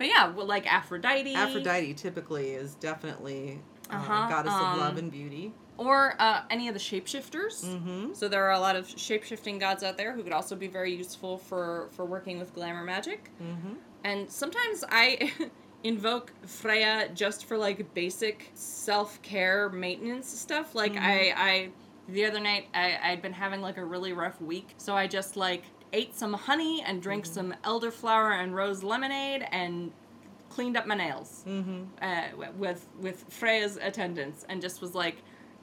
yeah, 0.00 0.28
well, 0.30 0.46
like 0.46 0.72
Aphrodite, 0.72 1.34
Aphrodite 1.34 1.94
typically 1.94 2.50
is 2.50 2.74
definitely 2.76 3.58
uh, 3.90 3.96
Uh-huh, 3.96 4.28
goddess 4.28 4.52
um, 4.52 4.72
of 4.74 4.78
love 4.78 4.98
and 4.98 5.10
beauty. 5.10 5.52
Or 5.78 6.14
uh, 6.18 6.42
any 6.50 6.68
of 6.68 6.74
the 6.74 6.80
shapeshifters. 6.80 7.64
Mm-hmm. 7.64 8.12
So 8.12 8.28
there 8.28 8.44
are 8.44 8.52
a 8.52 8.60
lot 8.60 8.76
of 8.76 8.86
shapeshifting 8.88 9.58
gods 9.58 9.82
out 9.82 9.96
there 9.96 10.12
who 10.12 10.22
could 10.22 10.32
also 10.32 10.54
be 10.56 10.66
very 10.66 10.92
useful 10.94 11.38
for 11.38 11.88
for 11.92 12.04
working 12.04 12.38
with 12.38 12.52
glamour 12.54 12.84
magic. 12.84 13.30
Mm-hmm. 13.42 13.74
And 14.04 14.30
sometimes 14.30 14.84
I 14.90 15.32
invoke 15.84 16.32
Freya 16.46 17.08
just 17.14 17.46
for 17.46 17.56
like 17.56 17.94
basic 17.94 18.50
self 18.54 19.22
care 19.22 19.68
maintenance 19.70 20.28
stuff. 20.28 20.74
Like 20.74 20.96
I, 20.96 21.32
I, 21.36 21.68
the 22.08 22.24
other 22.26 22.40
night 22.40 22.68
I, 22.74 22.98
I'd 23.02 23.22
been 23.22 23.32
having 23.32 23.60
like 23.60 23.76
a 23.76 23.84
really 23.84 24.12
rough 24.12 24.40
week, 24.40 24.74
so 24.78 24.94
I 24.96 25.06
just 25.06 25.36
like 25.36 25.62
ate 25.92 26.14
some 26.14 26.34
honey 26.34 26.82
and 26.86 27.00
drank 27.00 27.24
some 27.24 27.54
elderflower 27.64 28.42
and 28.42 28.54
rose 28.54 28.82
lemonade 28.82 29.46
and 29.52 29.90
cleaned 30.50 30.76
up 30.76 30.86
my 30.86 30.94
nails 30.94 31.44
Mm-hmm. 31.46 31.82
uh, 32.02 32.50
with 32.56 32.86
with 33.00 33.24
Freya's 33.28 33.78
attendance 33.80 34.44
and 34.48 34.60
just 34.60 34.80
was 34.80 34.94
like 34.94 35.16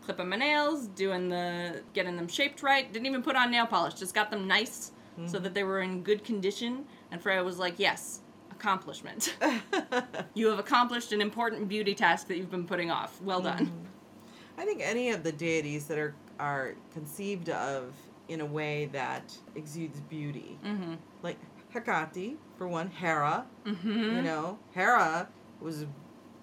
clipping 0.05 0.29
my 0.29 0.35
nails, 0.37 0.87
doing 0.87 1.27
the 1.29 1.81
getting 1.93 2.15
them 2.15 2.27
shaped 2.27 2.63
right. 2.63 2.91
Didn't 2.93 3.05
even 3.07 3.21
put 3.23 3.35
on 3.35 3.51
nail 3.51 3.65
polish, 3.65 3.95
just 3.95 4.13
got 4.13 4.29
them 4.31 4.47
nice 4.47 4.91
so 5.27 5.39
that 5.39 5.53
they 5.53 5.63
were 5.63 5.79
in 5.81 6.03
good 6.03 6.23
condition. 6.25 6.85
And 7.11 7.21
Freya 7.21 7.43
was 7.43 7.57
like, 7.57 7.75
"Yes, 7.79 8.19
accomplishment. 8.51 9.37
you 10.33 10.47
have 10.47 10.59
accomplished 10.59 11.11
an 11.13 11.21
important 11.21 11.67
beauty 11.69 11.95
task 11.95 12.27
that 12.27 12.37
you've 12.37 12.51
been 12.51 12.65
putting 12.67 12.91
off. 12.91 13.21
Well 13.21 13.41
done." 13.41 13.71
I 14.57 14.65
think 14.65 14.81
any 14.81 15.09
of 15.11 15.23
the 15.23 15.31
deities 15.31 15.85
that 15.87 15.97
are 15.97 16.15
are 16.39 16.75
conceived 16.93 17.49
of 17.49 17.93
in 18.27 18.41
a 18.41 18.45
way 18.45 18.89
that 18.91 19.33
exudes 19.55 19.99
beauty, 20.01 20.57
Mm-hmm. 20.65 20.95
like 21.23 21.37
Hekate 21.73 22.35
for 22.57 22.67
one, 22.67 22.89
Hera. 22.89 23.45
Mm-hmm. 23.65 24.15
You 24.17 24.21
know, 24.21 24.59
Hera 24.73 25.27
was 25.61 25.85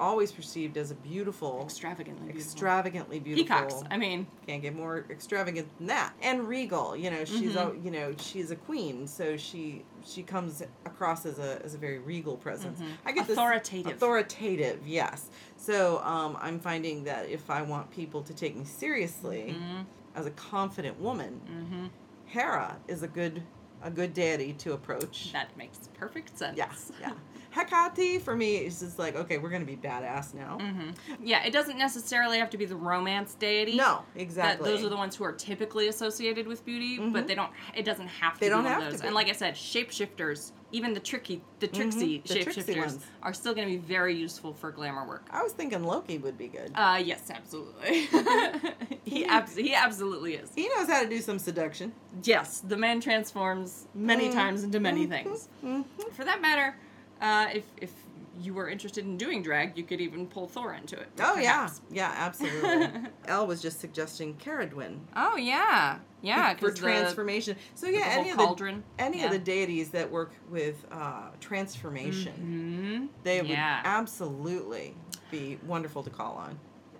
always 0.01 0.33
perceived 0.33 0.77
as 0.77 0.91
a 0.91 0.95
beautiful, 0.95 1.63
Extravagantly 1.63 2.27
beautiful. 2.33 2.41
extravagantly 2.53 3.21
beautiful. 3.21 3.45
Peacocks. 3.57 3.83
I 3.91 3.97
mean, 3.97 4.27
can't 4.47 4.63
get 4.63 4.75
more 4.75 5.05
extravagant 5.11 5.69
than 5.79 5.87
that. 5.89 6.13
And 6.23 6.47
regal, 6.49 6.97
you 6.97 7.11
know, 7.11 7.25
she's 7.25 7.53
Mhm. 7.55 7.77
a 7.81 7.85
you 7.85 7.91
know 7.91 8.15
she's 8.19 8.51
a 8.51 8.57
queen, 8.57 9.07
so 9.07 9.37
she 9.37 9.85
she 10.05 10.23
comes 10.23 10.63
across 10.85 11.25
as 11.27 11.39
a 11.39 11.61
as 11.65 11.75
a 11.75 11.79
very 11.79 11.99
regal 11.99 12.37
presence. 12.37 12.81
Mhm. 12.81 12.87
I 13.07 13.13
get 13.13 13.27
this 13.27 13.37
Authoritative. 13.39 13.93
authoritative, 13.93 14.87
yes. 14.87 15.31
So 15.57 16.01
um, 16.03 16.37
I'm 16.41 16.59
finding 16.59 17.05
that 17.05 17.29
if 17.29 17.51
I 17.51 17.63
want 17.63 17.91
people 17.91 18.23
to 18.23 18.35
take 18.35 18.57
me 18.57 18.65
seriously 18.65 19.55
mhm, 19.59 19.85
as 20.15 20.27
a 20.27 20.31
confident 20.33 21.01
woman, 21.01 21.41
mhm. 21.49 21.91
Hera 22.27 22.79
is 22.89 23.03
a 23.03 23.09
good 23.09 23.43
a 23.83 23.91
good 23.91 24.15
deity 24.15 24.53
to 24.55 24.73
approach. 24.73 25.33
that 25.33 25.57
makes 25.57 25.89
perfect 25.95 26.37
sense. 26.39 26.57
Yeah, 26.57 26.71
yeah. 27.01 27.13
Hekate 27.55 28.23
for 28.23 28.35
me 28.35 28.57
is 28.57 28.81
just 28.81 28.99
like 28.99 29.15
okay, 29.15 29.37
we're 29.39 29.51
gonna 29.51 29.65
be 29.65 29.77
badass 29.77 30.33
now. 30.35 30.59
hmm 30.59 30.91
Yeah, 31.23 31.45
it 31.45 31.53
doesn't 31.53 31.77
necessarily 31.77 32.39
have 32.39 32.49
to 32.51 32.57
be 32.59 32.65
the 32.65 32.77
romance 32.77 33.35
deity. 33.35 33.77
No, 33.77 34.03
that 34.15 34.21
exactly. 34.21 34.71
those 34.71 34.83
are 34.85 34.89
the 34.89 34.97
ones 34.97 35.15
who 35.17 35.25
are 35.25 35.33
typically 35.33 35.89
associated 35.89 36.47
with 36.47 36.65
beauty, 36.65 36.99
Mhm. 36.99 37.13
but 37.13 37.27
they 37.27 37.35
don't. 37.35 37.53
It 37.75 37.85
doesn't 37.85 38.09
have 38.09 38.35
to. 38.35 38.41
They 38.41 38.47
be 38.47 38.51
don't 38.51 38.65
have 38.65 38.79
of 38.79 38.85
to 38.87 38.91
those. 38.93 39.01
be. 39.03 39.07
And 39.09 39.15
like 39.15 39.29
I 39.29 39.33
said, 39.33 39.55
shapeshifters, 39.55 40.53
even 40.73 40.95
the 40.95 41.01
tricky, 41.01 41.43
the 41.61 41.69
tricksy 41.69 42.19
Mhm, 42.19 42.27
the 42.27 42.35
shapeshifters, 42.35 42.99
are 43.23 43.33
still 43.35 43.55
going 43.55 43.69
to 43.69 43.73
be 43.73 43.79
very 43.79 44.15
useful 44.17 44.53
for 44.55 44.71
glamour 44.73 45.07
work. 45.07 45.27
I 45.31 45.43
was 45.43 45.53
thinking 45.53 45.85
Loki 45.85 46.19
would 46.19 46.37
be 46.39 46.49
good. 46.49 46.73
Uh, 46.75 47.01
yes, 47.05 47.31
absolutely. 47.31 48.09
he 49.05 49.25
abs- 49.27 49.55
he 49.57 49.75
absolutely 49.75 50.35
is. 50.35 50.51
he 50.55 50.69
knows 50.71 50.89
how 50.89 51.03
to 51.03 51.09
do 51.09 51.21
some 51.21 51.39
seduction. 51.39 51.93
Yes, 52.25 52.61
the 52.61 52.77
man 52.77 53.01
transforms 53.01 53.87
many 53.95 54.29
Mm. 54.29 54.33
times 54.33 54.65
into 54.65 54.81
many 54.81 55.07
Mhm. 55.07 55.11
things. 55.11 55.49
Mhm. 55.63 55.85
For 56.13 56.25
that 56.25 56.41
matter, 56.41 56.75
uh, 57.21 57.49
if 57.53 57.65
if 57.81 57.93
you 58.41 58.55
were 58.55 58.69
interested 58.69 59.05
in 59.05 59.17
doing 59.17 59.43
drag, 59.43 59.77
you 59.77 59.85
could 59.85 60.01
even 60.01 60.27
pull 60.27 60.49
Thor 60.49 60.75
into 60.75 60.97
it. 60.99 61.09
Oh 61.21 61.37
yeah, 61.37 61.53
perhaps. 61.67 61.81
yeah, 61.91 62.13
absolutely. 62.17 62.89
Elle 63.27 63.47
was 63.47 63.61
just 63.63 63.81
suggesting 63.81 64.35
Cerridwen 64.37 64.99
Oh 65.15 65.37
yeah, 65.37 65.99
yeah. 66.23 66.55
for 66.55 66.67
'cause 66.71 66.75
the- 66.75 66.81
transformation. 66.81 67.57
So 67.75 67.89
yeah, 67.89 68.05
any 68.09 68.31
of 68.31 68.39
the 68.39 68.45
cauldron. 68.45 68.83
any 68.99 69.19
yeah. 69.21 69.27
of 69.27 69.33
the 69.33 69.39
deities 69.39 69.91
that 69.91 70.11
work 70.11 70.33
with 70.51 70.85
uh, 70.91 71.29
transformation, 71.41 73.09
Mhm. 73.13 73.23
they 73.25 73.41
would 73.41 73.51
Yeah. 73.51 73.81
absolutely 73.85 74.95
be 75.31 75.59
wonderful 75.67 76.03
to 76.03 76.11
call 76.11 76.35
on. 76.35 76.59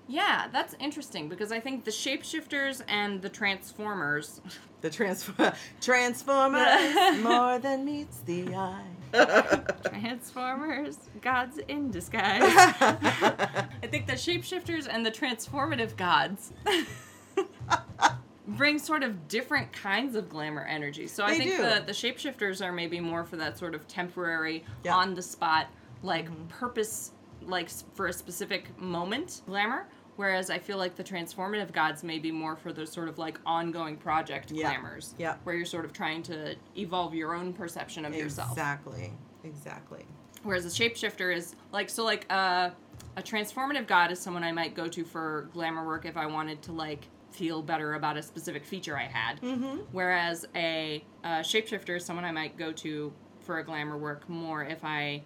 Yeah, 0.09 0.49
that's 0.53 0.75
interesting 0.81 1.29
because 1.29 1.53
I 1.53 1.61
think 1.61 1.85
the 1.85 1.91
shapeshifters 1.91 2.83
and 2.89 3.23
the 3.23 3.29
transformers. 3.31 4.41
The 4.83 4.91
transform 4.91 5.53
Transformers 5.81 7.19
more 7.23 7.59
than 7.59 7.85
meets 7.85 8.19
the 8.21 8.55
eye. 8.55 8.83
Transformers, 9.85 10.99
gods 11.21 11.59
in 11.69 11.91
disguise. 11.91 12.43
I 12.45 13.87
think 13.91 14.07
the 14.07 14.15
shapeshifters 14.15 14.87
and 14.91 15.05
the 15.05 15.11
transformative 15.11 15.97
gods 15.97 16.53
bring 18.49 18.79
sort 18.79 19.03
of 19.03 19.29
different 19.29 19.73
kinds 19.73 20.17
of 20.17 20.29
glamour 20.29 20.65
energy. 20.65 21.07
So 21.07 21.25
I 21.25 21.33
They 21.33 21.39
think 21.39 21.51
do. 21.57 21.63
the 21.63 21.83
the 21.87 21.93
shapeshifters 21.93 22.65
are 22.65 22.73
maybe 22.73 23.01
more 23.01 23.25
for 23.25 23.37
that 23.37 23.59
sort 23.59 23.75
of 23.75 23.87
temporary, 23.89 24.65
Yeah. 24.85 24.93
Mm-hmm. 24.93 25.01
on 25.01 25.15
the 25.15 25.23
spot, 25.23 25.67
like 26.03 26.29
purpose, 26.49 27.13
like 27.43 27.69
for 27.95 28.09
a 28.09 28.13
specific 28.13 28.77
moment 28.79 29.43
glamour. 29.47 29.87
Whereas 30.23 30.51
I 30.51 30.61
feel 30.61 30.79
like 30.79 30.95
the 30.95 31.03
transformative 31.03 31.73
gods 31.73 32.05
may 32.05 32.21
be 32.21 32.31
more 32.31 32.55
for 32.55 32.73
those 32.73 32.93
sort 32.93 33.09
of 33.09 33.19
like 33.19 33.41
ongoing 33.45 33.97
project 33.97 34.53
Yeah. 34.53 34.69
glamours. 34.71 35.17
Yeah. 35.19 35.35
Where 35.43 35.57
you're 35.57 35.67
sort 35.67 35.85
of 35.85 35.93
trying 35.93 36.23
to 36.25 36.55
evolve 36.77 37.13
your 37.13 37.35
own 37.35 37.53
perception 37.53 38.05
of 38.05 38.15
yourself. 38.15 38.53
Exactly. 38.53 39.13
Exactly. 39.43 40.05
Whereas 40.45 40.65
a 40.65 40.69
shapeshifter 40.69 41.35
is 41.35 41.57
like 41.73 41.91
so 41.91 42.05
like 42.05 42.27
uh, 42.31 42.71
a 43.17 43.23
transformative 43.23 43.89
god 43.89 44.13
is 44.13 44.21
someone 44.21 44.45
I 44.45 44.53
might 44.53 44.77
go 44.77 44.87
to 44.87 45.05
for 45.05 45.49
glamour 45.53 45.85
work 45.85 46.07
if 46.07 46.17
I 46.17 46.27
wanted 46.27 46.63
to 46.63 46.73
like 46.73 47.09
feel 47.33 47.61
better 47.61 47.95
about 47.95 48.17
a 48.17 48.23
specific 48.23 48.65
feature 48.65 48.97
I 48.97 49.07
had. 49.07 49.41
Mm-hmm. 49.41 49.79
Whereas 49.91 50.47
a 50.55 51.03
uh, 51.25 51.41
shapeshifter 51.41 51.97
is 51.97 52.05
someone 52.05 52.25
I 52.25 52.31
might 52.31 52.57
go 52.57 52.71
to 52.71 53.13
for 53.41 53.59
a 53.59 53.65
glamour 53.65 53.99
work 53.99 54.29
more 54.29 54.63
if 54.63 54.85
I 54.85 55.25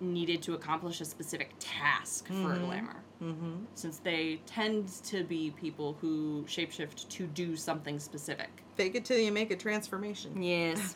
needed 0.00 0.42
to 0.42 0.54
accomplish 0.54 1.00
a 1.00 1.04
specific 1.04 1.50
task 1.58 2.26
for 2.28 2.54
a 2.54 2.58
glamour. 2.58 2.96
Mm-hmm. 3.22 3.64
Since 3.74 3.98
they 3.98 4.40
tend 4.46 4.88
to 5.04 5.24
be 5.24 5.50
people 5.58 5.96
who 6.00 6.44
shapeshift 6.46 7.08
to 7.08 7.26
do 7.28 7.56
something 7.56 7.98
specific. 7.98 8.50
Fake 8.76 8.94
it 8.94 9.04
till 9.04 9.18
you 9.18 9.32
make 9.32 9.50
a 9.50 9.56
transformation. 9.56 10.42
Yes. 10.42 10.94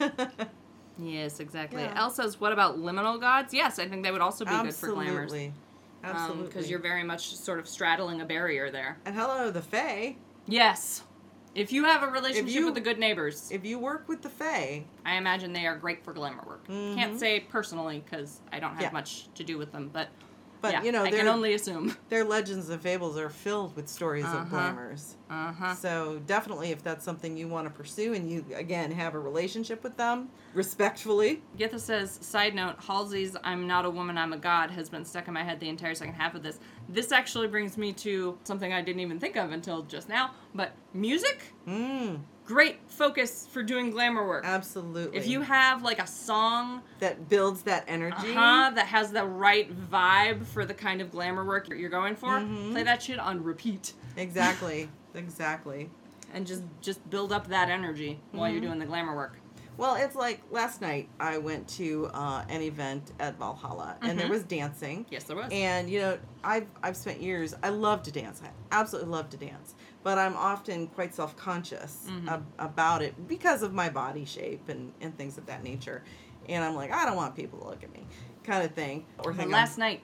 yes, 0.99 1.41
exactly. 1.41 1.83
Yeah. 1.83 1.95
Elle 1.99 2.11
says, 2.11 2.39
what 2.41 2.53
about 2.53 2.79
liminal 2.79 3.19
gods? 3.21 3.55
Yes, 3.55 3.79
I 3.79 3.89
think 3.89 4.05
they 4.05 4.11
would 4.13 4.21
also 4.21 4.45
be 4.45 4.51
good 4.51 4.75
for 4.75 4.89
glamours. 4.93 5.33
Absolutely. 5.33 5.53
Absolutely. 6.05 6.47
Because 6.47 6.65
Um, 6.67 6.71
you're 6.71 6.79
very 6.81 7.05
much 7.05 7.37
sort 7.37 7.59
of 7.59 7.69
straddling 7.69 8.21
a 8.21 8.25
barrier 8.27 8.71
there. 8.71 8.99
and 9.05 9.15
hello, 9.15 9.51
the 9.51 9.63
Fae. 9.63 10.17
Yes. 10.47 11.03
If 11.55 11.73
you 11.73 11.85
have 11.85 12.03
a 12.03 12.07
relationship 12.07 12.55
you- 12.55 12.67
with 12.67 12.75
the 12.75 12.81
good 12.81 12.99
neighbors, 12.99 13.51
If 13.51 13.65
you 13.65 13.79
work 13.79 14.09
with 14.09 14.23
the 14.23 14.31
Fae, 14.31 14.85
I 15.05 15.17
imagine 15.17 15.53
they 15.53 15.67
are 15.67 15.77
great 15.77 16.05
for 16.05 16.13
glamour 16.13 16.45
work. 16.47 16.67
Can't 16.67 16.97
mm-hmm. 17.13 17.17
say 17.19 17.41
personally 17.41 18.03
because 18.05 18.41
I 18.53 18.61
don't 18.61 18.73
have 18.75 18.83
Yeah. 18.83 18.91
much 18.93 19.29
to 19.35 19.43
do 19.45 19.59
with 19.59 19.73
them, 19.73 19.91
but 19.93 20.09
but 20.61 20.73
yeah, 20.73 20.83
you 20.83 20.93
know, 20.93 21.03
I 21.05 21.11
can 21.11 21.27
only 21.29 21.55
assume. 21.55 21.97
their 22.09 22.25
legends 22.25 22.69
and 22.71 22.81
fables 22.81 23.17
are 23.19 23.31
filled 23.31 23.75
with 23.77 23.89
stories 23.89 24.25
Uh-huh. 24.25 24.39
of 24.39 24.51
glamours. 24.51 25.17
Uh 25.31 25.53
huh. 25.53 25.75
So 25.75 26.21
definitely, 26.27 26.71
if 26.71 26.83
that's 26.83 27.05
something 27.05 27.37
you 27.37 27.49
want 27.49 27.67
to 27.67 27.71
pursue, 27.73 28.15
and 28.15 28.31
you 28.31 28.45
again 28.55 28.91
have 28.93 29.15
a 29.15 29.19
relationship 29.19 29.83
with 29.83 29.97
them 29.97 30.29
respectfully, 30.55 31.43
Getha 31.59 31.79
says, 31.81 32.19
side 32.23 32.55
note, 32.55 32.77
Halsey's 32.81 33.37
I'm 33.45 33.67
not 33.67 33.85
a 33.85 33.91
woman, 33.91 34.17
I'm 34.19 34.33
a 34.33 34.39
god 34.39 34.71
has 34.71 34.89
been 34.89 35.05
stuck 35.05 35.29
in 35.29 35.35
my 35.35 35.43
head 35.45 35.61
the 35.61 35.69
entire 35.69 35.95
second 35.95 36.15
half 36.15 36.35
of 36.35 36.43
this. 36.43 36.59
This 36.89 37.13
actually 37.13 37.49
brings 37.49 37.77
me 37.79 37.93
to 37.95 38.39
something 38.45 38.73
I 38.73 38.83
didn't 38.83 39.01
even 39.01 39.19
think 39.21 39.37
of 39.37 39.53
until 39.53 39.83
just 39.83 40.09
now, 40.09 40.33
but 40.55 40.73
music? 40.95 41.43
mm, 41.67 42.19
Great 42.51 42.79
focus 42.89 43.47
for 43.53 43.63
doing 43.63 43.93
glamour 43.93 44.27
work. 44.27 44.45
absolutely. 44.45 45.17
If 45.17 45.29
you 45.29 45.43
have 45.43 45.85
like 45.85 46.01
a 46.03 46.07
song 46.07 46.83
that 46.99 47.29
builds 47.29 47.63
that 47.63 47.85
energy, 47.87 48.33
uh-huh, 48.35 48.73
that 48.75 48.87
has 48.87 49.13
the 49.13 49.25
right 49.25 49.71
vibe 49.89 50.45
for 50.45 50.65
the 50.65 50.75
kind 50.75 51.01
of 51.01 51.13
glamour 51.13 51.45
work 51.45 51.69
you're 51.69 51.89
going 51.89 52.17
for, 52.17 52.41
Mhm. 52.41 52.73
play 52.73 52.83
that 52.83 53.03
shit 53.05 53.21
on 53.21 53.45
repeat 53.45 53.93
exactly, 54.17 54.89
exactly. 55.15 55.91
and 56.35 56.45
just 56.45 56.63
just 56.81 57.09
build 57.09 57.33
up 57.33 57.47
that 57.47 57.69
energy 57.71 58.19
while 58.33 58.47
Mm-hmm. 58.47 58.53
you're 58.53 58.61
doing 58.63 58.81
the 58.81 58.87
glamour 58.87 59.15
work. 59.15 59.37
Well, 59.77 59.95
it's 59.95 60.17
like 60.17 60.43
last 60.51 60.81
night 60.81 61.09
I 61.21 61.39
went 61.39 61.67
to 61.79 62.11
uh, 62.13 62.45
an 62.49 62.63
event 62.63 63.13
at 63.21 63.39
Valhalla, 63.39 63.97
and 64.03 64.19
there 64.19 64.27
Mhm. 64.27 64.31
was 64.31 64.43
dancing. 64.43 65.07
Yes, 65.09 65.23
there 65.25 65.37
was. 65.37 65.49
And 65.53 65.89
you 65.89 66.01
know, 66.01 66.19
I've 66.43 66.67
I've 66.83 66.97
spent 66.97 67.23
years. 67.23 67.55
I 67.63 67.69
love 67.69 68.03
to 68.03 68.11
dance. 68.13 68.43
I 68.45 68.51
absolutely 68.73 69.11
love 69.13 69.31
to 69.31 69.37
dance, 69.39 69.75
but 70.03 70.19
I'm 70.19 70.37
often 70.37 70.87
quite 70.89 71.15
self 71.15 71.37
conscious 71.37 72.07
Mhm. 72.09 72.29
ab- 72.29 72.47
about 72.59 73.03
it 73.03 73.27
because 73.29 73.63
of 73.63 73.73
my 73.73 73.89
body 73.89 74.25
shape 74.25 74.69
and 74.69 74.93
and 75.01 75.17
things 75.17 75.39
of 75.39 75.47
that 75.47 75.63
nature. 75.63 76.03
And 76.49 76.65
I'm 76.65 76.75
like, 76.75 76.91
I 76.93 77.05
don't 77.05 77.17
want 77.17 77.37
people 77.37 77.59
to 77.61 77.67
look 77.67 77.85
at 77.85 77.93
me, 77.93 78.07
kind 78.45 78.65
of 78.65 78.73
thing. 78.75 79.07
Or 79.25 79.33
last 79.33 79.73
I'm- 79.73 79.81
night, 79.81 80.03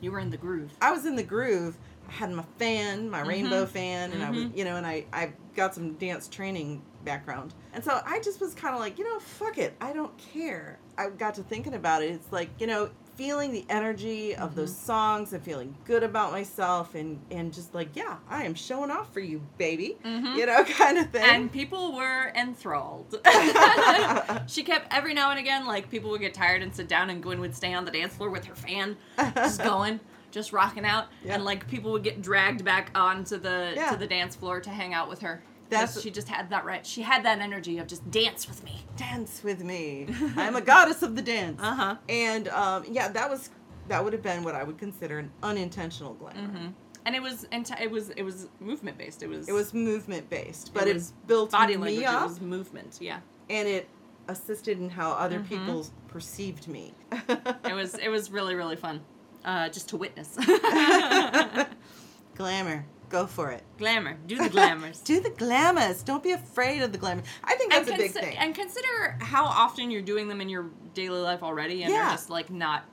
you 0.00 0.10
were 0.12 0.18
in 0.18 0.30
the 0.30 0.36
groove. 0.36 0.72
I 0.80 0.90
was 0.92 1.04
in 1.06 1.14
the 1.16 1.22
groove. 1.22 1.76
I 2.08 2.12
had 2.12 2.30
my 2.32 2.44
fan, 2.58 3.08
my 3.08 3.20
rainbow 3.20 3.64
Mhm. 3.64 3.68
fan, 3.68 4.12
and 4.12 4.22
I 4.22 4.30
was, 4.30 4.40
Mhm. 4.44 4.56
you 4.56 4.64
know, 4.64 4.76
and 4.76 4.86
I 4.86 5.06
I 5.12 5.32
got 5.54 5.74
some 5.74 5.94
dance 5.94 6.28
training 6.28 6.82
background, 7.04 7.54
and 7.72 7.84
so 7.84 8.00
I 8.04 8.18
just 8.20 8.40
was 8.40 8.54
kind 8.54 8.74
of 8.74 8.80
like, 8.80 8.98
you 8.98 9.04
know, 9.04 9.18
fuck 9.20 9.58
it, 9.58 9.74
I 9.80 9.92
don't 9.92 10.16
care. 10.18 10.78
I 10.98 11.10
got 11.10 11.34
to 11.34 11.42
thinking 11.42 11.74
about 11.74 12.02
it. 12.02 12.10
It's 12.12 12.32
like, 12.32 12.50
you 12.58 12.66
know, 12.66 12.90
feeling 13.16 13.52
the 13.52 13.64
energy 13.68 14.34
of 14.34 14.54
those 14.54 14.70
Mm-hmm. 14.72 14.86
songs 14.86 15.32
and 15.32 15.42
feeling 15.42 15.74
good 15.84 16.02
about 16.02 16.32
myself, 16.32 16.94
and 16.94 17.20
and 17.30 17.52
just 17.52 17.74
like, 17.74 17.94
yeah, 17.94 18.16
I 18.28 18.44
am 18.44 18.54
showing 18.54 18.90
off 18.90 19.12
for 19.12 19.20
you, 19.20 19.40
baby, 19.58 19.96
Mhm. 20.04 20.36
you 20.36 20.46
know, 20.46 20.64
kind 20.82 20.98
of 20.98 21.10
thing. 21.10 21.22
And 21.22 21.52
people 21.52 21.94
were 21.94 22.32
enthralled. 22.34 23.18
she 24.46 24.62
kept 24.62 24.92
every 24.92 25.14
now 25.14 25.30
and 25.30 25.38
again, 25.38 25.66
like 25.66 25.90
people 25.90 26.10
would 26.10 26.20
get 26.20 26.34
tired 26.34 26.62
and 26.62 26.74
sit 26.74 26.88
down, 26.88 27.10
and 27.10 27.22
Gwen 27.22 27.40
would 27.40 27.54
stay 27.54 27.72
on 27.74 27.84
the 27.84 27.90
dance 27.90 28.14
floor 28.14 28.30
with 28.30 28.44
her 28.46 28.54
fan, 28.54 28.96
just 29.34 29.62
going, 29.62 30.00
just 30.30 30.52
rocking 30.52 30.84
out, 30.84 31.06
Yeah. 31.24 31.34
and 31.34 31.44
like 31.44 31.68
people 31.68 31.92
would 31.92 32.02
get 32.04 32.20
dragged 32.22 32.64
back 32.64 32.90
onto 32.94 33.38
the 33.38 33.72
Yeah. 33.76 33.90
to 33.90 33.96
the 33.96 34.06
dance 34.06 34.34
floor 34.36 34.60
to 34.60 34.70
hang 34.70 34.92
out 34.94 35.08
with 35.08 35.20
her. 35.20 35.42
That's- 35.70 36.00
she 36.00 36.10
just 36.10 36.28
had 36.28 36.50
that 36.50 36.64
right. 36.64 36.86
She 36.86 37.02
had 37.02 37.24
that 37.24 37.38
energy 37.40 37.78
of 37.78 37.86
just 37.86 38.08
dance 38.10 38.46
with 38.48 38.62
me. 38.64 38.84
dance 38.96 39.42
with 39.42 39.62
me. 39.64 40.06
I'm 40.36 40.56
a 40.56 40.60
goddess 40.60 41.02
of 41.02 41.16
the 41.16 41.22
dance. 41.22 41.60
Uh 41.62 41.74
huh. 41.74 41.96
And 42.08 42.48
um, 42.48 42.84
yeah, 42.90 43.08
that 43.08 43.28
was 43.30 43.50
that 43.88 44.02
would 44.02 44.12
have 44.12 44.22
been 44.22 44.42
what 44.44 44.54
I 44.54 44.62
would 44.64 44.78
consider 44.78 45.18
an 45.18 45.30
unintentional 45.42 46.14
glamour. 46.14 46.48
hmm 46.48 46.66
And 47.06 47.14
it 47.14 47.20
was 47.22 47.46
enti- 47.52 47.80
it 47.80 47.90
was 47.90 48.10
it 48.10 48.22
was 48.22 48.48
movement 48.60 48.96
based. 48.98 49.22
It 49.22 49.28
was 49.28 49.48
It 49.48 49.52
was 49.52 49.74
movement 49.74 50.28
based, 50.30 50.72
but 50.74 50.86
it, 50.88 50.94
was 50.94 51.12
built 51.26 51.50
body 51.52 51.76
language. 51.76 52.04
up, 52.06 52.22
It 52.22 52.26
was 52.28 52.40
movement. 52.40 52.98
Yeah. 53.00 53.18
and 53.50 53.66
it 53.68 53.88
assisted 54.28 54.78
in 54.78 54.88
how 54.88 55.10
other 55.12 55.40
Mhm. 55.40 55.48
people 55.48 55.86
perceived 56.08 56.66
me. 56.68 56.94
It 57.70 57.74
was 57.74 57.94
it 57.94 58.08
was 58.08 58.30
really 58.30 58.54
really 58.54 58.76
fun, 58.76 59.00
uh, 59.44 59.68
just 59.68 59.88
to 59.90 59.96
witness. 59.98 60.36
glamour, 62.36 62.84
go 63.08 63.26
for 63.26 63.50
it. 63.50 63.62
Glamour, 63.78 64.16
do 64.26 64.36
the 64.38 64.48
glamours. 64.48 65.00
Do 65.04 65.20
the 65.20 65.30
glamours. 65.30 66.02
Don't 66.02 66.22
be 66.22 66.32
afraid 66.32 66.82
of 66.82 66.92
the 66.92 66.98
glamour. 66.98 67.22
I 67.42 67.54
think 67.56 67.72
that's 67.72 67.88
and, 67.88 67.98
a 67.98 68.02
big 68.02 68.12
thing. 68.12 68.36
and 68.36 68.54
consider 68.54 69.16
how 69.20 69.44
often 69.44 69.90
you're 69.90 70.02
doing 70.02 70.28
them 70.28 70.40
in 70.40 70.48
your 70.48 70.66
daily 70.94 71.20
life 71.20 71.42
already, 71.42 71.82
and 71.82 71.92
Yeah. 71.92 72.08
are 72.08 72.12
just 72.12 72.30
like 72.30 72.50
not 72.50 72.84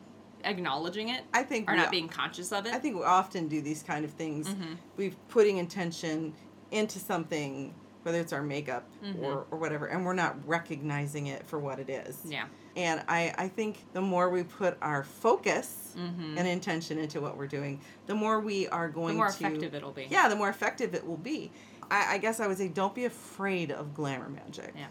acknowledging 0.43 1.09
it 1.09 1.23
I 1.33 1.43
think 1.43 1.69
or 1.69 1.73
we, 1.73 1.79
not 1.79 1.91
being 1.91 2.07
conscious 2.07 2.51
of 2.51 2.65
it. 2.65 2.73
I 2.73 2.79
think 2.79 2.95
we 2.95 3.03
often 3.03 3.47
do 3.47 3.61
these 3.61 3.83
kind 3.83 4.03
of 4.05 4.11
things. 4.11 4.47
Mhm. 4.49 4.77
We're 4.97 5.11
putting 5.29 5.57
intention 5.57 6.33
into 6.71 6.97
something, 6.99 7.75
whether 8.03 8.19
it's 8.19 8.33
our 8.33 8.41
makeup 8.41 8.87
Mhm. 9.03 9.21
or, 9.21 9.45
or 9.51 9.57
whatever, 9.59 9.85
and 9.87 10.03
we're 10.05 10.13
not 10.13 10.35
recognizing 10.47 11.27
it 11.27 11.45
for 11.47 11.59
what 11.59 11.79
it 11.79 11.89
is. 11.89 12.19
yeah. 12.25 12.45
And 12.75 13.03
I, 13.07 13.33
I 13.37 13.47
think 13.49 13.83
the 13.93 14.01
more 14.01 14.29
we 14.29 14.43
put 14.43 14.77
our 14.81 15.03
focus 15.03 15.93
hmm 15.95 16.37
and 16.37 16.47
intention 16.47 16.97
into 16.97 17.19
what 17.19 17.35
we're 17.37 17.47
doing, 17.47 17.81
the 18.07 18.15
more 18.15 18.39
we 18.39 18.67
are 18.69 18.87
going 18.87 19.09
to 19.09 19.13
The 19.13 19.17
more 19.17 19.27
to 19.31 19.35
effective 19.45 19.75
it'll 19.75 19.91
be. 19.91 20.07
Yeah, 20.09 20.29
the 20.29 20.35
more 20.37 20.47
effective 20.49 20.95
it 20.95 21.05
will 21.05 21.17
be. 21.17 21.51
I, 21.89 22.13
I 22.15 22.17
guess 22.19 22.39
I 22.39 22.47
would 22.47 22.57
say 22.57 22.69
don't 22.69 22.95
be 22.95 23.03
afraid 23.05 23.69
of 23.71 23.93
glamour 23.93 24.29
magic. 24.29 24.73
Yeah. 24.77 24.87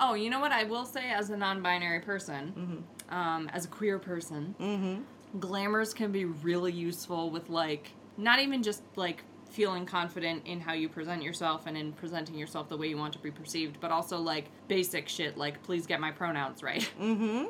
Oh, 0.00 0.14
you 0.14 0.28
know 0.30 0.40
what 0.40 0.50
I 0.50 0.64
will 0.64 0.84
say 0.84 1.10
as 1.12 1.30
a 1.30 1.36
non-binary 1.36 2.00
person, 2.00 2.84
Mhm. 3.08 3.14
um, 3.16 3.48
as 3.52 3.64
a 3.64 3.68
queer 3.68 3.98
person, 4.00 4.56
Mm-hmm. 4.60 5.38
glamours 5.38 5.94
can 5.94 6.10
be 6.10 6.24
really 6.24 6.72
useful 6.72 7.30
with 7.30 7.48
like 7.48 7.92
not 8.16 8.40
even 8.40 8.62
just 8.64 8.82
like 8.96 9.22
feeling 9.54 9.86
confident 9.86 10.42
in 10.46 10.60
how 10.60 10.72
you 10.72 10.88
present 10.88 11.22
yourself 11.22 11.66
and 11.66 11.76
in 11.76 11.92
presenting 11.92 12.36
yourself 12.36 12.68
the 12.68 12.76
way 12.76 12.88
you 12.88 12.96
want 12.96 13.12
to 13.12 13.18
be 13.20 13.30
perceived, 13.30 13.78
but 13.80 13.90
also 13.90 14.18
like 14.18 14.46
basic 14.68 15.08
shit 15.08 15.36
like 15.36 15.62
please 15.62 15.86
get 15.86 16.00
my 16.00 16.10
pronouns 16.10 16.62
right. 16.62 16.90
Mm-hmm. 17.00 17.44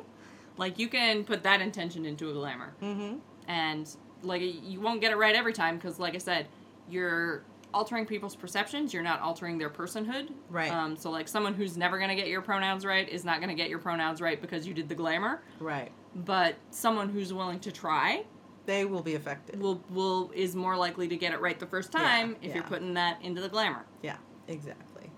like 0.57 0.77
you 0.79 0.87
can 0.87 1.23
put 1.23 1.43
that 1.43 1.61
intention 1.61 2.05
into 2.05 2.29
a 2.29 2.33
glamour. 2.33 2.73
Mm-hmm. 2.81 3.15
and 3.47 3.89
like 4.21 4.41
you 4.41 4.79
won't 4.79 5.01
get 5.01 5.11
it 5.11 5.17
right 5.17 5.35
every 5.35 5.53
time 5.53 5.75
because 5.77 5.99
like 5.99 6.15
i 6.15 6.17
said 6.29 6.47
you're 6.89 7.43
altering 7.73 8.05
people's 8.05 8.35
perceptions 8.35 8.93
you're 8.93 9.03
not 9.11 9.19
altering 9.21 9.57
their 9.57 9.69
personhood 9.69 10.29
Right. 10.49 10.71
um, 10.71 10.95
so 10.95 11.09
like 11.11 11.27
someone 11.27 11.53
who's 11.53 11.75
never 11.77 11.97
going 11.97 12.09
to 12.09 12.15
get 12.15 12.27
your 12.27 12.41
pronouns 12.41 12.85
right 12.85 13.07
is 13.09 13.23
not 13.25 13.37
going 13.41 13.49
to 13.49 13.55
get 13.61 13.69
your 13.69 13.79
pronouns 13.79 14.21
right 14.21 14.39
because 14.39 14.65
you 14.67 14.73
did 14.73 14.87
the 14.89 14.95
glamour 14.95 15.41
Right. 15.59 15.91
but 16.15 16.55
someone 16.71 17.09
who's 17.09 17.33
willing 17.33 17.59
to 17.61 17.71
try 17.71 18.23
They 18.65 18.85
will 18.85 19.01
be 19.03 19.15
affected. 19.15 19.59
will 19.61 19.81
will 19.89 20.31
is 20.33 20.55
more 20.55 20.75
likely 20.77 21.07
to 21.07 21.15
get 21.17 21.33
it 21.33 21.39
right 21.41 21.59
the 21.59 21.65
first 21.67 21.91
time 21.91 22.35
if 22.41 22.53
you're 22.55 22.63
putting 22.63 22.93
that 22.95 23.21
into 23.21 23.41
the 23.41 23.49
glamour 23.49 23.85
Yeah, 24.01 24.17
exactly. 24.47 25.09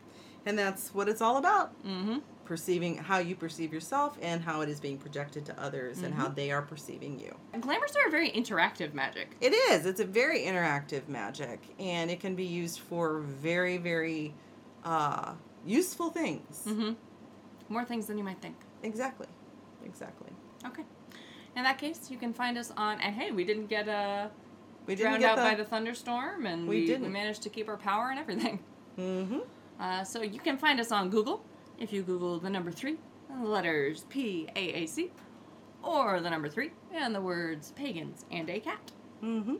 And 0.45 0.57
that's 0.57 0.93
what 0.93 1.09
it's 1.09 1.21
all 1.21 1.37
about. 1.37 1.71
mm-hmm 1.85 2.17
Perceiving 2.45 2.95
how 2.95 3.17
you 3.17 3.35
perceive 3.35 3.73
yourself 3.73 4.17
and 4.21 4.41
how 4.41 4.61
it 4.61 4.69
is 4.69 4.79
being 4.79 4.97
projected 4.97 5.45
to 5.47 5.61
others 5.61 5.97
and 5.97 6.13
Mm-hmm. 6.13 6.21
how 6.21 6.27
they 6.29 6.49
are 6.49 6.61
perceiving 6.61 7.19
you. 7.19 7.35
glamours 7.59 7.93
are 7.97 8.07
a 8.07 8.11
very 8.11 8.31
interactive 8.31 8.93
magic 8.93 9.35
It 9.41 9.53
is. 9.53 9.85
It's 9.85 9.99
a 9.99 10.05
very 10.05 10.39
interactive 10.43 11.09
magic, 11.09 11.59
and 11.77 12.09
it 12.09 12.21
can 12.21 12.35
be 12.35 12.45
used 12.45 12.79
for 12.79 13.19
very, 13.19 13.77
very 13.77 14.33
uh, 14.85 15.33
useful 15.65 16.09
things. 16.09 16.63
mm-hmm 16.67 16.93
more 17.69 17.83
things 17.83 18.05
than 18.07 18.17
you 18.17 18.23
might 18.23 18.39
think 18.41 18.55
Exactly. 18.83 19.27
Exactly. 19.83 20.29
okay 20.65 20.83
in 21.58 21.64
that 21.64 21.78
case 21.78 22.10
you 22.12 22.18
can 22.18 22.32
find 22.34 22.58
us 22.58 22.72
on 22.78 22.99
and 23.01 23.14
hey 23.16 23.32
we 23.32 23.43
didn't 23.43 23.68
get 23.68 23.88
uh 23.89 24.28
We 24.86 24.95
didn't 24.95 25.10
drowned 25.20 25.22
get 25.22 25.32
out 25.32 25.36
the. 25.38 25.41
by 25.49 25.55
the 25.55 25.66
thunderstorm, 25.66 26.45
and 26.45 26.68
We 26.68 26.76
we, 26.76 26.82
we, 26.82 26.88
didn't. 26.88 27.12
managed 27.12 27.43
to 27.43 27.49
keep 27.49 27.68
our 27.68 27.78
power 27.78 28.10
and 28.12 28.20
everything. 28.20 28.60
mm-hmm. 28.97 29.39
Uh, 29.80 30.03
so 30.03 30.22
you 30.24 30.39
can 30.39 30.58
find 30.58 30.80
us 30.80 30.91
on 30.91 31.10
Google 31.10 31.43
if 31.80 31.91
you 31.93 32.01
Google 32.03 32.39
the 32.39 32.49
number 32.49 32.72
three, 32.72 32.97
the 33.30 33.47
letters 33.47 34.05
P 34.10 34.47
A 34.55 34.64
A 34.82 34.86
C, 34.88 35.12
or 35.84 36.20
the 36.22 36.30
number 36.30 36.49
three 36.49 36.72
and 36.93 37.14
the 37.14 37.22
words 37.22 37.72
pagans 37.76 38.26
and 38.32 38.49
a 38.49 38.60
cat. 38.60 38.91
Mm-hmm. 39.24 39.55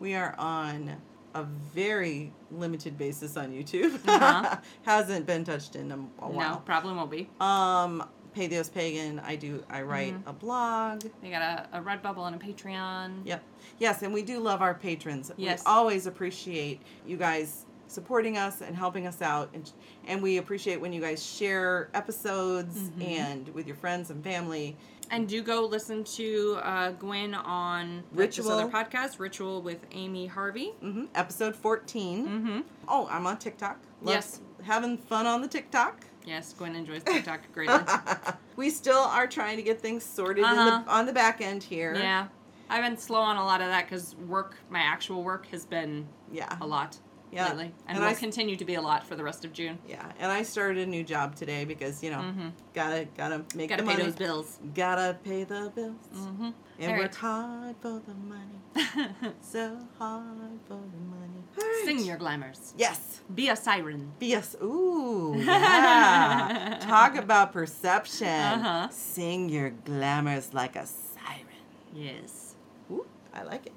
We 0.00 0.14
are 0.14 0.34
on 0.38 0.96
a 1.34 1.44
very 1.74 2.32
limited 2.50 2.98
basis 2.98 3.36
on 3.36 3.52
YouTube. 3.52 3.94
Uh-huh. 4.06 4.56
Hasn't 4.82 5.24
been 5.26 5.44
touched 5.44 5.76
in 5.76 5.90
a, 5.92 5.94
a 5.94 5.98
No, 5.98 6.28
while. 6.28 6.56
probably 6.66 6.92
won't 6.94 7.10
be. 7.10 7.30
Um, 7.40 8.06
Patheos 8.34 8.72
Pagan. 8.72 9.20
I 9.20 9.36
do. 9.36 9.62
I 9.70 9.82
write 9.82 10.14
Mm-hmm. 10.14 10.28
a 10.28 10.32
blog. 10.32 11.04
They 11.22 11.30
got 11.30 11.42
a, 11.72 11.78
a 11.78 11.80
Redbubble 11.82 12.26
and 12.26 12.36
a 12.36 12.38
Patreon. 12.38 13.22
Yep. 13.24 13.42
Yes, 13.78 14.02
and 14.02 14.12
we 14.12 14.22
do 14.22 14.38
love 14.40 14.60
our 14.62 14.74
patrons. 14.74 15.30
Yes. 15.36 15.60
We 15.66 15.70
always 15.70 16.06
appreciate 16.06 16.80
you 17.06 17.16
guys 17.16 17.66
supporting 17.88 18.38
us 18.38 18.62
and 18.62 18.74
helping 18.74 19.06
us 19.06 19.20
out 19.20 19.50
and 19.52 19.70
and 20.06 20.22
we 20.22 20.38
appreciate 20.38 20.80
when 20.80 20.94
you 20.94 21.00
guys 21.00 21.22
share 21.24 21.90
episodes 21.92 22.78
Mm-hmm. 22.78 23.02
and 23.02 23.48
with 23.50 23.66
your 23.66 23.76
friends 23.76 24.10
and 24.10 24.22
family. 24.24 24.76
And 25.10 25.28
do 25.28 25.42
go 25.42 25.66
listen 25.66 26.02
to 26.04 26.58
uh, 26.62 26.92
Gwen 26.92 27.34
on 27.34 28.02
Ritual. 28.14 28.50
other 28.50 28.66
podcast, 28.68 29.18
Ritual 29.18 29.60
with 29.60 29.84
Amy 29.92 30.26
Harvey. 30.26 30.68
hmm 30.80 31.04
Episode 31.14 31.54
14. 31.54 32.26
Mm-hmm. 32.26 32.60
Oh, 32.88 33.06
I'm 33.10 33.26
on 33.26 33.36
TikTok. 33.36 33.78
Love 34.00 34.14
Yes. 34.14 34.40
Having 34.62 34.96
fun 34.96 35.26
on 35.26 35.42
the 35.42 35.48
TikTok. 35.48 36.06
Yes, 36.24 36.52
Gwen 36.56 36.74
enjoys 36.76 37.02
TikTok 37.02 37.40
greatly. 37.52 37.80
we 38.56 38.70
still 38.70 38.98
are 38.98 39.26
trying 39.26 39.56
to 39.56 39.62
get 39.62 39.80
things 39.80 40.04
sorted 40.04 40.44
Uh-huh. 40.44 40.82
the, 40.84 40.90
on 40.90 41.06
the 41.06 41.12
back 41.12 41.40
end 41.40 41.62
here. 41.62 41.94
yeah. 41.94 42.28
I've 42.70 42.82
been 42.82 42.96
slow 42.96 43.20
on 43.20 43.36
a 43.36 43.44
lot 43.44 43.60
of 43.60 43.66
that 43.68 43.84
because 43.84 44.14
work, 44.16 44.56
my 44.70 44.78
actual 44.80 45.22
work, 45.22 45.46
has 45.48 45.66
been 45.66 46.06
Yeah. 46.30 46.56
a 46.60 46.66
lot 46.66 46.96
Yeah. 47.32 47.48
lately. 47.48 47.64
And, 47.86 47.96
And 47.96 47.98
will 48.00 48.06
I 48.06 48.14
continue 48.14 48.56
to 48.56 48.64
be 48.64 48.74
a 48.74 48.80
lot 48.82 49.06
for 49.06 49.16
the 49.16 49.24
rest 49.24 49.44
of 49.46 49.52
June. 49.54 49.78
Yeah. 49.88 50.04
And 50.18 50.30
I 50.30 50.42
started 50.42 50.86
a 50.86 50.90
new 50.90 51.02
job 51.02 51.34
today 51.34 51.64
because, 51.64 52.02
you 52.02 52.10
know, 52.10 52.18
Mm-hmm. 52.18 52.48
gotta 52.74 53.08
gotta 53.16 53.42
make 53.56 53.70
Gotta 53.70 53.82
the 53.82 53.88
pay 53.88 53.94
money. 53.96 54.04
those 54.04 54.16
bills. 54.16 54.58
Gotta 54.74 55.16
pay 55.24 55.44
the 55.44 55.72
bills. 55.74 55.96
Mm-hmm. 56.14 56.50
And 56.80 56.92
All 56.92 56.98
work 56.98 57.02
right. 57.02 57.14
hard 57.14 57.76
for 57.80 58.02
the 58.06 58.14
money. 58.14 58.58
So 59.40 59.78
hard 59.98 60.58
for 60.68 60.74
the 60.94 61.02
money. 61.16 61.40
Right. 61.56 61.82
Sing 61.84 62.00
your 62.00 62.16
glamours. 62.18 62.74
Yes. 62.76 63.20
Be 63.34 63.48
a 63.48 63.56
siren. 63.56 64.12
Be 64.18 64.34
a 64.34 64.42
ooh 64.62 65.34
yeah. 65.38 66.78
Talk 66.82 67.16
about 67.16 67.52
perception. 67.52 68.26
Uh-huh. 68.28 68.88
Sing 68.90 69.48
your 69.48 69.70
glamours 69.70 70.52
like 70.54 70.76
a 70.76 70.86
siren. 70.86 71.46
Yes. 71.94 72.54
Ooh, 72.90 73.06
I 73.34 73.42
like 73.42 73.66
it. 73.66 73.72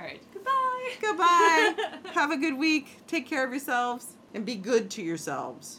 All 0.00 0.06
right. 0.06 0.22
Goodbye. 0.32 0.92
Goodbye. 1.02 2.10
Have 2.14 2.30
a 2.30 2.36
good 2.38 2.56
week. 2.56 3.06
Take 3.06 3.28
care 3.28 3.44
of 3.44 3.50
yourselves 3.50 4.16
and 4.32 4.46
be 4.46 4.54
good 4.54 4.90
to 4.92 5.02
yourselves. 5.02 5.78